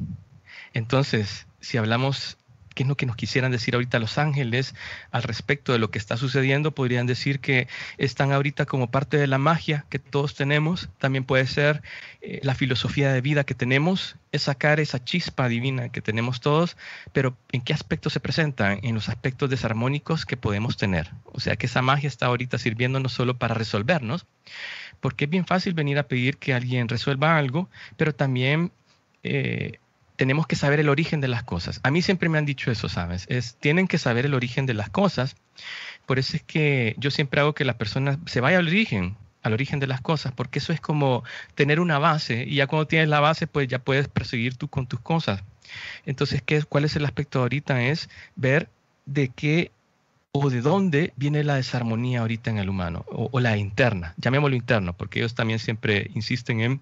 Entonces, 0.74 1.46
si 1.60 1.78
hablamos 1.78 2.40
qué 2.76 2.84
es 2.84 2.90
lo 2.90 2.96
que 2.96 3.08
nos 3.08 3.16
quisieran 3.16 3.52
decir 3.52 3.74
ahorita 3.74 3.98
los 3.98 4.20
ángeles 4.20 4.76
al 5.10 5.24
respecto 5.24 5.72
de 5.72 5.80
lo 5.80 5.90
que 5.90 5.98
está 5.98 6.18
sucediendo. 6.18 6.76
Podrían 6.76 7.08
decir 7.08 7.40
que 7.40 7.68
están 7.98 8.32
ahorita 8.32 8.66
como 8.66 8.92
parte 8.92 9.18
de 9.18 9.26
la 9.26 9.40
magia 9.40 9.86
que 9.90 9.98
todos 9.98 10.36
tenemos. 10.36 10.90
También 11.00 11.24
puede 11.24 11.48
ser 11.48 11.82
eh, 12.22 12.40
la 12.44 12.54
filosofía 12.54 13.12
de 13.12 13.22
vida 13.22 13.46
que 13.46 13.56
tenemos, 13.56 14.18
es 14.32 14.44
sacar 14.44 14.80
esa 14.80 15.04
chispa 15.04 15.48
divina 15.48 15.90
que 15.90 16.02
tenemos 16.02 16.42
todos, 16.42 16.78
pero 17.14 17.38
¿en 17.52 17.62
qué 17.62 17.74
aspectos 17.74 18.14
se 18.14 18.20
presentan? 18.20 18.80
En 18.84 18.94
los 18.94 19.10
aspectos 19.10 19.50
desarmónicos 19.50 20.26
que 20.26 20.38
podemos 20.38 20.78
tener. 20.78 21.12
O 21.26 21.40
sea 21.40 21.56
que 21.56 21.66
esa 21.66 21.82
magia 21.82 22.08
está 22.08 22.28
ahorita 22.28 22.58
sirviéndonos 22.58 23.14
solo 23.14 23.38
para 23.38 23.56
resolvernos, 23.56 24.26
porque 25.00 25.26
es 25.26 25.32
bien 25.32 25.46
fácil 25.46 25.74
venir 25.74 25.98
a 25.98 26.08
pedir 26.08 26.38
que 26.38 26.54
alguien 26.54 26.88
resuelva 26.88 27.38
algo, 27.38 27.70
pero 27.98 28.14
también... 28.14 28.72
Eh, 29.24 29.80
tenemos 30.16 30.48
que 30.48 30.56
saber 30.56 30.80
el 30.80 30.90
origen 30.90 31.22
de 31.22 31.28
las 31.28 31.44
cosas. 31.44 31.80
A 31.84 31.92
mí 31.92 32.02
siempre 32.02 32.30
me 32.30 32.38
han 32.38 32.46
dicho 32.46 32.72
eso, 32.72 32.90
¿sabes? 32.90 33.26
Es, 33.30 33.56
tienen 33.56 33.88
que 33.88 33.98
saber 33.98 34.26
el 34.26 34.34
origen 34.34 34.66
de 34.66 34.74
las 34.74 34.90
cosas. 34.90 35.36
Por 36.06 36.20
eso 36.20 36.38
es 36.38 36.44
que 36.44 36.96
yo 36.98 37.12
siempre 37.12 37.42
hago 37.42 37.54
que 37.54 37.66
la 37.66 37.78
persona 37.78 38.20
se 38.26 38.42
vaya 38.42 38.60
al 38.60 38.68
origen, 38.68 39.18
al 39.42 39.54
origen 39.54 39.80
de 39.80 39.88
las 39.88 40.02
cosas, 40.02 40.32
porque 40.34 40.60
eso 40.60 40.74
es 40.74 40.82
como 40.82 41.24
tener 41.56 41.80
una 41.80 42.00
base 42.00 42.46
y 42.48 42.56
ya 42.56 42.68
cuando 42.68 42.88
tienes 42.88 43.10
la 43.10 43.20
base, 43.20 43.48
pues 43.48 43.68
ya 43.68 43.80
puedes 43.80 44.08
perseguir 44.08 44.56
tú 44.56 44.68
con 44.68 44.88
tus 44.88 45.00
cosas. 45.00 45.44
Entonces, 46.06 46.42
¿qué, 46.42 46.62
¿cuál 46.64 46.86
es 46.86 46.96
el 46.96 47.06
aspecto 47.06 47.40
ahorita? 47.40 47.84
Es 47.84 48.10
ver 48.36 48.70
de 49.06 49.30
qué 49.30 49.72
o 50.38 50.50
de 50.50 50.60
dónde 50.60 51.14
viene 51.16 51.46
la 51.46 51.56
desarmonía 51.56 52.20
ahorita 52.20 52.50
en 52.50 52.58
el 52.58 52.68
humano, 52.68 53.06
o, 53.08 53.40
la 53.40 53.56
interna, 53.56 54.14
llamémoslo 54.18 54.58
interno, 54.58 54.92
porque 54.92 55.20
ellos 55.20 55.34
también 55.34 55.60
siempre 55.60 56.12
insisten 56.14 56.60
en 56.60 56.82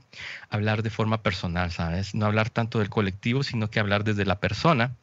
hablar 0.49 0.81
de 0.81 0.89
forma 0.89 1.21
personal, 1.21 1.71
¿sabes? 1.71 2.15
No 2.15 2.25
hablar 2.25 2.49
tanto 2.49 2.79
del 2.79 2.89
colectivo, 2.89 3.43
sino 3.43 3.69
que 3.69 3.79
hablar 3.79 4.03
desde 4.03 4.25
la 4.25 4.39
persona. 4.39 4.95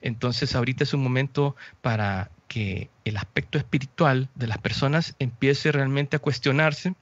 Entonces 0.00 0.56
ahorita 0.56 0.84
es 0.84 0.94
un 0.94 1.02
momento 1.02 1.54
para 1.82 2.30
que 2.48 2.88
el 3.04 3.18
aspecto 3.18 3.58
espiritual 3.58 4.30
de 4.34 4.46
las 4.46 4.56
personas 4.56 5.14
empiece 5.18 5.70
realmente 5.70 6.16
a 6.16 6.20
cuestionarse 6.20 6.94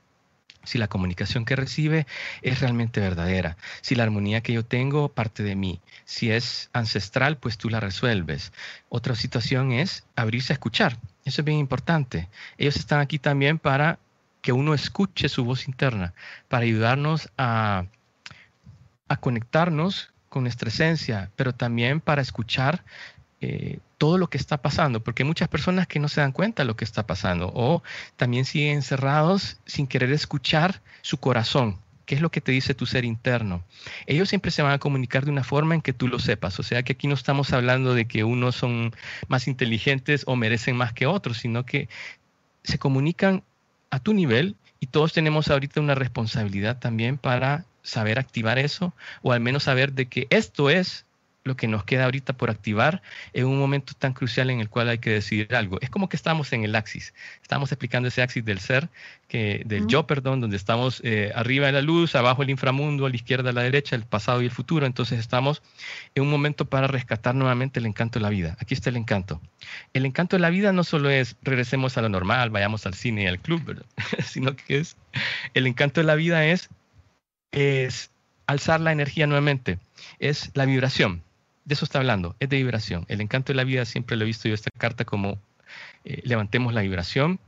si 0.67 0.79
la 0.79 0.89
comunicación 0.89 1.45
que 1.45 1.57
recibe 1.57 2.07
es 2.43 2.61
realmente 2.61 3.01
verdadera, 3.01 3.57
si 3.81 3.95
la 3.95 4.03
armonía 4.03 4.43
que 4.43 4.53
yo 4.53 4.65
tengo 4.65 5.09
parte 5.09 5.43
de 5.43 5.57
mí, 5.57 5.81
si 6.05 6.31
es 6.31 6.69
ancestral, 6.73 7.39
pues 7.39 7.57
tú 7.57 7.71
la 7.71 7.81
resuelves. 7.81 8.53
Otra 8.89 9.15
situación 9.15 9.73
es 9.73 10.05
abrirse 10.17 10.53
a 10.53 10.55
escuchar, 10.55 10.99
eso 11.25 11.41
es 11.41 11.45
bien 11.45 11.59
importante. 11.59 12.29
Ellos 12.59 12.77
están 12.77 13.01
aquí 13.01 13.19
también 13.19 13.59
para 13.59 13.99
que 14.43 14.53
uno 14.53 14.75
escuche 14.75 15.29
su 15.29 15.45
voz 15.45 15.67
interna, 15.67 16.13
para 16.49 16.65
ayudarnos 16.65 17.31
a, 17.39 17.87
a 19.09 19.17
conectarnos 19.17 20.13
con 20.29 20.43
nuestra 20.43 20.69
esencia, 20.69 21.31
pero 21.35 21.55
también 21.55 22.01
para 22.01 22.23
escuchar 22.23 22.85
eh, 23.41 23.79
todo 23.99 24.19
lo 24.19 24.29
que 24.29 24.39
está 24.39 24.59
pasando, 24.59 25.01
porque 25.01 25.23
hay 25.23 25.27
muchas 25.27 25.49
personas 25.49 25.87
que 25.87 25.99
no 25.99 26.09
se 26.09 26.21
dan 26.21 26.33
cuenta 26.33 26.63
de 26.63 26.67
lo 26.67 26.77
que 26.77 26.85
está 26.85 27.07
pasando 27.07 27.51
o 27.55 27.83
también 28.17 28.45
siguen 28.45 28.77
encerrados 28.77 29.59
sin 29.67 29.87
querer 29.87 30.13
escuchar 30.13 30.81
su 31.03 31.19
corazón. 31.19 31.79
¿Qué 32.07 32.15
es 32.15 32.21
lo 32.21 32.31
que 32.31 32.41
te 32.41 32.53
dice 32.53 32.73
tu 32.73 32.87
ser 32.87 33.05
interno? 33.05 33.65
Ellos 34.07 34.29
siempre 34.29 34.53
se 34.53 34.63
van 34.63 34.73
a 34.73 34.79
comunicar 34.79 35.25
de 35.25 35.33
una 35.33 35.43
forma 35.43 35.75
en 35.75 35.83
que 35.83 35.93
tú 35.93 36.07
lo 36.07 36.21
sepas. 36.21 36.59
O 36.61 36.63
sea 36.63 36.85
que 36.85 36.93
aquí 36.93 37.09
no 37.09 37.15
estamos 37.15 37.53
hablando 37.53 37.95
de 37.95 38.07
que 38.07 38.23
unos 38.23 38.55
son 38.55 38.95
más 39.27 39.49
inteligentes 39.49 40.23
o 40.27 40.37
merecen 40.37 40.77
más 40.77 40.93
que 40.93 41.07
otros, 41.07 41.39
sino 41.39 41.67
que 41.67 41.89
se 42.63 42.79
comunican 42.79 43.43
a 43.91 43.99
tu 43.99 44.15
nivel 44.15 44.57
y 44.79 44.87
todos 44.87 45.13
tenemos 45.13 45.51
ahorita 45.51 45.81
una 45.81 45.95
responsabilidad 45.95 46.79
también 46.79 47.19
para 47.19 47.65
saber 47.83 48.19
activar 48.19 48.59
eso 48.59 48.95
o 49.23 49.33
al 49.33 49.41
menos 49.41 49.65
saber 49.65 49.93
de 49.93 50.07
que 50.07 50.27
esto 50.31 50.71
es 50.71 51.07
lo 51.47 51.57
que 51.57 51.69
nos 51.69 51.85
queda 51.85 52.05
ahorita 52.05 52.33
por 52.35 52.51
activar 52.51 53.03
en 53.33 53.47
un 53.47 53.59
momento 53.59 53.95
tan 53.99 54.13
crucial 54.13 54.51
en 54.51 54.61
el 54.61 54.69
cual 54.69 54.89
hay 54.89 54.99
que 54.99 55.11
decidir 55.11 55.55
algo. 55.55 55.79
Es 55.81 55.91
como 55.91 56.09
que 56.09 56.17
estamos 56.17 56.53
en 56.53 56.65
el 56.65 56.75
axis, 56.75 57.15
estamos 57.43 57.73
explicando 57.73 58.09
ese 58.09 58.23
axis 58.23 58.45
del 58.45 58.59
ser, 58.59 58.89
que, 59.29 59.63
del 59.65 59.87
yo, 59.87 60.07
perdón, 60.07 60.41
donde 60.41 60.57
estamos 60.57 61.01
eh, 61.05 61.33
arriba 61.35 61.67
de 61.67 61.73
la 61.73 61.83
luz, 61.83 62.15
abajo 62.15 62.43
el 62.43 62.51
inframundo, 62.51 63.07
a 63.07 63.11
la 63.11 63.17
izquierda, 63.17 63.51
a 63.51 63.53
la 63.53 63.63
derecha, 63.63 63.97
el 63.97 64.05
pasado 64.05 64.43
y 64.43 64.45
el 64.45 64.51
futuro. 64.51 64.87
Entonces 64.87 65.19
estamos 65.19 65.63
en 66.15 66.23
un 66.23 66.31
momento 66.31 66.65
para 66.65 66.87
rescatar 66.87 67.35
nuevamente 67.35 67.81
el 67.81 67.87
encanto 67.87 68.19
de 68.19 68.25
la 68.25 68.31
vida. 68.31 68.57
Aquí 68.61 68.75
está 68.75 68.91
el 68.91 68.97
encanto. 68.97 69.41
El 69.93 70.07
encanto 70.07 70.37
de 70.37 70.41
la 70.41 70.51
vida 70.51 70.73
no 70.73 70.85
solo 70.85 71.11
es 71.11 71.37
regresemos 71.43 71.97
a 71.99 72.03
lo 72.03 72.09
normal, 72.09 72.51
vayamos 72.51 72.87
al 72.87 72.95
cine 72.95 73.25
y 73.25 73.27
al 73.27 73.39
club, 73.39 73.85
sino 74.25 74.55
que 74.55 74.79
es 74.79 74.97
el 75.55 75.67
encanto 75.67 76.01
de 76.01 76.07
la 76.07 76.15
vida 76.15 76.47
es, 76.47 76.69
es 77.53 78.11
alzar 78.47 78.81
la 78.81 78.93
energía 78.93 79.27
nuevamente, 79.27 79.79
es 80.19 80.51
la 80.55 80.67
vibración 80.67 81.23
de 81.67 81.75
eso 81.75 81.85
está 81.85 81.99
hablando, 81.99 82.37
es 82.41 82.49
de 82.49 82.57
vibración. 82.57 83.05
El 83.09 83.21
encanto 83.21 83.53
de 83.53 83.57
la 83.57 83.65
vida 83.65 83.85
siempre 83.85 84.17
lo 84.17 84.23
he 84.23 84.27
visto 84.27 84.49
yo 84.49 84.55
esta 84.55 84.71
carta 84.71 85.05
como 85.05 85.39
eh, 86.05 86.23
levantemos 86.25 86.73
la 86.73 86.81
vibración, 86.81 87.41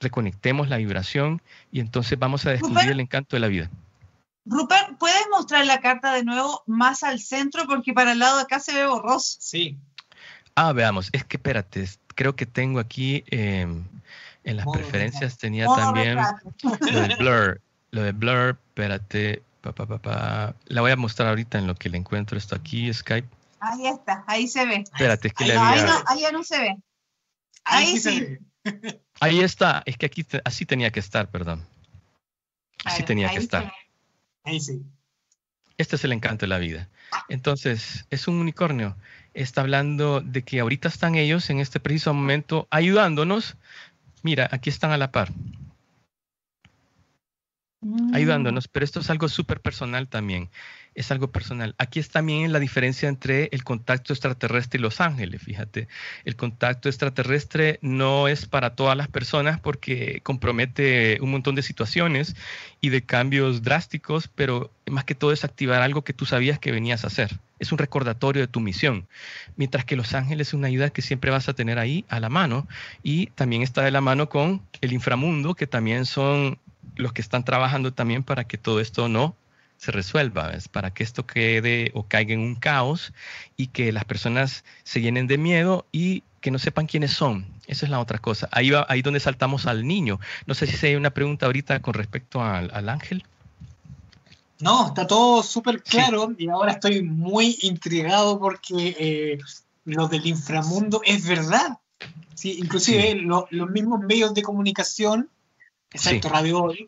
reconectemos 0.00 0.68
la 0.68 0.76
vibración 0.76 1.40
y 1.72 1.80
entonces 1.80 2.18
vamos 2.18 2.44
a 2.46 2.50
descubrir 2.50 2.90
el 2.90 3.00
encanto 3.00 3.36
de 3.36 3.40
la 3.40 3.48
vida. 3.48 3.70
Rupert, 4.44 4.98
¿puedes 4.98 5.26
mostrar 5.30 5.64
la 5.64 5.80
carta 5.80 6.12
de 6.12 6.24
nuevo 6.24 6.62
más 6.66 7.02
al 7.02 7.18
centro? 7.18 7.64
Porque 7.66 7.94
para 7.94 8.12
el 8.12 8.18
lado 8.18 8.36
de 8.36 8.42
acá 8.42 8.60
se 8.60 8.74
ve 8.74 8.86
borroso. 8.86 9.38
Sí. 9.40 9.78
Ah, 10.54 10.72
veamos, 10.72 11.08
es 11.12 11.24
que 11.24 11.38
espérate, 11.38 11.88
creo 12.14 12.36
que 12.36 12.44
tengo 12.44 12.78
aquí 12.78 13.24
em, 13.28 13.82
en 14.44 14.56
las 14.58 14.66
preferencias 14.66 15.38
tenía 15.38 15.66
también 15.66 16.18
lo 16.62 17.00
de 17.00 17.16
blur, 17.18 17.60
lo 17.92 18.02
de 18.02 18.12
blur, 18.12 18.58
espérate, 18.68 19.42
La 20.66 20.80
voy 20.82 20.90
a 20.90 20.96
mostrar 20.96 21.30
ahorita 21.30 21.58
en 21.58 21.66
lo 21.66 21.74
que 21.74 21.88
le 21.88 21.96
encuentro 21.96 22.36
esto 22.36 22.54
aquí, 22.54 22.92
Skype. 22.92 23.26
Ahí 23.64 23.86
está, 23.86 24.24
ahí 24.26 24.46
se 24.46 24.66
ve. 24.66 24.76
Espérate, 24.76 25.28
es 25.28 25.34
que 25.34 25.44
ahí, 25.44 25.48
le 25.50 25.54
no, 25.54 25.62
había... 25.62 25.82
ahí, 25.82 25.88
no, 25.88 26.04
ahí 26.06 26.20
ya 26.20 26.32
no 26.32 26.44
se 26.44 26.58
ve. 26.60 26.76
Ahí, 27.64 27.98
sí. 27.98 28.38
Ahí 29.20 29.40
está, 29.40 29.82
es 29.86 29.96
que 29.96 30.06
aquí 30.06 30.26
así 30.44 30.66
tenía 30.66 30.90
que 30.90 31.00
estar, 31.00 31.30
perdón. 31.30 31.66
Así 32.84 33.02
tenía 33.04 33.30
que 33.30 33.38
estar. 33.38 33.72
Ahí 34.42 34.60
sí. 34.60 34.82
Este 35.78 35.96
es 35.96 36.04
el 36.04 36.12
encanto 36.12 36.44
de 36.44 36.48
la 36.48 36.58
vida. 36.58 36.90
Entonces, 37.28 38.06
es 38.10 38.28
un 38.28 38.34
unicornio. 38.36 38.96
Está 39.32 39.62
hablando 39.62 40.20
de 40.20 40.42
que 40.42 40.60
ahorita 40.60 40.88
están 40.88 41.14
ellos 41.14 41.48
en 41.48 41.58
este 41.60 41.80
preciso 41.80 42.12
momento 42.12 42.68
ayudándonos. 42.70 43.56
Mira, 44.22 44.48
aquí 44.52 44.68
están 44.68 44.92
a 44.92 44.98
la 44.98 45.10
par. 45.10 45.32
Mm. 47.80 48.14
Ayudándonos, 48.14 48.68
pero 48.68 48.84
esto 48.84 49.00
es 49.00 49.08
algo 49.08 49.28
súper 49.28 49.60
personal 49.60 50.08
también 50.08 50.50
es 50.94 51.10
algo 51.10 51.30
personal. 51.30 51.74
Aquí 51.78 51.98
es 51.98 52.08
también 52.08 52.52
la 52.52 52.60
diferencia 52.60 53.08
entre 53.08 53.48
el 53.52 53.64
contacto 53.64 54.12
extraterrestre 54.12 54.78
y 54.78 54.82
los 54.82 55.00
ángeles, 55.00 55.42
fíjate. 55.42 55.88
El 56.24 56.36
contacto 56.36 56.88
extraterrestre 56.88 57.78
no 57.82 58.28
es 58.28 58.46
para 58.46 58.74
todas 58.74 58.96
las 58.96 59.08
personas 59.08 59.60
porque 59.60 60.20
compromete 60.22 61.18
un 61.20 61.30
montón 61.30 61.54
de 61.54 61.62
situaciones 61.62 62.36
y 62.80 62.90
de 62.90 63.02
cambios 63.02 63.62
drásticos, 63.62 64.28
pero 64.28 64.70
más 64.86 65.04
que 65.04 65.14
todo 65.14 65.32
es 65.32 65.44
activar 65.44 65.82
algo 65.82 66.04
que 66.04 66.12
tú 66.12 66.26
sabías 66.26 66.58
que 66.58 66.72
venías 66.72 67.04
a 67.04 67.08
hacer. 67.08 67.40
Es 67.58 67.72
un 67.72 67.78
recordatorio 67.78 68.42
de 68.42 68.48
tu 68.48 68.60
misión. 68.60 69.08
Mientras 69.56 69.84
que 69.84 69.96
los 69.96 70.14
ángeles 70.14 70.48
es 70.48 70.54
una 70.54 70.68
ayuda 70.68 70.90
que 70.90 71.02
siempre 71.02 71.30
vas 71.30 71.48
a 71.48 71.54
tener 71.54 71.78
ahí 71.78 72.04
a 72.08 72.20
la 72.20 72.28
mano 72.28 72.68
y 73.02 73.26
también 73.28 73.62
está 73.62 73.82
de 73.82 73.90
la 73.90 74.00
mano 74.00 74.28
con 74.28 74.62
el 74.80 74.92
inframundo, 74.92 75.54
que 75.54 75.66
también 75.66 76.04
son 76.06 76.58
los 76.96 77.12
que 77.12 77.22
están 77.22 77.44
trabajando 77.44 77.92
también 77.92 78.22
para 78.22 78.44
que 78.44 78.58
todo 78.58 78.80
esto 78.80 79.08
no 79.08 79.36
se 79.84 79.92
resuelva, 79.92 80.52
es 80.52 80.68
para 80.68 80.92
que 80.92 81.04
esto 81.04 81.26
quede 81.26 81.90
o 81.94 82.04
caiga 82.04 82.32
en 82.32 82.40
un 82.40 82.54
caos 82.54 83.12
y 83.56 83.66
que 83.66 83.92
las 83.92 84.04
personas 84.04 84.64
se 84.82 85.02
llenen 85.02 85.26
de 85.26 85.36
miedo 85.36 85.84
y 85.92 86.22
que 86.40 86.50
no 86.50 86.58
sepan 86.58 86.86
quiénes 86.86 87.12
son. 87.12 87.46
Esa 87.66 87.86
es 87.86 87.90
la 87.90 88.00
otra 88.00 88.18
cosa. 88.18 88.48
Ahí 88.50 88.70
va, 88.70 88.86
ahí 88.88 89.02
donde 89.02 89.20
saltamos 89.20 89.66
al 89.66 89.86
niño. 89.86 90.20
No 90.46 90.54
sé 90.54 90.66
si 90.66 90.86
hay 90.86 90.94
una 90.94 91.10
pregunta 91.10 91.46
ahorita 91.46 91.80
con 91.80 91.94
respecto 91.94 92.42
al, 92.42 92.88
ángel. 92.88 93.24
No, 94.58 94.88
está 94.88 95.06
todo 95.06 95.42
súper 95.42 95.82
claro 95.82 96.32
y 96.38 96.48
ahora 96.48 96.72
estoy 96.72 97.02
muy 97.02 97.58
intrigado 97.60 98.38
porque 98.38 98.96
eh, 98.98 99.38
lo 99.84 100.08
del 100.08 100.26
inframundo 100.26 101.02
es 101.04 101.26
verdad. 101.26 101.78
Sí, 102.34 102.56
inclusive 102.58 103.14
los 103.16 103.70
mismos 103.70 104.00
medios 104.00 104.32
de 104.32 104.42
comunicación, 104.42 105.28
excepto 105.90 106.28
Radio 106.28 106.62
Hoy, 106.62 106.86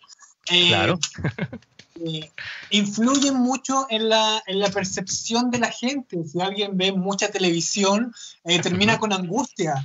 eh, 0.50 0.68
claro. 0.68 0.98
Eh, 2.04 2.30
influyen 2.70 3.34
mucho 3.34 3.86
en 3.88 4.08
la, 4.08 4.42
en 4.46 4.60
la, 4.60 4.68
percepción 4.68 5.50
de 5.50 5.58
la 5.58 5.70
gente. 5.70 6.24
Si 6.24 6.40
alguien 6.40 6.76
ve 6.76 6.92
mucha 6.92 7.30
televisión, 7.30 8.12
eh, 8.44 8.60
termina 8.60 8.98
con 8.98 9.12
angustia. 9.12 9.84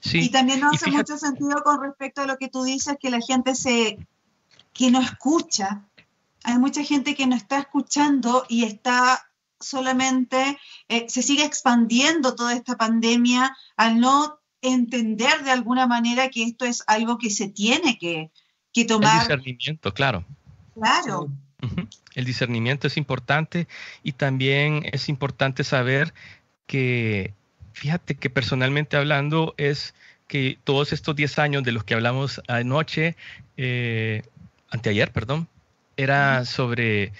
Sí. 0.00 0.20
Y 0.20 0.28
también 0.30 0.60
no 0.60 0.70
hace 0.70 0.90
mucho 0.90 1.16
sentido 1.18 1.62
con 1.62 1.80
respecto 1.80 2.22
a 2.22 2.26
lo 2.26 2.36
que 2.36 2.48
tú 2.48 2.64
dices, 2.64 2.96
que 3.00 3.10
la 3.10 3.20
gente 3.20 3.54
se, 3.54 3.98
que 4.72 4.90
no 4.90 5.00
escucha. 5.00 5.84
Hay 6.44 6.58
mucha 6.58 6.82
gente 6.82 7.14
que 7.14 7.26
no 7.26 7.36
está 7.36 7.58
escuchando 7.58 8.44
y 8.48 8.64
está 8.64 9.26
solamente, 9.60 10.58
eh, 10.88 11.06
se 11.08 11.22
sigue 11.22 11.44
expandiendo 11.44 12.34
toda 12.34 12.52
esta 12.54 12.76
pandemia 12.76 13.56
al 13.76 14.00
no 14.00 14.38
entender 14.62 15.44
de 15.44 15.50
alguna 15.50 15.86
manera 15.86 16.28
que 16.28 16.42
esto 16.42 16.64
es 16.64 16.82
algo 16.86 17.18
que 17.18 17.30
se 17.30 17.48
tiene 17.48 17.98
que, 17.98 18.30
que 18.72 18.84
tomar. 18.84 19.14
El 19.14 19.20
discernimiento, 19.20 19.94
claro. 19.94 20.24
Claro. 20.76 21.28
El 22.14 22.24
discernimiento 22.24 22.86
es 22.86 22.96
importante 22.96 23.66
y 24.02 24.12
también 24.12 24.82
es 24.92 25.08
importante 25.08 25.64
saber 25.64 26.12
que, 26.66 27.32
fíjate 27.72 28.14
que 28.14 28.30
personalmente 28.30 28.96
hablando 28.96 29.54
es 29.56 29.94
que 30.28 30.58
todos 30.64 30.92
estos 30.92 31.16
10 31.16 31.38
años 31.38 31.62
de 31.62 31.72
los 31.72 31.84
que 31.84 31.94
hablamos 31.94 32.42
anoche, 32.46 33.16
eh, 33.56 34.22
anteayer, 34.70 35.12
perdón, 35.12 35.48
era 35.96 36.44
sobre 36.44 37.12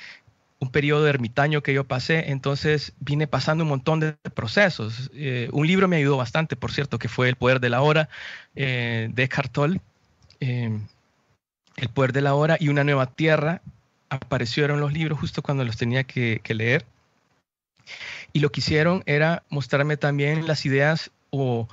un 0.59 0.70
periodo 0.70 1.07
ermitaño 1.07 1.62
que 1.62 1.72
yo 1.72 1.84
pasé, 1.84 2.30
entonces 2.30 2.92
vine 3.00 3.26
pasando 3.26 3.64
un 3.64 3.70
montón 3.70 4.00
de 4.00 4.12
procesos. 4.34 5.11
Eh, 5.14 5.48
un 5.52 5.66
libro 5.66 5.88
me 5.88 5.96
ayudó 5.96 6.16
bastante, 6.16 6.57
por 6.57 6.72
cierto, 6.72 6.98
que 6.98 7.09
fue 7.09 7.28
El 7.28 7.36
Poder 7.36 7.61
de 7.61 7.70
la 7.70 7.80
Hora 7.80 8.09
eh, 8.54 9.09
de 9.12 9.22
Eckhart 9.22 9.52
Tolle. 9.52 9.80
El 11.77 11.89
poder 11.91 12.12
de 12.12 12.22
la 12.22 12.35
hora 12.35 12.57
y 12.59 12.68
una 12.68 12.85
nueva 12.85 13.07
tierra 13.07 13.61
aparecieron 14.09 14.81
los 14.81 14.93
libros 14.93 15.18
justo 15.18 15.43
cuando 15.43 15.64
los 15.64 15.77
tenía 15.77 16.05
que, 16.05 16.41
leer. 16.49 16.87
Y 18.33 18.41
lo 18.41 18.51
que 18.51 18.61
hicieron 18.61 19.03
era 19.07 19.43
mostrarme 19.51 19.97
también 19.97 20.47
las 20.47 20.64
ideas 20.64 21.11
o, 21.31 21.68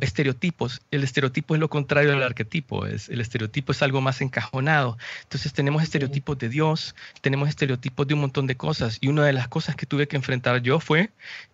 estereotipos. 0.00 0.80
El 0.90 1.04
estereotipo 1.04 1.54
es 1.54 1.60
lo 1.60 1.68
contrario 1.68 2.12
del 2.12 2.22
arquetipo. 2.22 2.86
Es, 2.86 3.10
el 3.10 3.20
estereotipo 3.20 3.72
es 3.72 3.82
algo 3.82 4.00
más 4.00 4.22
encajonado. 4.22 4.96
Entonces 5.24 5.52
tenemos 5.52 5.82
estereotipos 5.82 6.38
de 6.38 6.48
Dios, 6.48 6.94
tenemos 7.20 7.50
estereotipos 7.50 8.06
de 8.06 8.14
un 8.14 8.20
montón 8.20 8.46
de 8.46 8.56
cosas. 8.56 8.96
Y 9.02 9.08
una 9.08 9.26
de 9.26 9.34
las 9.34 9.46
cosas 9.46 9.76
que 9.76 9.84
tuve 9.84 10.08
que 10.08 10.16
enfrentar 10.16 10.62
yo 10.62 10.80
fue 10.80 11.10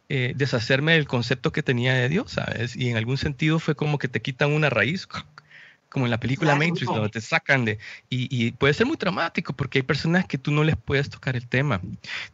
eh, 0.08 0.32
deshacerme 0.36 0.92
del 0.92 1.08
concepto 1.08 1.50
que 1.50 1.64
tenía 1.64 1.94
de 1.94 2.08
Dios, 2.08 2.30
¿sabes? 2.30 2.76
Y 2.76 2.88
en 2.88 2.96
algún 2.96 3.18
sentido 3.18 3.58
fue 3.58 3.74
como 3.74 3.98
que 3.98 4.06
te 4.06 4.22
quitan 4.22 4.52
una 4.52 4.70
raíz 4.70 5.08
como 5.90 6.06
en 6.06 6.10
la 6.10 6.20
película 6.20 6.54
Matrix, 6.54 6.86
donde 6.86 7.08
te 7.08 7.20
sacan 7.20 7.64
de... 7.64 7.78
Y, 8.08 8.52
puede 8.52 8.74
ser 8.74 8.86
muy 8.86 8.96
traumático 8.96 9.52
porque 9.52 9.80
hay 9.80 9.82
personas 9.82 10.24
que 10.24 10.38
tú 10.38 10.50
no 10.50 10.64
les 10.64 10.76
puedes 10.76 11.10
tocar 11.10 11.36
el 11.36 11.46
tema. 11.48 11.80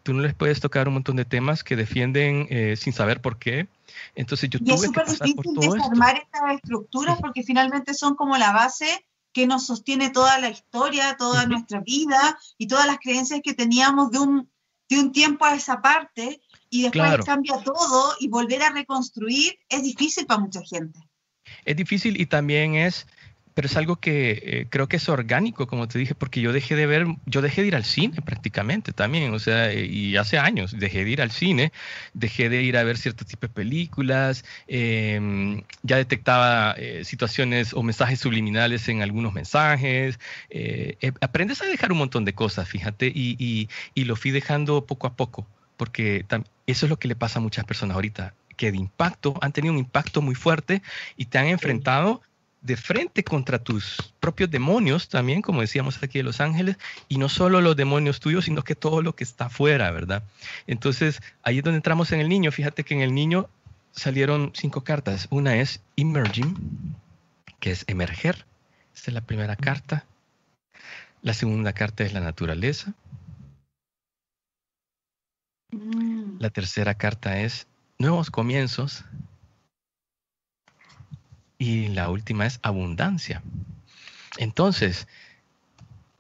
Tú 0.02 0.12
no 0.12 0.22
les 0.22 0.34
puedes 0.34 0.60
tocar 0.60 0.86
un 0.88 0.94
montón 0.94 1.16
de 1.16 1.24
temas 1.24 1.64
que 1.64 1.74
defienden 1.74 2.46
eh, 2.50 2.76
sin 2.76 2.92
saber 2.92 3.20
por 3.20 3.38
qué. 3.38 3.66
Entonces 4.14 4.50
yo 4.50 4.58
y 4.62 4.72
es 4.72 4.82
súper 4.82 5.06
difícil 5.06 5.54
desarmar 5.54 6.16
estas 6.16 6.54
estructuras 6.54 7.18
porque 7.20 7.42
finalmente 7.42 7.94
son 7.94 8.14
como 8.14 8.36
la 8.36 8.52
base 8.52 9.06
que 9.32 9.46
nos 9.46 9.66
sostiene 9.66 10.10
toda 10.10 10.38
la 10.38 10.50
historia, 10.50 11.16
toda 11.18 11.46
nuestra 11.46 11.80
vida 11.80 12.38
y 12.58 12.68
todas 12.68 12.86
las 12.86 12.98
creencias 12.98 13.40
que 13.42 13.54
teníamos 13.54 14.10
de 14.10 14.18
un, 14.18 14.50
de 14.88 14.98
un 14.98 15.12
tiempo 15.12 15.44
a 15.44 15.54
esa 15.54 15.80
parte 15.80 16.40
y 16.70 16.82
después 16.82 17.24
cambia 17.24 17.58
todo 17.62 18.14
y 18.20 18.28
volver 18.28 18.62
a 18.62 18.70
reconstruir 18.70 19.58
es 19.68 19.82
difícil 19.82 20.26
para 20.26 20.40
mucha 20.40 20.60
gente. 20.62 20.98
Es 21.64 21.76
difícil 21.76 22.20
y 22.20 22.26
también 22.26 22.74
es 22.74 23.06
pero 23.56 23.68
es 23.68 23.76
algo 23.78 23.96
que 23.96 24.32
eh, 24.32 24.66
creo 24.68 24.86
que 24.86 24.96
es 24.96 25.08
orgánico, 25.08 25.66
como 25.66 25.88
te 25.88 25.98
dije, 25.98 26.14
porque 26.14 26.42
yo 26.42 26.52
dejé 26.52 26.76
de 26.76 26.84
ver, 26.84 27.06
yo 27.24 27.40
dejé 27.40 27.62
de 27.62 27.68
ir 27.68 27.74
al 27.74 27.86
cine 27.86 28.20
prácticamente 28.20 28.92
también, 28.92 29.32
o 29.32 29.38
sea, 29.38 29.72
eh, 29.72 29.86
y 29.86 30.16
hace 30.16 30.38
años 30.38 30.74
dejé 30.78 31.06
de 31.06 31.10
ir 31.10 31.22
al 31.22 31.30
cine, 31.30 31.72
dejé 32.12 32.50
de 32.50 32.60
ir 32.60 32.76
a 32.76 32.84
ver 32.84 32.98
cierto 32.98 33.24
tipo 33.24 33.46
de 33.46 33.54
películas, 33.54 34.44
em, 34.66 35.62
ya 35.82 35.96
detectaba 35.96 36.74
eh, 36.76 37.02
situaciones 37.06 37.72
o 37.72 37.82
mensajes 37.82 38.20
subliminales 38.20 38.86
en 38.90 39.00
algunos 39.00 39.32
mensajes, 39.32 40.20
aprendes 41.22 41.62
a 41.62 41.64
dejar 41.64 41.92
un 41.92 41.98
montón 41.98 42.26
de 42.26 42.34
cosas, 42.34 42.68
fíjate, 42.68 43.06
y, 43.06 43.70
y 43.94 44.04
lo 44.04 44.16
fui 44.16 44.32
dejando 44.32 44.84
poco 44.84 45.06
a 45.06 45.14
poco, 45.16 45.46
porque 45.78 46.26
eso 46.66 46.84
es 46.84 46.90
lo 46.90 46.98
que 46.98 47.08
le 47.08 47.16
pasa 47.16 47.38
a 47.38 47.42
muchas 47.42 47.64
personas 47.64 47.94
ahorita 47.94 48.34
que 48.56 48.72
de 48.72 48.78
impacto 48.78 49.34
han 49.40 49.52
tenido 49.52 49.72
un 49.72 49.78
impacto 49.78 50.22
muy 50.22 50.34
fuerte 50.34 50.82
y 51.16 51.26
te 51.26 51.38
han 51.38 51.46
enfrentado 51.46 52.22
de 52.66 52.76
frente 52.76 53.22
contra 53.22 53.60
tus 53.60 54.12
propios 54.18 54.50
demonios 54.50 55.08
también, 55.08 55.40
como 55.40 55.60
decíamos 55.60 56.02
aquí 56.02 56.18
de 56.18 56.24
Los 56.24 56.40
Ángeles, 56.40 56.76
y 57.08 57.18
no 57.18 57.28
solo 57.28 57.60
los 57.60 57.76
demonios 57.76 58.18
tuyos, 58.18 58.46
sino 58.46 58.62
que 58.62 58.74
todo 58.74 59.02
lo 59.02 59.14
que 59.14 59.24
está 59.24 59.46
afuera, 59.46 59.90
¿verdad? 59.92 60.24
Entonces, 60.66 61.22
ahí 61.42 61.58
es 61.58 61.64
donde 61.64 61.76
entramos 61.76 62.10
en 62.10 62.20
el 62.20 62.28
niño. 62.28 62.50
Fíjate 62.50 62.82
que 62.82 62.94
en 62.94 63.00
el 63.00 63.14
niño 63.14 63.48
salieron 63.92 64.50
cinco 64.54 64.82
cartas. 64.82 65.28
Una 65.30 65.56
es 65.56 65.80
emerging, 65.96 66.96
que 67.60 67.70
es 67.70 67.84
emerger. 67.86 68.44
Esta 68.94 69.10
es 69.10 69.14
la 69.14 69.20
primera 69.20 69.54
carta. 69.54 70.04
La 71.22 71.34
segunda 71.34 71.72
carta 71.72 72.02
es 72.02 72.12
la 72.12 72.20
naturaleza. 72.20 72.94
Mm. 75.70 76.38
La 76.40 76.50
tercera 76.50 76.94
carta 76.94 77.38
es 77.38 77.68
nuevos 77.98 78.30
comienzos. 78.30 79.04
Y 81.58 81.88
la 81.88 82.10
última 82.10 82.46
es 82.46 82.60
abundancia. 82.62 83.42
Entonces, 84.38 85.08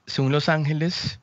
según 0.06 0.32
los 0.32 0.48
ángeles, 0.48 1.20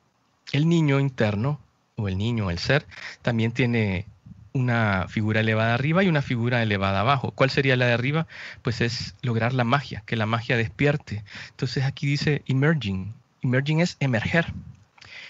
el 0.52 0.68
niño 0.68 1.00
interno, 1.00 1.60
o 1.96 2.08
el 2.08 2.18
niño, 2.18 2.50
el 2.50 2.58
ser, 2.58 2.86
también 3.22 3.52
tiene 3.52 4.06
una 4.52 5.06
figura 5.08 5.40
elevada 5.40 5.74
arriba 5.74 6.04
y 6.04 6.08
una 6.08 6.22
figura 6.22 6.62
elevada 6.62 7.00
abajo. 7.00 7.32
¿Cuál 7.32 7.50
sería 7.50 7.76
la 7.76 7.86
de 7.86 7.92
arriba? 7.92 8.26
Pues 8.62 8.80
es 8.80 9.14
lograr 9.22 9.52
la 9.52 9.64
magia, 9.64 10.02
que 10.06 10.16
la 10.16 10.26
magia 10.26 10.56
despierte. 10.56 11.24
Entonces 11.50 11.84
aquí 11.84 12.06
dice 12.06 12.42
emerging. 12.46 13.14
Emerging 13.42 13.80
es 13.80 13.96
emerger. 14.00 14.52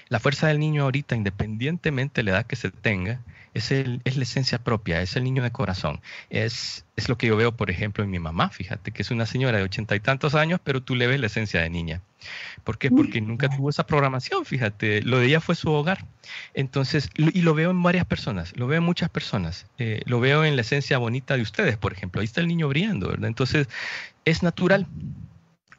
La 0.09 0.21
fuerza 0.21 0.49
del 0.49 0.59
niño 0.59 0.83
ahorita, 0.83 1.17
independientemente 1.17 2.21
de 2.21 2.25
la 2.25 2.31
edad 2.33 2.47
que 2.47 2.57
se 2.57 2.71
tenga, 2.71 3.21
es, 3.55 3.71
el, 3.71 4.01
es 4.05 4.17
la 4.17 4.25
esencia 4.25 4.59
propia, 4.59 5.01
es 5.01 5.17
el 5.17 5.25
niño 5.25 5.43
de 5.43 5.51
corazón. 5.51 6.01
Es, 6.29 6.85
es 6.97 7.09
lo 7.09 7.17
que 7.17 7.29
yo 7.29 7.37
veo, 7.37 7.57
por 7.57 7.71
ejemplo, 7.71 8.05
en 8.05 8.11
mi 8.11 8.19
mamá, 8.19 8.51
fíjate, 8.51 8.91
que 8.91 9.03
es 9.03 9.11
una 9.11 9.27
señora 9.27 9.59
de 9.59 9.65
ochenta 9.65 9.97
y 9.97 10.01
tantos 10.01 10.35
años, 10.35 10.61
pero 10.63 10.83
tú 10.83 10.95
le 10.95 11.07
ves 11.07 11.21
la 11.21 11.27
esencia 11.27 11.63
de 11.63 11.71
niña. 11.71 12.03
¿Por 12.65 12.79
qué? 12.79 12.91
Porque 12.91 13.21
nunca 13.21 13.49
tuvo 13.49 13.71
esa 13.71 13.87
programación, 13.87 14.45
fíjate, 14.45 15.03
lo 15.03 15.19
de 15.19 15.27
ella 15.27 15.41
fue 15.41 15.55
su 15.55 15.71
hogar. 15.71 16.07
Entonces, 16.55 17.11
y 17.17 17.43
lo 17.43 17.55
veo 17.55 17.71
en 17.71 17.83
varias 17.83 18.07
personas, 18.07 18.57
lo 18.57 18.67
veo 18.67 18.79
en 18.79 18.85
muchas 18.85 19.11
personas, 19.11 19.67
eh, 19.79 20.03
lo 20.07 20.21
veo 20.21 20.45
en 20.45 20.57
la 20.57 20.63
esencia 20.63 20.99
bonita 20.99 21.37
de 21.37 21.43
ustedes, 21.43 21.77
por 21.77 21.93
ejemplo, 21.93 22.21
ahí 22.21 22.25
está 22.25 22.41
el 22.41 22.49
niño 22.49 22.69
brillando, 22.69 23.09
¿verdad? 23.09 23.29
Entonces, 23.29 23.69
es 24.25 24.43
natural, 24.43 24.87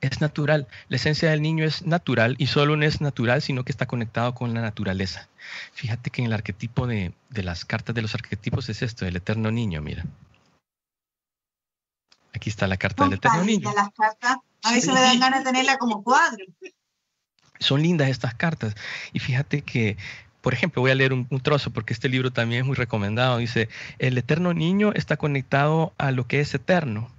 es 0.07 0.21
natural. 0.21 0.67
La 0.89 0.97
esencia 0.97 1.29
del 1.29 1.41
niño 1.41 1.65
es 1.65 1.85
natural 1.85 2.35
y 2.37 2.47
solo 2.47 2.75
no 2.75 2.85
es 2.85 3.01
natural, 3.01 3.41
sino 3.41 3.63
que 3.63 3.71
está 3.71 3.85
conectado 3.85 4.33
con 4.33 4.53
la 4.53 4.61
naturaleza. 4.61 5.27
Fíjate 5.73 6.09
que 6.09 6.21
en 6.21 6.27
el 6.27 6.33
arquetipo 6.33 6.87
de, 6.87 7.13
las 7.29 7.65
cartas 7.65 7.95
de 7.95 8.01
los 8.01 8.13
arquetipos 8.15 8.69
es 8.69 8.81
esto, 8.81 9.05
el 9.05 9.15
eterno 9.15 9.51
niño, 9.51 9.81
mira. 9.81 10.05
Aquí 12.33 12.49
está 12.49 12.67
la 12.67 12.77
carta 12.77 13.05
del 13.05 13.13
eterno 13.13 13.43
niño. 13.43 13.71
Las 13.73 13.91
cartas, 13.91 14.37
a 14.63 14.71
veces 14.71 14.93
dan 14.93 15.19
ganas 15.19 15.39
de 15.39 15.51
tenerla 15.51 15.77
como 15.77 16.03
cuadro. 16.03 16.45
Son 17.59 17.81
lindas 17.81 18.09
estas 18.09 18.35
cartas. 18.35 18.75
Y 19.13 19.19
fíjate 19.19 19.61
que 19.61 19.97
por 20.41 20.53
ejemplo, 20.53 20.79
voy 20.83 20.91
a 20.91 20.95
leer 20.95 21.11
un, 21.11 21.25
un, 21.31 21.39
trozo 21.39 21.71
porque 21.71 21.91
este 21.91 22.07
libro 22.07 22.31
también 22.31 22.61
es 22.61 22.67
muy 22.67 22.75
recomendado. 22.75 23.39
Dice, 23.39 23.67
el 23.97 24.15
eterno 24.15 24.53
niño 24.53 24.91
está 24.93 25.17
conectado 25.17 25.91
a 25.97 26.11
lo 26.11 26.27
que 26.27 26.39
es 26.39 26.53
eterno, 26.53 27.09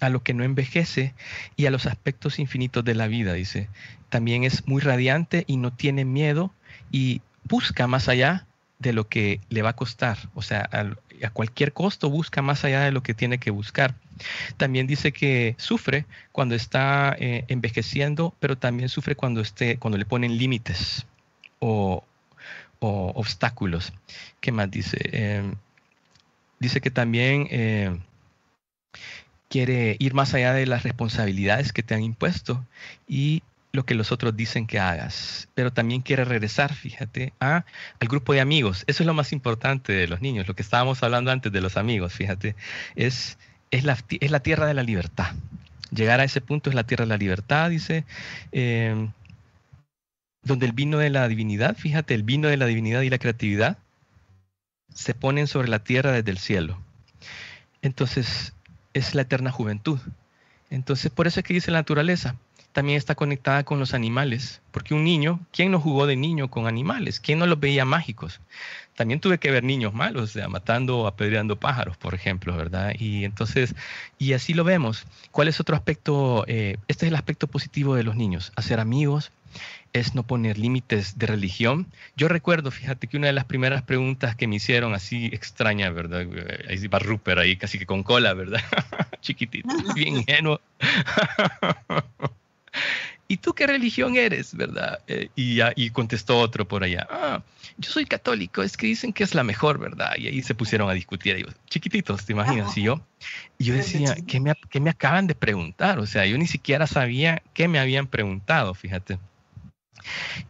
a 0.00 0.08
lo 0.08 0.22
que 0.22 0.34
no 0.34 0.44
envejece 0.44 1.14
y 1.56 1.66
a 1.66 1.70
los 1.70 1.86
aspectos 1.86 2.38
infinitos 2.38 2.84
de 2.84 2.94
la 2.94 3.06
vida, 3.06 3.32
dice. 3.32 3.68
También 4.08 4.44
es 4.44 4.66
muy 4.66 4.80
radiante 4.80 5.44
y 5.46 5.56
no 5.56 5.72
tiene 5.72 6.04
miedo 6.04 6.52
y 6.90 7.22
busca 7.44 7.86
más 7.86 8.08
allá 8.08 8.46
de 8.78 8.92
lo 8.92 9.08
que 9.08 9.40
le 9.48 9.62
va 9.62 9.70
a 9.70 9.76
costar, 9.76 10.18
o 10.34 10.42
sea, 10.42 10.68
a, 10.72 11.30
cualquier 11.30 11.72
costo 11.72 12.10
busca 12.10 12.42
más 12.42 12.64
allá 12.64 12.82
de 12.82 12.92
lo 12.92 13.02
que 13.02 13.14
tiene 13.14 13.38
que 13.38 13.50
buscar. 13.50 13.94
También 14.58 14.86
dice 14.86 15.12
que 15.12 15.54
sufre 15.58 16.04
cuando 16.32 16.54
está 16.54 17.16
eh, 17.18 17.44
envejeciendo, 17.48 18.34
pero 18.38 18.58
también 18.58 18.90
sufre 18.90 19.16
cuando, 19.16 19.40
esté, 19.40 19.78
cuando 19.78 19.96
le 19.96 20.04
ponen 20.04 20.36
límites 20.36 21.06
o, 21.58 22.04
obstáculos. 22.80 23.92
¿Qué 24.40 24.52
más 24.52 24.70
dice? 24.70 24.98
Eh, 25.02 25.54
dice 26.60 26.80
que 26.80 26.90
también 26.90 27.48
eh, 27.50 27.98
quiere 29.48 29.96
ir 29.98 30.14
más 30.14 30.34
allá 30.34 30.52
de 30.52 30.66
las 30.66 30.82
responsabilidades 30.82 31.72
que 31.72 31.82
te 31.82 31.94
han 31.94 32.02
impuesto 32.02 32.64
y 33.06 33.42
lo 33.72 33.84
que 33.84 33.94
los 33.94 34.10
otros 34.10 34.36
dicen 34.36 34.66
que 34.66 34.80
hagas, 34.80 35.48
pero 35.54 35.72
también 35.72 36.00
quiere 36.00 36.24
regresar, 36.24 36.74
fíjate, 36.74 37.32
a, 37.38 37.64
al 38.00 38.08
grupo 38.08 38.32
de 38.32 38.40
amigos. 38.40 38.84
Eso 38.86 39.02
es 39.02 39.06
lo 39.06 39.14
más 39.14 39.32
importante 39.32 39.92
de 39.92 40.08
los 40.08 40.20
niños, 40.20 40.48
lo 40.48 40.54
que 40.54 40.62
estábamos 40.62 41.02
hablando 41.02 41.30
antes 41.30 41.52
de 41.52 41.60
los 41.60 41.76
amigos, 41.76 42.12
fíjate, 42.12 42.56
es, 42.96 43.38
es, 43.70 43.84
la, 43.84 43.98
es 44.08 44.30
la 44.30 44.40
tierra 44.40 44.66
de 44.66 44.74
la 44.74 44.82
libertad. 44.82 45.32
Llegar 45.90 46.20
a 46.20 46.24
ese 46.24 46.40
punto 46.40 46.70
es 46.70 46.74
la 46.74 46.84
tierra 46.84 47.04
de 47.04 47.10
la 47.10 47.18
libertad, 47.18 47.70
dice, 47.70 48.04
em, 48.50 49.12
donde 50.42 50.66
el 50.66 50.72
vino 50.72 50.98
de 50.98 51.10
la 51.10 51.28
divinidad, 51.28 51.76
fíjate, 51.76 52.14
el 52.14 52.22
vino 52.22 52.48
de 52.48 52.56
la 52.56 52.66
divinidad 52.66 53.02
y 53.02 53.10
la 53.10 53.18
creatividad 53.18 53.78
se 54.94 55.14
ponen 55.14 55.46
sobre 55.46 55.68
la 55.68 55.80
tierra 55.80 56.12
desde 56.12 56.30
el 56.30 56.38
cielo. 56.38 56.78
Entonces, 57.82 58.54
es 58.96 59.14
la 59.14 59.22
eterna 59.22 59.52
juventud. 59.52 59.98
Entonces, 60.70 61.10
por 61.10 61.26
eso 61.26 61.40
es 61.40 61.46
que 61.46 61.54
dice 61.54 61.70
la 61.70 61.78
naturaleza, 61.78 62.36
también 62.72 62.98
está 62.98 63.14
conectada 63.14 63.64
con 63.64 63.78
los 63.78 63.94
animales, 63.94 64.60
porque 64.70 64.94
un 64.94 65.04
niño, 65.04 65.40
¿quién 65.52 65.70
no 65.70 65.80
jugó 65.80 66.06
de 66.06 66.16
niño 66.16 66.50
con 66.50 66.66
animales? 66.66 67.20
¿Quién 67.20 67.38
no 67.38 67.46
los 67.46 67.60
veía 67.60 67.84
mágicos? 67.84 68.40
También 68.94 69.20
tuve 69.20 69.38
que 69.38 69.50
ver 69.50 69.64
niños 69.64 69.92
malos, 69.92 70.36
matando 70.48 70.98
o 70.98 71.06
apedreando 71.06 71.56
pájaros, 71.56 71.96
por 71.96 72.14
ejemplo, 72.14 72.56
¿verdad? 72.56 72.94
Y 72.98 73.24
entonces, 73.24 73.74
y 74.18 74.32
así 74.32 74.54
lo 74.54 74.64
vemos. 74.64 75.06
¿Cuál 75.30 75.48
es 75.48 75.60
otro 75.60 75.76
aspecto? 75.76 76.44
Eh, 76.48 76.78
este 76.88 77.06
es 77.06 77.10
el 77.10 77.16
aspecto 77.16 77.46
positivo 77.46 77.94
de 77.94 78.02
los 78.02 78.16
niños, 78.16 78.52
hacer 78.56 78.80
amigos, 78.80 79.30
es 79.98 80.14
no 80.14 80.22
poner 80.26 80.58
límites 80.58 81.18
de 81.18 81.26
religión. 81.26 81.86
Yo 82.16 82.28
recuerdo, 82.28 82.70
fíjate 82.70 83.06
que 83.06 83.16
una 83.16 83.28
de 83.28 83.32
las 83.32 83.44
primeras 83.44 83.82
preguntas 83.82 84.36
que 84.36 84.46
me 84.46 84.56
hicieron 84.56 84.94
así 84.94 85.26
extraña, 85.26 85.90
¿verdad? 85.90 86.26
Ahí 86.68 86.86
va 86.86 86.98
Rupert 86.98 87.40
ahí 87.40 87.56
casi 87.56 87.78
que 87.78 87.86
con 87.86 88.02
cola, 88.02 88.34
¿verdad? 88.34 88.60
Chiquitito, 89.20 89.68
bien 89.94 90.18
ingenuo. 90.18 90.60
¿Y 93.28 93.38
tú 93.38 93.54
qué 93.54 93.66
religión 93.66 94.16
eres, 94.16 94.54
verdad? 94.54 95.00
Eh, 95.08 95.30
y, 95.34 95.58
y 95.74 95.90
contestó 95.90 96.38
otro 96.38 96.68
por 96.68 96.84
allá. 96.84 97.08
Ah, 97.10 97.42
yo 97.76 97.90
soy 97.90 98.06
católico, 98.06 98.62
es 98.62 98.76
que 98.76 98.86
dicen 98.86 99.12
que 99.12 99.24
es 99.24 99.34
la 99.34 99.42
mejor, 99.42 99.78
¿verdad? 99.78 100.12
Y 100.16 100.28
ahí 100.28 100.42
se 100.42 100.54
pusieron 100.54 100.88
a 100.88 100.92
discutir. 100.92 101.46
chiquititos, 101.68 102.24
¿te 102.24 102.32
imaginas? 102.32 102.76
Y 102.78 102.82
yo, 102.82 103.00
y 103.58 103.64
yo 103.64 103.74
decía, 103.74 104.16
¿qué 104.28 104.38
me, 104.38 104.54
¿qué 104.70 104.78
me 104.78 104.90
acaban 104.90 105.26
de 105.26 105.34
preguntar? 105.34 105.98
O 105.98 106.06
sea, 106.06 106.24
yo 106.24 106.38
ni 106.38 106.46
siquiera 106.46 106.86
sabía 106.86 107.42
qué 107.52 107.66
me 107.66 107.80
habían 107.80 108.06
preguntado, 108.06 108.74
fíjate. 108.74 109.18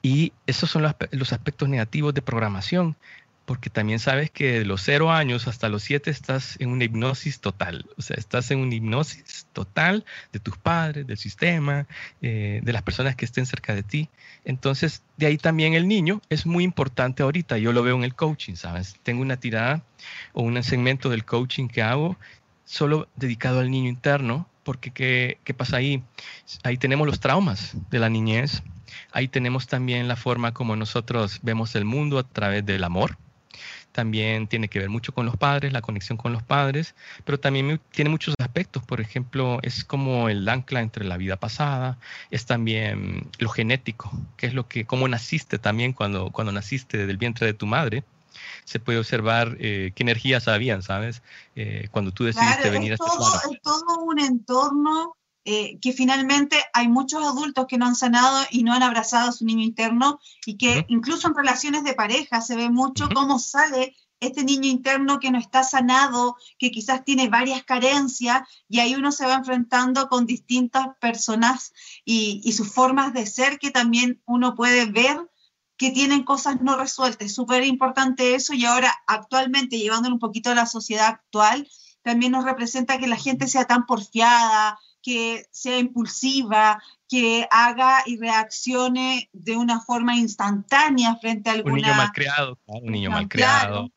Y 0.03 0.33
esos 0.47 0.71
son 0.71 0.83
los, 0.83 1.33
aspectos 1.33 1.69
negativos 1.69 2.15
de 2.15 2.23
programación, 2.23 2.97
porque 3.45 3.71
también 3.71 4.01
sabes 4.01 4.31
que 4.31 4.59
de 4.59 4.65
los 4.65 4.83
cero 4.83 5.13
años 5.13 5.47
hasta 5.47 5.69
los 5.69 5.85
siete 5.85 6.11
estás 6.11 6.57
en 6.59 6.71
una 6.71 6.85
hipnosis 6.85 7.41
total, 7.41 7.87
o 7.97 8.03
sea, 8.03 8.17
estás 8.17 8.51
en 8.51 8.59
una 8.59 8.75
hipnosis 8.75 9.47
total 9.53 10.05
de 10.33 10.41
tus 10.41 10.59
padres, 10.59 11.07
del 11.07 11.17
sistema, 11.17 11.87
eh, 12.23 12.61
de 12.63 12.73
las 12.73 12.83
personas 12.83 13.15
que 13.15 13.25
estén 13.25 13.47
cerca 13.47 13.75
de 13.75 13.85
ti. 13.85 14.11
Entonces, 14.45 15.03
de 15.17 15.27
ahí 15.27 15.39
también 15.39 15.75
el 15.75 15.87
niño 15.87 16.21
es 16.29 16.45
muy 16.45 16.65
importante 16.65 17.23
ahorita, 17.23 17.57
yo 17.59 17.73
lo 17.73 17.85
veo 17.85 17.95
en 17.97 18.05
el 18.05 18.17
coaching, 18.17 18.55
¿sabes? 18.55 18.97
Tengo 19.05 19.23
una 19.23 19.37
tirada 19.37 19.85
o 20.33 20.43
un 20.43 20.61
segmento 20.65 21.09
del 21.09 21.25
coaching 21.25 21.69
que 21.69 21.83
hago 21.83 22.17
solo 22.65 23.09
dedicado 23.15 23.61
al 23.61 23.71
niño 23.71 23.89
interno, 23.89 24.49
porque 24.67 24.91
¿qué, 24.91 25.39
qué 25.45 25.55
pasa 25.55 25.79
ahí? 25.79 26.03
Ahí 26.63 26.77
tenemos 26.77 27.07
los 27.07 27.21
traumas 27.21 27.75
de 27.89 27.99
la 27.99 28.11
niñez, 28.11 28.63
Ahí 29.13 29.29
tenemos 29.29 29.67
también 29.67 30.09
la 30.09 30.17
forma 30.17 30.53
como 30.53 30.77
nosotros 30.77 31.41
vemos 31.43 31.75
el 31.75 31.85
mundo 31.85 32.19
a 32.19 32.23
través 32.25 32.65
del 32.65 32.85
amor. 32.85 33.19
También 33.93 34.47
tiene 34.47 34.69
que 34.69 34.79
ver 34.79 34.91
mucho 34.91 35.15
con 35.15 35.25
los 35.25 35.39
padres, 35.39 35.73
la 35.73 35.81
conexión 35.81 36.19
con 36.19 36.35
los 36.35 36.43
padres, 36.43 36.95
pero 37.25 37.41
también 37.41 37.81
tiene 37.93 38.11
muchos 38.11 38.35
aspectos. 38.39 38.83
Por 38.85 39.01
ejemplo, 39.01 39.59
es 39.63 39.85
como 39.85 40.29
el 40.29 40.47
ancla 40.49 40.83
entre 40.83 41.05
la 41.07 41.17
vida 41.17 41.37
pasada, 41.37 41.99
es 42.31 42.45
también 42.45 43.31
lo 43.39 43.49
genético, 43.49 44.11
que 44.37 44.49
es 44.49 44.55
lo 44.55 44.69
que, 44.69 44.85
cómo 44.85 45.09
naciste 45.09 45.59
también 45.59 45.95
cuando, 45.95 46.31
cuando 46.31 46.53
naciste 46.53 47.07
del 47.07 47.17
vientre 47.17 47.47
de 47.47 47.55
tu 47.55 47.67
madre 47.67 48.05
se 48.67 48.81
puede 48.81 48.99
observar 48.99 49.57
eh, 49.61 49.93
qué 49.95 50.03
energías 50.03 50.49
habían, 50.49 50.83
¿sabes? 50.83 51.23
Eh, 51.55 51.89
cuando 51.93 52.11
tú 52.11 52.25
decidiste 52.25 52.69
venir 52.69 52.93
a 52.93 52.95
este 52.97 53.07
todo, 53.07 53.53
Es 53.53 53.63
todo 53.63 54.01
un 54.01 54.19
entorno 54.19 55.17
eh, 55.45 55.79
que 55.81 55.93
finalmente 55.93 56.57
hay 56.73 56.89
muchos 56.89 57.25
adultos 57.25 57.67
que 57.69 57.79
no 57.79 57.87
han 57.87 57.95
sanado 57.95 58.45
y 58.51 58.65
no 58.65 58.75
han 58.75 58.83
abrazado 58.83 59.29
a 59.29 59.33
su 59.33 59.45
niño 59.45 59.63
interno 59.63 60.19
y 60.45 60.57
que 60.57 60.85
incluso 60.89 61.29
en 61.29 61.37
relaciones 61.37 61.85
de 61.85 61.95
pareja 61.95 62.41
se 62.41 62.57
ve 62.57 62.69
mucho 62.69 63.09
cómo 63.15 63.39
sale 63.39 63.95
este 64.19 64.43
niño 64.43 64.69
interno 64.69 65.21
que 65.21 65.31
no 65.31 65.39
está 65.39 65.63
sanado, 65.63 66.35
que 66.59 66.73
quizás 66.73 67.05
tiene 67.05 67.29
varias 67.29 67.63
carencias 67.63 68.43
y 68.69 68.81
ahí 68.81 68.97
uno 68.97 69.13
se 69.13 69.27
va 69.27 69.35
enfrentando 69.35 70.09
con 70.09 70.27
distintas 70.27 70.89
personas 71.01 71.73
y, 72.05 72.41
y 72.43 72.53
sus 72.53 72.73
formas 72.73 73.15
de 73.15 73.27
ser 73.27 73.61
que 73.61 73.71
también 73.71 74.21
uno 74.27 74.57
puede 74.57 74.87
ver 74.87 75.21
que 75.77 75.91
tienen 75.91 76.25
cosas 76.25 76.61
no 76.61 76.77
resueltas. 76.77 77.27
Es 77.27 77.35
súper 77.35 77.65
importante 77.65 78.35
eso 78.35 78.55
y 78.55 78.65
ahora 78.65 78.93
actualmente 79.07 79.79
llevándolo 79.79 80.15
un 80.15 80.21
poquito 80.21 80.51
a 80.51 80.55
la 80.55 80.67
sociedad 80.67 81.07
actual, 81.09 81.69
también 82.03 82.33
nos 82.33 82.45
representa 82.45 82.99
que 82.99 83.09
la 83.09 83.17
gente 83.17 83.49
sea 83.49 83.65
tan 83.65 83.85
porfiada, 83.85 84.79
que 85.03 85.47
sea 85.51 85.79
impulsiva, 85.79 86.83
que 87.09 87.47
haga 87.51 88.03
y 88.07 88.17
reaccione 88.17 89.29
de 89.33 89.57
una 89.57 89.81
forma 89.81 90.17
instantánea 90.17 91.17
frente 91.17 91.51
a 91.51 91.55
alguna... 91.55 91.75
Un 91.75 91.83
niño 91.83 91.95
malcriado, 91.95 92.59
un 92.67 92.93
niño 92.93 93.11
malcriado 93.11 93.83
un 93.83 93.93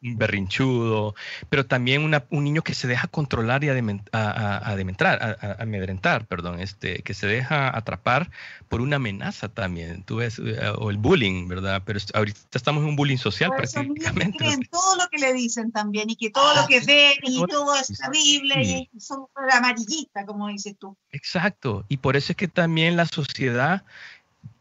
berrinchudo, 0.00 1.14
pero 1.50 1.66
también 1.66 2.02
un 2.30 2.44
niño 2.44 2.62
que 2.62 2.74
se 2.74 2.88
deja 2.88 3.06
controlar 3.08 3.62
y 3.64 3.68
adentrar, 3.68 4.10
a, 4.12 5.62
amedrentar, 5.62 6.26
perdón, 6.26 6.60
este, 6.60 7.02
que 7.02 7.12
se 7.12 7.26
deja 7.26 7.76
atrapar 7.76 8.30
por 8.68 8.80
una 8.80 8.96
amenaza 8.96 9.48
también, 9.48 10.02
tú 10.04 10.16
ves, 10.16 10.38
eh, 10.38 10.58
o 10.78 10.90
el 10.90 10.96
bullying, 10.96 11.48
¿verdad? 11.48 11.82
Pero 11.84 12.00
ahorita 12.14 12.40
estamos 12.54 12.82
en 12.82 12.90
un 12.90 12.96
bullying 12.96 13.18
social 13.18 13.50
prácticamente. 13.54 14.38
Creen 14.38 14.62
todo 14.70 14.96
lo 14.96 15.08
que 15.10 15.18
le 15.18 15.34
dicen 15.34 15.70
también 15.70 16.08
y 16.08 16.16
que 16.16 16.30
todo 16.30 16.54
lo 16.54 16.66
que 16.66 16.80
ven 16.80 17.18
y 17.22 17.44
todo 17.46 17.76
es 17.76 17.88
terrible 17.88 18.88
y 18.92 19.00
son 19.00 19.26
amarillistas, 19.52 20.24
como 20.24 20.48
dices 20.48 20.76
tú. 20.78 20.96
Exacto, 21.12 21.84
y 21.88 21.98
por 21.98 22.16
eso 22.16 22.32
es 22.32 22.36
que 22.36 22.48
también 22.48 22.96
la 22.96 23.06
sociedad 23.06 23.84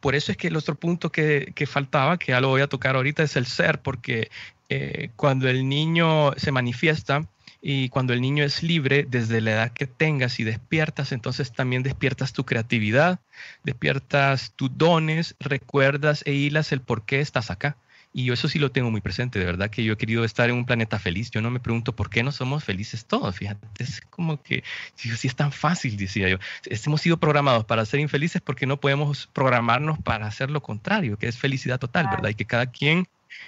por 0.01 0.15
eso 0.15 0.31
es 0.31 0.37
que 0.37 0.47
el 0.47 0.57
otro 0.57 0.75
punto 0.75 1.11
que, 1.11 1.51
que, 1.55 1.65
faltaba, 1.65 2.17
que 2.17 2.31
ya 2.31 2.41
lo 2.41 2.49
voy 2.49 2.61
a 2.61 2.67
tocar 2.67 2.95
ahorita, 2.95 3.23
es 3.23 3.35
el 3.35 3.45
ser, 3.45 3.81
porque 3.81 4.29
eh, 4.69 5.09
cuando 5.15 5.49
el 5.49 5.67
niño 5.67 6.33
se 6.37 6.51
manifiesta, 6.51 7.27
y 7.61 7.89
cuando 7.89 8.13
el 8.13 8.21
niño 8.21 8.43
es 8.43 8.63
libre, 8.63 9.05
desde 9.07 9.41
la 9.41 9.51
edad 9.51 9.71
que 9.71 9.85
tengas 9.85 10.39
y 10.39 10.43
despiertas, 10.43 11.11
entonces 11.11 11.51
también 11.51 11.83
despiertas 11.83 12.31
tu 12.31 12.45
creatividad, 12.45 13.19
despiertas 13.63 14.53
tus 14.55 14.77
dones, 14.77 15.35
recuerdas 15.39 16.23
e 16.25 16.33
hilas 16.33 16.71
el 16.71 16.81
por 16.81 17.05
qué 17.05 17.19
estás 17.19 17.51
acá. 17.51 17.75
Y 18.11 18.25
yo 18.25 18.33
eso 18.33 18.47
sí 18.47 18.57
lo 18.57 18.71
tengo 18.71 18.89
muy 18.89 19.01
presente, 19.01 19.37
de 19.37 19.45
verdad 19.45 19.69
que 19.69 19.83
yo 19.83 19.93
he 19.93 19.97
querido 19.97 20.23
estar 20.23 20.49
en 20.49 20.55
un 20.55 20.65
planeta 20.65 20.97
feliz. 20.97 21.29
Yo 21.29 21.41
no 21.41 21.51
me 21.51 21.59
pregunto 21.59 21.95
por 21.95 22.09
qué 22.09 22.23
no 22.23 22.31
somos 22.31 22.63
felices 22.63 23.05
todos, 23.05 23.35
fíjate, 23.35 23.67
es 23.83 24.01
como 24.09 24.41
que 24.41 24.63
si 24.95 25.27
es 25.27 25.35
tan 25.35 25.51
fácil, 25.51 25.95
decía 25.95 26.27
yo. 26.27 26.37
Hemos 26.63 27.01
sido 27.01 27.17
programados 27.17 27.65
para 27.65 27.85
ser 27.85 27.99
infelices 27.99 28.41
porque 28.41 28.65
no 28.65 28.79
podemos 28.79 29.27
programarnos 29.31 29.99
para 29.99 30.25
hacer 30.25 30.49
lo 30.49 30.63
contrario, 30.63 31.17
que 31.17 31.27
es 31.27 31.37
felicidad 31.37 31.77
total, 31.77 32.07
¿verdad? 32.09 32.29
Y 32.29 32.35
que 32.35 32.45
cada 32.45 32.65
quien 32.67 33.07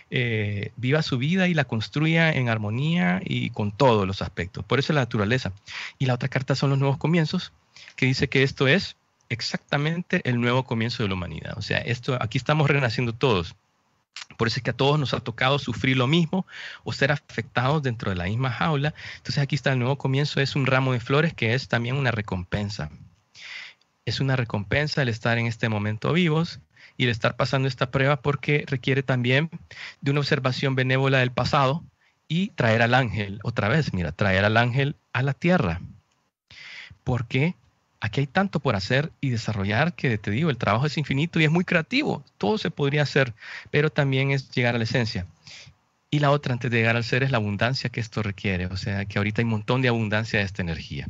eh, 0.09 0.71
viva 0.75 1.01
su 1.01 1.17
vida 1.17 1.47
y 1.47 1.53
la 1.53 1.65
construya 1.65 2.31
en 2.31 2.49
armonía 2.49 3.21
y 3.23 3.49
con 3.49 3.71
todos 3.71 4.07
los 4.07 4.21
aspectos. 4.21 4.65
Por 4.65 4.79
eso 4.79 4.93
la 4.93 5.01
naturaleza. 5.01 5.53
Y 5.99 6.05
la 6.05 6.15
otra 6.15 6.29
carta 6.29 6.55
son 6.55 6.69
los 6.69 6.79
nuevos 6.79 6.97
comienzos, 6.97 7.53
que 7.95 8.05
dice 8.05 8.27
que 8.27 8.43
esto 8.43 8.67
es 8.67 8.95
exactamente 9.29 10.21
el 10.25 10.41
nuevo 10.41 10.63
comienzo 10.63 11.03
de 11.03 11.09
la 11.09 11.15
humanidad. 11.15 11.53
O 11.57 11.61
sea, 11.61 11.77
esto 11.79 12.17
aquí 12.21 12.37
estamos 12.37 12.69
renaciendo 12.69 13.13
todos. 13.13 13.55
Por 14.37 14.47
eso 14.47 14.57
es 14.59 14.63
que 14.63 14.71
a 14.71 14.77
todos 14.77 14.99
nos 14.99 15.13
ha 15.13 15.19
tocado 15.19 15.59
sufrir 15.59 15.97
lo 15.97 16.07
mismo 16.07 16.45
o 16.83 16.93
ser 16.93 17.11
afectados 17.11 17.81
dentro 17.83 18.09
de 18.09 18.17
la 18.17 18.25
misma 18.25 18.51
jaula. 18.51 18.93
Entonces 19.17 19.37
aquí 19.37 19.55
está 19.55 19.71
el 19.71 19.79
nuevo 19.79 19.97
comienzo, 19.97 20.41
es 20.41 20.55
un 20.55 20.65
ramo 20.65 20.93
de 20.93 20.99
flores 20.99 21.33
que 21.33 21.53
es 21.53 21.67
también 21.67 21.95
una 21.95 22.11
recompensa. 22.11 22.89
Es 24.05 24.19
una 24.19 24.35
recompensa 24.35 25.01
el 25.01 25.09
estar 25.09 25.37
en 25.37 25.45
este 25.45 25.69
momento 25.69 26.11
vivos 26.11 26.59
y 27.01 27.05
el 27.05 27.09
estar 27.09 27.35
pasando 27.35 27.67
esta 27.67 27.89
prueba 27.89 28.21
porque 28.21 28.63
requiere 28.67 29.01
también 29.01 29.49
de 30.01 30.11
una 30.11 30.19
observación 30.19 30.75
benévola 30.75 31.17
del 31.17 31.31
pasado 31.31 31.83
y 32.27 32.49
traer 32.49 32.83
al 32.83 32.93
ángel, 32.93 33.39
otra 33.41 33.69
vez, 33.69 33.91
mira, 33.91 34.11
traer 34.11 34.45
al 34.45 34.55
ángel 34.55 34.95
a 35.11 35.23
la 35.23 35.33
tierra. 35.33 35.81
Porque 37.03 37.55
aquí 38.01 38.19
hay 38.19 38.27
tanto 38.27 38.59
por 38.59 38.75
hacer 38.75 39.11
y 39.19 39.31
desarrollar 39.31 39.95
que 39.95 40.19
te 40.19 40.29
digo, 40.29 40.51
el 40.51 40.59
trabajo 40.59 40.85
es 40.85 40.95
infinito 40.95 41.39
y 41.39 41.45
es 41.45 41.49
muy 41.49 41.63
creativo, 41.65 42.23
todo 42.37 42.59
se 42.59 42.69
podría 42.69 43.01
hacer, 43.01 43.33
pero 43.71 43.89
también 43.89 44.29
es 44.29 44.51
llegar 44.51 44.75
a 44.75 44.77
la 44.77 44.83
esencia. 44.83 45.25
Y 46.11 46.19
la 46.19 46.29
otra, 46.29 46.53
antes 46.53 46.69
de 46.69 46.77
llegar 46.77 46.97
al 46.97 47.03
ser, 47.03 47.23
es 47.23 47.31
la 47.31 47.37
abundancia 47.37 47.89
que 47.89 47.99
esto 47.99 48.21
requiere, 48.21 48.67
o 48.67 48.77
sea, 48.77 49.05
que 49.05 49.17
ahorita 49.17 49.41
hay 49.41 49.45
un 49.45 49.51
montón 49.51 49.81
de 49.81 49.87
abundancia 49.87 50.37
de 50.37 50.45
esta 50.45 50.61
energía. 50.61 51.07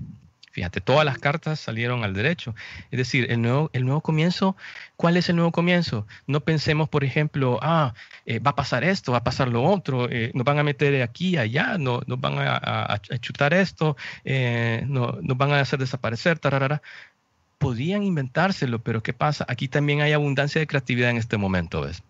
Fíjate, 0.52 0.82
todas 0.82 1.06
las 1.06 1.18
cartas 1.18 1.60
salieron 1.60 2.04
al 2.04 2.14
derecho. 2.14 2.54
Es 2.92 2.98
decir, 2.98 3.32
el 3.32 3.42
nuevo, 3.42 3.70
el 3.74 3.86
nuevo 3.86 4.02
comienzo, 4.02 4.58
¿cuál 4.98 5.16
es 5.16 5.30
el 5.30 5.38
nuevo 5.38 5.52
comienzo? 5.52 6.06
No 6.28 6.42
pensemos, 6.42 6.90
por 6.90 7.04
ejemplo, 7.04 7.58
ah, 7.62 7.94
eh, 8.26 8.40
va 8.40 8.52
a 8.52 8.56
pasar 8.56 8.84
esto, 8.84 9.14
va 9.14 9.20
a 9.20 9.24
pasar 9.24 9.48
lo 9.48 9.64
otro, 9.64 10.10
eh, 10.10 10.32
nos 10.34 10.44
van 10.44 10.60
a 10.60 10.64
meter 10.64 11.02
aquí, 11.02 11.38
allá, 11.38 11.78
no, 11.78 12.02
nos 12.06 12.20
van 12.20 12.36
a, 12.38 13.02
chutar 13.22 13.54
esto, 13.54 13.96
eh, 14.26 14.84
no, 14.88 15.18
nos 15.22 15.38
van 15.38 15.52
a 15.54 15.62
hacer 15.62 15.80
desaparecer, 15.80 16.38
tararara. 16.40 16.82
Podían 17.58 18.04
inventárselo, 18.04 18.80
pero 18.80 19.04
¿qué 19.04 19.14
pasa? 19.14 19.46
Aquí 19.48 19.68
también 19.68 20.02
hay 20.02 20.14
abundancia 20.14 20.60
de 20.60 20.68
creatividad 20.68 21.12
en 21.12 21.18
este 21.18 21.38
momento, 21.38 21.82
¿ves? 21.82 22.04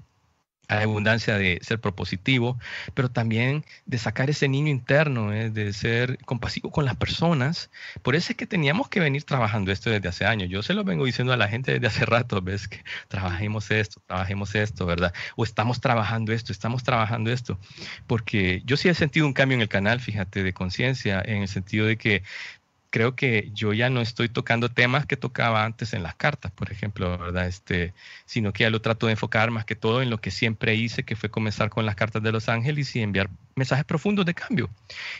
Hay 0.67 0.83
abundancia 0.83 1.37
de 1.37 1.59
ser 1.61 1.81
propositivo, 1.81 2.57
pero 2.93 3.09
también 3.09 3.65
de 3.85 3.97
sacar 3.97 4.29
ese 4.29 4.47
niño 4.47 4.69
interno, 4.69 5.33
¿eh? 5.33 5.49
de 5.49 5.73
ser 5.73 6.17
compasivo 6.25 6.71
con 6.71 6.85
las 6.85 6.95
personas. 6.95 7.69
Por 8.01 8.15
eso 8.15 8.31
es 8.31 8.37
que 8.37 8.47
teníamos 8.47 8.87
que 8.87 9.01
venir 9.01 9.23
trabajando 9.23 9.71
esto 9.71 9.89
desde 9.89 10.07
hace 10.07 10.25
años. 10.25 10.49
Yo 10.49 10.63
se 10.63 10.73
lo 10.73 10.83
vengo 10.83 11.05
diciendo 11.05 11.33
a 11.33 11.37
la 11.37 11.49
gente 11.49 11.73
desde 11.73 11.87
hace 11.87 12.05
rato, 12.05 12.41
ves 12.41 12.67
que 12.67 12.83
trabajemos 13.09 13.69
esto, 13.69 14.01
trabajemos 14.07 14.55
esto, 14.55 14.85
¿verdad? 14.85 15.13
O 15.35 15.43
estamos 15.43 15.81
trabajando 15.81 16.31
esto, 16.31 16.53
estamos 16.53 16.83
trabajando 16.83 17.31
esto. 17.31 17.59
Porque 18.07 18.61
yo 18.65 18.77
sí 18.77 18.87
he 18.87 18.93
sentido 18.93 19.25
un 19.25 19.33
cambio 19.33 19.55
en 19.55 19.61
el 19.61 19.69
canal, 19.69 19.99
fíjate, 19.99 20.43
de 20.43 20.53
conciencia, 20.53 21.21
en 21.25 21.41
el 21.41 21.47
sentido 21.47 21.85
de 21.85 21.97
que 21.97 22.23
creo 22.91 23.15
que 23.15 23.49
yo 23.53 23.73
ya 23.73 23.89
no 23.89 24.01
estoy 24.01 24.29
tocando 24.29 24.69
temas 24.69 25.05
que 25.05 25.17
tocaba 25.17 25.63
antes 25.63 25.93
en 25.93 26.03
las 26.03 26.13
cartas, 26.13 26.51
por 26.51 26.71
ejemplo, 26.71 27.17
¿verdad? 27.17 27.47
Este, 27.47 27.93
sino 28.25 28.53
que 28.53 28.65
ya 28.65 28.69
lo 28.69 28.81
trato 28.81 29.07
de 29.07 29.13
enfocar 29.13 29.49
más 29.49 29.65
que 29.65 29.75
todo 29.75 30.01
en 30.01 30.09
lo 30.09 30.19
que 30.19 30.29
siempre 30.29 30.75
hice, 30.75 31.03
que 31.03 31.15
fue 31.15 31.31
comenzar 31.31 31.69
con 31.69 31.85
las 31.85 31.95
cartas 31.95 32.21
de 32.21 32.31
los 32.31 32.49
ángeles 32.49 32.95
y 32.95 33.01
enviar 33.01 33.29
mensajes 33.55 33.85
profundos 33.85 34.25
de 34.25 34.33
cambio. 34.33 34.69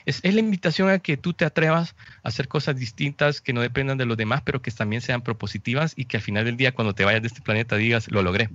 Es, 0.06 0.20
es 0.22 0.34
la 0.34 0.42
invitación 0.42 0.90
a 0.90 1.00
que 1.00 1.16
tú 1.16 1.34
te 1.34 1.46
atrevas 1.46 1.96
a 2.24 2.28
hacer 2.28 2.50
cosas 2.50 2.76
distintas 2.76 3.40
que 3.40 3.54
no 3.54 3.62
dependan 3.62 3.98
de 3.98 4.06
los 4.06 4.18
demás, 4.18 4.42
pero 4.44 4.62
que 4.62 4.70
también 4.72 5.02
sean 5.02 5.22
propositivas 5.22 5.94
y 5.96 6.06
que 6.06 6.18
al 6.18 6.24
final 6.24 6.44
del 6.44 6.58
día, 6.58 6.76
cuando 6.76 6.94
te 6.94 7.06
vayas 7.06 7.22
de 7.22 7.30
este 7.30 7.42
planeta, 7.42 7.78
digas, 7.78 8.12
lo 8.12 8.22
logré. 8.22 8.50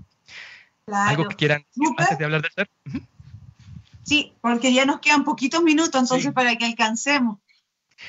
¿Algo 0.86 1.26
que 1.26 1.36
quieran 1.36 1.64
antes 1.96 2.18
de 2.18 2.24
hablar 2.24 2.42
del 2.42 2.52
ser? 2.52 2.70
Sí, 4.02 4.34
porque 4.42 4.72
ya 4.72 4.84
nos 4.84 5.00
quedan 5.00 5.24
poquitos 5.24 5.62
minutos, 5.62 6.00
entonces 6.00 6.32
para 6.32 6.54
que 6.56 6.66
alcancemos. 6.66 7.38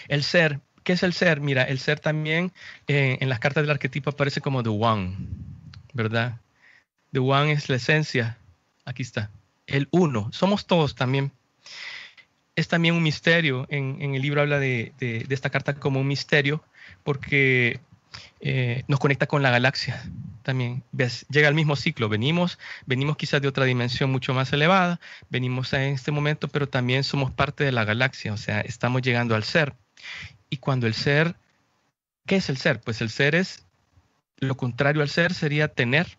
El 0.10 0.24
ser, 0.24 0.60
¿Qué 0.88 0.94
es 0.94 1.04
el 1.04 1.12
ser? 1.12 1.42
Mira, 1.42 1.64
el 1.64 1.80
ser 1.80 2.00
también 2.00 2.54
eh, 2.88 3.18
en 3.20 3.28
las 3.28 3.40
cartas 3.40 3.62
del 3.64 3.72
arquetipo 3.72 4.12
aparece 4.12 4.40
como 4.40 4.64
The 4.64 4.70
One, 4.70 5.18
¿verdad? 5.92 6.40
The 7.12 7.20
One 7.20 7.52
es 7.52 7.68
la 7.68 7.76
esencia. 7.76 8.38
Aquí 8.86 9.02
está. 9.02 9.30
El 9.66 9.90
uno. 9.92 10.30
Somos 10.32 10.66
todos 10.66 10.96
también. 10.96 11.34
Es 12.56 12.70
también 12.70 12.96
un 12.96 13.04
misterio. 13.04 13.68
En, 13.68 14.16
el 14.16 14.22
libro 14.22 14.40
habla 14.40 14.60
de, 14.60 14.94
esta 15.28 15.50
carta 15.50 15.74
como 15.74 16.00
un 16.00 16.08
misterio 16.08 16.64
porque 17.04 17.82
eh, 18.40 18.86
nos 18.88 19.02
conecta 19.02 19.28
con 19.28 19.44
la 19.44 19.50
galaxia 19.52 20.02
también. 20.42 20.84
¿Ves? 20.94 21.26
Llega 21.30 21.50
al 21.50 21.54
mismo 21.54 21.76
ciclo. 21.76 22.08
Venimos, 22.08 22.60
venimos 22.86 23.18
quizás 23.18 23.42
de 23.42 23.50
otra 23.50 23.66
dimensión 23.66 24.10
mucho 24.10 24.34
más 24.34 24.54
elevada. 24.54 25.02
Venimos 25.30 25.74
en 25.74 25.96
este 25.96 26.14
momento, 26.14 26.48
pero 26.48 26.70
también 26.70 27.04
somos 27.04 27.30
parte 27.30 27.66
de 27.66 27.74
la 27.74 27.84
galaxia. 27.84 28.32
O 28.32 28.38
sea, 28.38 28.62
estamos 28.62 29.02
llegando 29.02 29.36
al 29.36 29.44
ser. 29.44 29.76
Y 30.50 30.58
cuando 30.58 30.88
el 30.88 30.94
ser, 30.94 31.36
¿qué 32.26 32.38
es 32.38 32.50
el 32.50 32.58
ser? 32.58 32.80
Pues 32.82 33.02
el 33.02 33.10
ser 33.10 33.36
es, 33.36 33.66
lo 34.38 34.56
contrario 34.56 35.02
al 35.02 35.10
ser 35.10 35.34
sería 35.34 35.68
tener, 35.68 36.18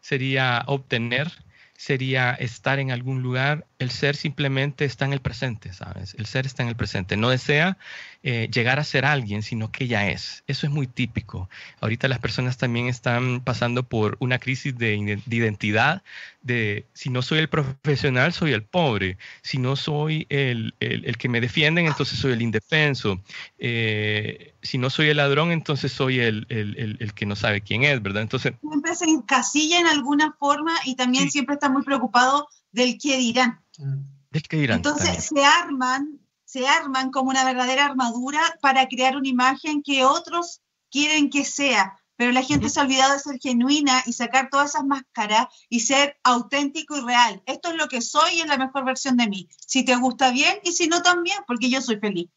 sería 0.00 0.62
obtener, 0.66 1.30
sería 1.76 2.32
estar 2.32 2.78
en 2.78 2.90
algún 2.90 3.22
lugar. 3.22 3.66
El 3.78 3.90
ser 3.90 4.16
simplemente 4.16 4.84
está 4.84 5.04
en 5.04 5.12
el 5.12 5.20
presente, 5.20 5.72
¿sabes? 5.72 6.14
El 6.18 6.26
ser 6.26 6.46
está 6.46 6.62
en 6.62 6.70
el 6.70 6.76
presente. 6.76 7.16
No 7.16 7.28
desea 7.28 7.76
eh, 8.22 8.48
llegar 8.50 8.78
a 8.78 8.84
ser 8.84 9.04
alguien, 9.04 9.42
sino 9.42 9.70
que 9.70 9.86
ya 9.86 10.08
es. 10.08 10.42
Eso 10.46 10.66
es 10.66 10.72
muy 10.72 10.86
típico. 10.86 11.48
Ahorita 11.80 12.08
las 12.08 12.18
personas 12.18 12.56
también 12.56 12.86
están 12.86 13.40
pasando 13.40 13.82
por 13.82 14.16
una 14.18 14.38
crisis 14.38 14.76
de, 14.76 14.96
identidad, 14.96 16.02
de 16.42 16.86
si 16.94 17.10
no 17.10 17.20
soy 17.22 17.38
el 17.38 17.48
profesional, 17.48 18.32
soy 18.32 18.52
el 18.52 18.62
pobre. 18.62 19.18
Si 19.42 19.58
no 19.58 19.76
soy 19.76 20.26
el, 20.30 20.74
que 21.18 21.28
me 21.28 21.40
defienden, 21.40 21.86
entonces 21.86 22.18
soy 22.18 22.32
el 22.32 22.42
indefenso. 22.42 23.20
Eh, 23.58 24.54
si 24.62 24.78
no 24.78 24.90
soy 24.90 25.08
el 25.10 25.18
ladrón, 25.18 25.52
entonces 25.52 25.92
soy 25.92 26.18
el, 26.18 26.46
que 27.14 27.26
no 27.26 27.36
sabe 27.36 27.60
quién 27.60 27.84
es, 27.84 28.02
¿verdad? 28.02 28.22
Entonces... 28.22 28.54
Siempre 28.60 28.94
se 28.94 29.04
encasilla 29.04 29.78
en 29.80 29.86
alguna 29.86 30.32
forma 30.32 30.72
y 30.84 30.96
también 30.96 31.30
siempre 31.30 31.54
está 31.54 31.68
muy 31.68 31.82
preocupado 31.82 32.48
del 32.72 32.98
qué 32.98 33.16
dirán. 33.16 33.64
Del 34.30 34.42
qué 34.42 34.56
dirán. 34.58 34.76
Entonces 34.76 35.24
se 35.24 35.44
arman 35.44 36.20
se 36.46 36.66
arman 36.66 37.10
como 37.10 37.30
una 37.30 37.44
verdadera 37.44 37.84
armadura 37.84 38.40
para 38.62 38.86
crear 38.86 39.16
una 39.16 39.28
imagen 39.28 39.82
que 39.82 40.04
otros 40.04 40.62
quieren 40.90 41.28
que 41.28 41.44
sea, 41.44 41.98
pero 42.16 42.32
la 42.32 42.42
gente 42.42 42.70
se 42.70 42.80
ha 42.80 42.84
olvidado 42.84 43.12
de 43.12 43.18
ser 43.18 43.38
genuina 43.40 44.02
y 44.06 44.12
sacar 44.12 44.48
todas 44.48 44.70
esas 44.70 44.84
máscaras 44.84 45.48
y 45.68 45.80
ser 45.80 46.16
auténtico 46.22 46.96
y 46.96 47.00
real. 47.00 47.42
Esto 47.46 47.70
es 47.70 47.76
lo 47.76 47.88
que 47.88 48.00
soy 48.00 48.36
y 48.36 48.40
es 48.40 48.46
la 48.46 48.56
mejor 48.56 48.84
versión 48.84 49.16
de 49.16 49.28
mí. 49.28 49.48
Si 49.58 49.84
te 49.84 49.96
gusta 49.96 50.30
bien 50.30 50.58
y 50.62 50.72
si 50.72 50.86
no 50.86 51.02
también, 51.02 51.38
porque 51.46 51.68
yo 51.68 51.82
soy 51.82 51.98
feliz. 51.98 52.30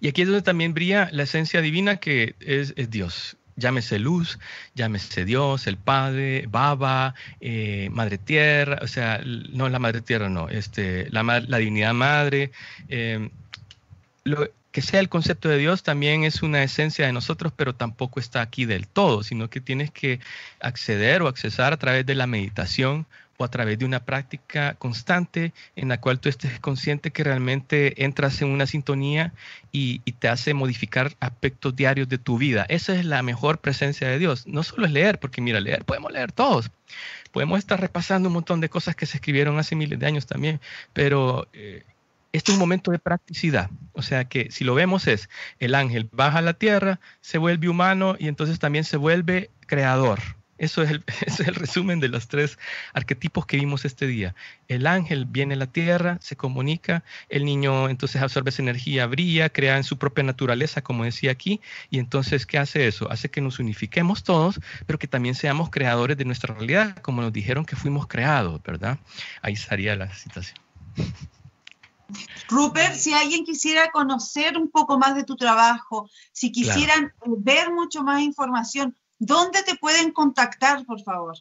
Y 0.00 0.08
aquí 0.08 0.22
es 0.22 0.28
donde 0.28 0.42
también 0.42 0.74
brilla 0.74 1.08
la 1.12 1.22
esencia 1.22 1.62
divina 1.62 1.98
que 1.98 2.34
es, 2.40 2.74
es 2.76 2.90
Dios 2.90 3.38
llámese 3.56 3.98
luz, 3.98 4.38
llámese 4.74 5.24
Dios, 5.24 5.66
el 5.66 5.76
Padre, 5.76 6.46
Baba, 6.48 7.14
eh, 7.40 7.88
Madre 7.92 8.18
Tierra, 8.18 8.78
o 8.82 8.86
sea, 8.86 9.20
no 9.24 9.68
la 9.68 9.78
Madre 9.78 10.02
Tierra, 10.02 10.28
no, 10.28 10.48
este, 10.48 11.08
la, 11.10 11.22
la 11.22 11.58
divinidad 11.58 11.94
Madre. 11.94 12.52
Em, 12.88 13.30
lo, 14.24 14.48
que 14.76 14.82
sea 14.82 15.00
el 15.00 15.08
concepto 15.08 15.48
de 15.48 15.56
Dios 15.56 15.82
también 15.82 16.24
es 16.24 16.42
una 16.42 16.62
esencia 16.62 17.06
de 17.06 17.12
nosotros, 17.14 17.50
pero 17.56 17.74
tampoco 17.74 18.20
está 18.20 18.42
aquí 18.42 18.66
del 18.66 18.86
todo, 18.86 19.22
sino 19.22 19.48
que 19.48 19.62
tienes 19.62 19.90
que 19.90 20.20
acceder 20.60 21.22
o 21.22 21.28
accesar 21.28 21.72
a 21.72 21.78
través 21.78 22.04
de 22.04 22.14
la 22.14 22.26
meditación 22.26 23.06
o 23.36 23.44
a 23.44 23.48
través 23.48 23.78
de 23.78 23.84
una 23.84 24.00
práctica 24.00 24.74
constante 24.74 25.52
en 25.74 25.88
la 25.88 26.00
cual 26.00 26.20
tú 26.20 26.28
estés 26.28 26.58
consciente 26.60 27.10
que 27.10 27.24
realmente 27.24 28.04
entras 28.04 28.40
en 28.42 28.48
una 28.48 28.66
sintonía 28.66 29.32
y, 29.72 30.00
te 30.18 30.28
hace 30.28 30.54
modificar 30.54 31.12
aspectos 31.20 31.76
diarios 31.76 32.08
de 32.08 32.16
tu 32.16 32.38
vida. 32.38 32.64
Esa 32.70 32.94
es 32.94 33.04
la 33.04 33.22
mejor 33.22 33.58
presencia 33.58 34.08
de 34.08 34.18
Dios. 34.18 34.46
No 34.46 34.62
solo 34.62 34.86
es 34.86 34.92
leer, 34.92 35.18
porque 35.18 35.42
mira, 35.42 35.60
leer 35.60 35.84
podemos 35.84 36.10
leer 36.10 36.32
todos. 36.32 36.70
Podemos 37.32 37.58
estar 37.58 37.78
repasando 37.78 38.28
un 38.28 38.34
montón 38.34 38.60
de 38.60 38.70
cosas 38.70 38.96
que 38.96 39.04
se 39.04 39.18
escribieron 39.18 39.58
hace 39.58 39.76
miles 39.76 39.98
de 39.98 40.06
años 40.06 40.24
también, 40.24 40.60
pero 40.94 41.48
eh, 41.52 41.82
este 42.32 42.50
es 42.50 42.54
un 42.54 42.60
momento 42.60 42.90
de 42.90 42.98
practicidad. 42.98 43.68
O 43.92 44.00
sea 44.00 44.24
que 44.24 44.50
si 44.50 44.64
lo 44.64 44.74
vemos 44.74 45.06
es 45.06 45.28
el 45.58 45.74
ángel 45.74 46.08
baja 46.12 46.38
a 46.38 46.42
la 46.42 46.54
tierra, 46.54 46.98
se 47.20 47.36
vuelve 47.36 47.68
humano 47.68 48.16
y 48.18 48.28
entonces 48.28 48.58
también 48.58 48.84
se 48.84 48.96
vuelve 48.96 49.50
creador 49.66 50.20
Eso 50.58 50.82
es, 50.82 50.90
el, 50.90 51.04
es 51.26 51.40
el 51.40 51.54
resumen 51.54 52.00
de 52.00 52.08
los 52.08 52.28
tres 52.28 52.58
arquetipos 52.92 53.46
que 53.46 53.56
vimos 53.56 53.84
este 53.84 54.06
día. 54.06 54.34
El 54.68 54.86
ángel 54.86 55.26
viene 55.26 55.54
a 55.54 55.58
la 55.58 55.66
tierra, 55.66 56.18
se 56.20 56.36
comunica, 56.36 57.04
el 57.28 57.44
niño 57.44 57.88
entonces 57.88 58.22
absorbe 58.22 58.50
esa 58.50 58.62
energía, 58.62 59.06
brilla, 59.06 59.48
crea 59.48 59.76
en 59.76 59.84
su 59.84 59.98
propia 59.98 60.24
naturaleza, 60.24 60.82
como 60.82 61.04
decía 61.04 61.30
aquí, 61.30 61.60
y 61.90 61.98
entonces, 61.98 62.46
¿qué 62.46 62.58
hace 62.58 62.86
eso? 62.86 63.10
Hace 63.10 63.30
que 63.30 63.40
nos 63.40 63.58
unifiquemos 63.58 64.24
todos, 64.24 64.60
pero 64.86 64.98
que 64.98 65.08
también 65.08 65.34
seamos 65.34 65.70
creadores 65.70 66.16
de 66.16 66.24
nuestra 66.24 66.54
realidad, 66.54 66.96
como 66.98 67.22
nos 67.22 67.32
dijeron 67.32 67.64
que 67.64 67.76
fuimos 67.76 68.06
creados, 68.06 68.62
¿verdad? 68.62 68.98
Ahí 69.42 69.54
estaría 69.54 69.96
la 69.96 70.12
situación. 70.14 70.58
Rupert, 72.48 72.94
si 72.94 73.12
alguien 73.12 73.44
quisiera 73.44 73.90
conocer 73.90 74.56
un 74.56 74.70
poco 74.70 74.98
más 74.98 75.16
de 75.16 75.24
tu 75.24 75.36
trabajo, 75.36 76.08
si 76.32 76.52
quisieran 76.52 77.12
ver 77.38 77.72
mucho 77.72 78.02
más 78.04 78.22
información, 78.22 78.94
¿Dónde 79.18 79.62
te 79.62 79.76
pueden 79.76 80.12
contactar, 80.12 80.84
por 80.84 81.02
favor? 81.02 81.36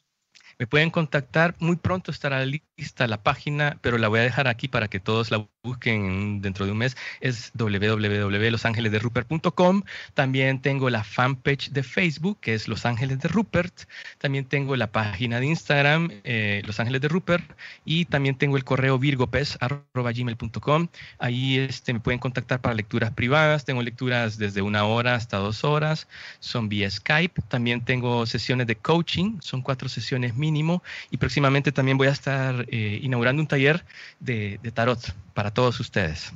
Me 0.58 0.68
pueden 0.68 0.90
contactar, 0.90 1.56
muy 1.60 1.76
pronto 1.76 2.12
estará 2.12 2.46
lista 2.46 3.08
la 3.08 3.24
página, 3.24 3.78
pero 3.82 3.98
la 3.98 4.08
voy 4.08 4.20
a 4.20 4.24
dejar 4.24 4.48
aquí 4.48 4.68
para 4.68 4.88
que 4.88 5.02
todos 5.02 5.32
la 5.32 5.50
busquen 5.66 6.42
dentro 6.42 6.66
de 6.66 6.72
un 6.72 6.78
mes, 6.78 6.96
es 7.20 7.52
www.losangelesderupert.com. 7.56 9.84
También 10.14 10.62
tengo 10.62 10.90
la 10.90 11.04
fanpage 11.04 11.72
de 11.72 11.84
Facebook, 11.84 12.38
que 12.40 12.54
es 12.54 12.70
Los 12.70 12.86
Ángeles 12.86 13.20
de 13.20 13.28
Rupert. 13.28 13.74
También 14.20 14.46
tengo 14.46 14.76
la 14.76 14.92
página 14.92 15.40
de 15.40 15.48
Instagram, 15.48 16.12
eh, 16.24 16.62
Los 16.66 16.80
Ángeles 16.80 17.02
de 17.02 17.08
Rupert. 17.08 17.44
Y 17.84 18.06
también 18.06 18.36
tengo 18.36 18.58
el 18.58 18.64
correo 18.64 19.00
virgopes.gmail.com. 19.00 20.88
Ahí 21.20 21.58
este, 21.58 21.94
me 21.94 22.00
pueden 22.00 22.20
contactar 22.20 22.62
para 22.62 22.76
lecturas 22.76 23.12
privadas. 23.12 23.66
Tengo 23.66 23.82
lecturas 23.82 24.38
desde 24.38 24.62
una 24.62 24.86
hora 24.86 25.16
hasta 25.16 25.38
dos 25.38 25.64
horas. 25.64 26.08
Son 26.40 26.70
vía 26.70 26.90
Skype. 26.90 27.42
También 27.48 27.84
tengo 27.84 28.26
sesiones 28.26 28.68
de 28.68 28.76
coaching. 28.76 29.40
Son 29.42 29.62
cuatro 29.62 29.90
sesiones 29.90 30.36
mínimo. 30.36 30.84
Y 31.12 31.18
próximamente 31.18 31.72
también 31.72 31.98
voy 31.98 32.08
a 32.08 32.12
estar 32.12 32.66
eh, 32.70 33.00
inaugurando 33.02 33.42
un 33.42 33.48
taller 33.48 33.84
de, 34.20 34.60
de 34.62 34.72
tarot 34.72 35.16
para 35.34 35.52
todos 35.56 35.80
ustedes. 35.80 36.32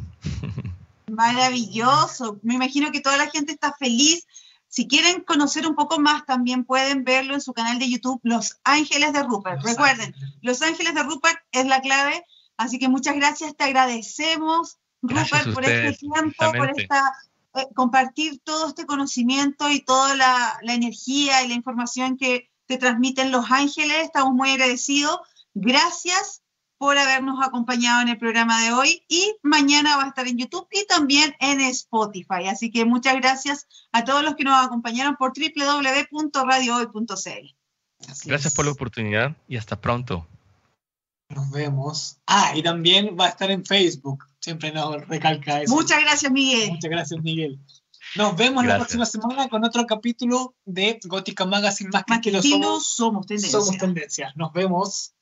Maravilloso. 1.12 2.40
Me 2.42 2.56
imagino 2.56 2.92
que 2.92 3.02
toda 3.02 3.18
la 3.18 3.30
gente 3.30 3.52
está 3.52 3.74
feliz. 3.74 4.26
Si 4.68 4.88
quieren 4.88 5.22
conocer 5.22 5.68
un 5.68 5.76
poco 5.76 6.00
más, 6.00 6.26
también 6.26 6.64
pueden 6.64 7.04
verlo 7.04 7.36
en 7.36 7.42
su 7.42 7.54
canal 7.54 7.78
de 7.78 7.90
YouTube, 7.90 8.20
Los 8.24 8.60
Ángeles 8.64 9.14
de 9.14 9.24
Rupert. 9.24 9.62
Recuerden, 9.64 10.16
Los 10.42 10.62
Ángeles 10.62 10.96
de 10.96 11.04
Rupert 11.04 11.38
es 11.52 11.68
la 11.68 11.82
clave. 11.82 12.24
Así 12.58 12.80
que 12.80 12.90
muchas 12.90 13.16
gracias, 13.16 13.56
te 13.56 13.64
agradecemos, 13.64 14.78
Rupert, 15.02 15.54
por 15.54 15.64
este 15.64 15.94
tiempo, 15.94 16.52
por 16.52 16.78
esta, 16.78 17.02
eh, 17.56 17.68
compartir 17.74 18.42
todo 18.44 18.68
este 18.68 18.86
conocimiento 18.86 19.70
y 19.70 19.80
toda 19.82 20.16
la, 20.16 20.60
la 20.62 20.74
energía 20.74 21.44
y 21.44 21.48
la 21.48 21.54
información 21.54 22.18
que 22.18 22.50
te 22.66 22.78
transmiten 22.78 23.32
Los 23.32 23.50
Ángeles. 23.50 24.04
Estamos 24.04 24.34
muy 24.34 24.52
agradecidos. 24.52 25.20
Gracias 25.54 26.39
por 26.80 26.98
habernos 26.98 27.46
acompañado 27.46 28.02
en 28.02 28.08
el 28.08 28.18
programa 28.18 28.64
de 28.64 28.72
hoy 28.72 29.04
y 29.10 29.36
mañana 29.44 29.98
va 29.98 30.06
a 30.06 30.08
estar 30.08 30.26
en 30.28 30.38
YouTube 30.38 30.66
y 30.72 30.88
también 30.88 31.36
en 31.40 31.60
Spotify. 31.60 32.48
Así 32.50 32.72
que 32.72 32.86
muchas 32.86 33.18
gracias 33.18 33.68
a 33.92 34.06
todos 34.06 34.24
los 34.24 34.36
que 34.36 34.46
nos 34.46 34.66
acompañaron 34.66 35.18
por 35.18 35.34
www.radiohoy.cl. 35.38 37.56
Gracias 38.26 38.54
por 38.54 38.66
la 38.66 38.72
oportunidad 38.72 39.36
y 39.50 39.58
hasta 39.58 39.82
pronto. 39.82 40.26
Nos 41.28 41.52
vemos. 41.52 42.16
Ah, 42.26 42.54
y 42.56 42.64
también 42.64 43.18
va 43.20 43.26
a 43.26 43.30
estar 43.30 43.52
en 43.52 43.66
Facebook. 43.66 44.24
Siempre 44.40 44.72
nos 44.72 45.06
recalca 45.06 45.62
eso. 45.62 45.76
Muchas 45.76 46.00
gracias, 46.00 46.32
Miguel. 46.32 46.72
Muchas 46.72 46.90
gracias, 46.90 47.22
Miguel. 47.22 47.60
Nos 48.16 48.38
vemos 48.38 48.66
la 48.66 48.78
próxima 48.78 49.06
semana 49.06 49.50
con 49.50 49.66
otro 49.66 49.86
capítulo 49.86 50.56
de 50.64 50.98
Gótica 51.04 51.46
Magazine 51.46 51.90
más, 51.92 52.06
que, 52.22 52.32
que 52.32 52.42
somos, 52.42 52.88
somos 52.88 53.28
tendencia. 53.28 53.60
Somos 53.60 53.78
tendencia. 53.78 54.32
Nos 54.38 54.54
vemos. 54.54 55.14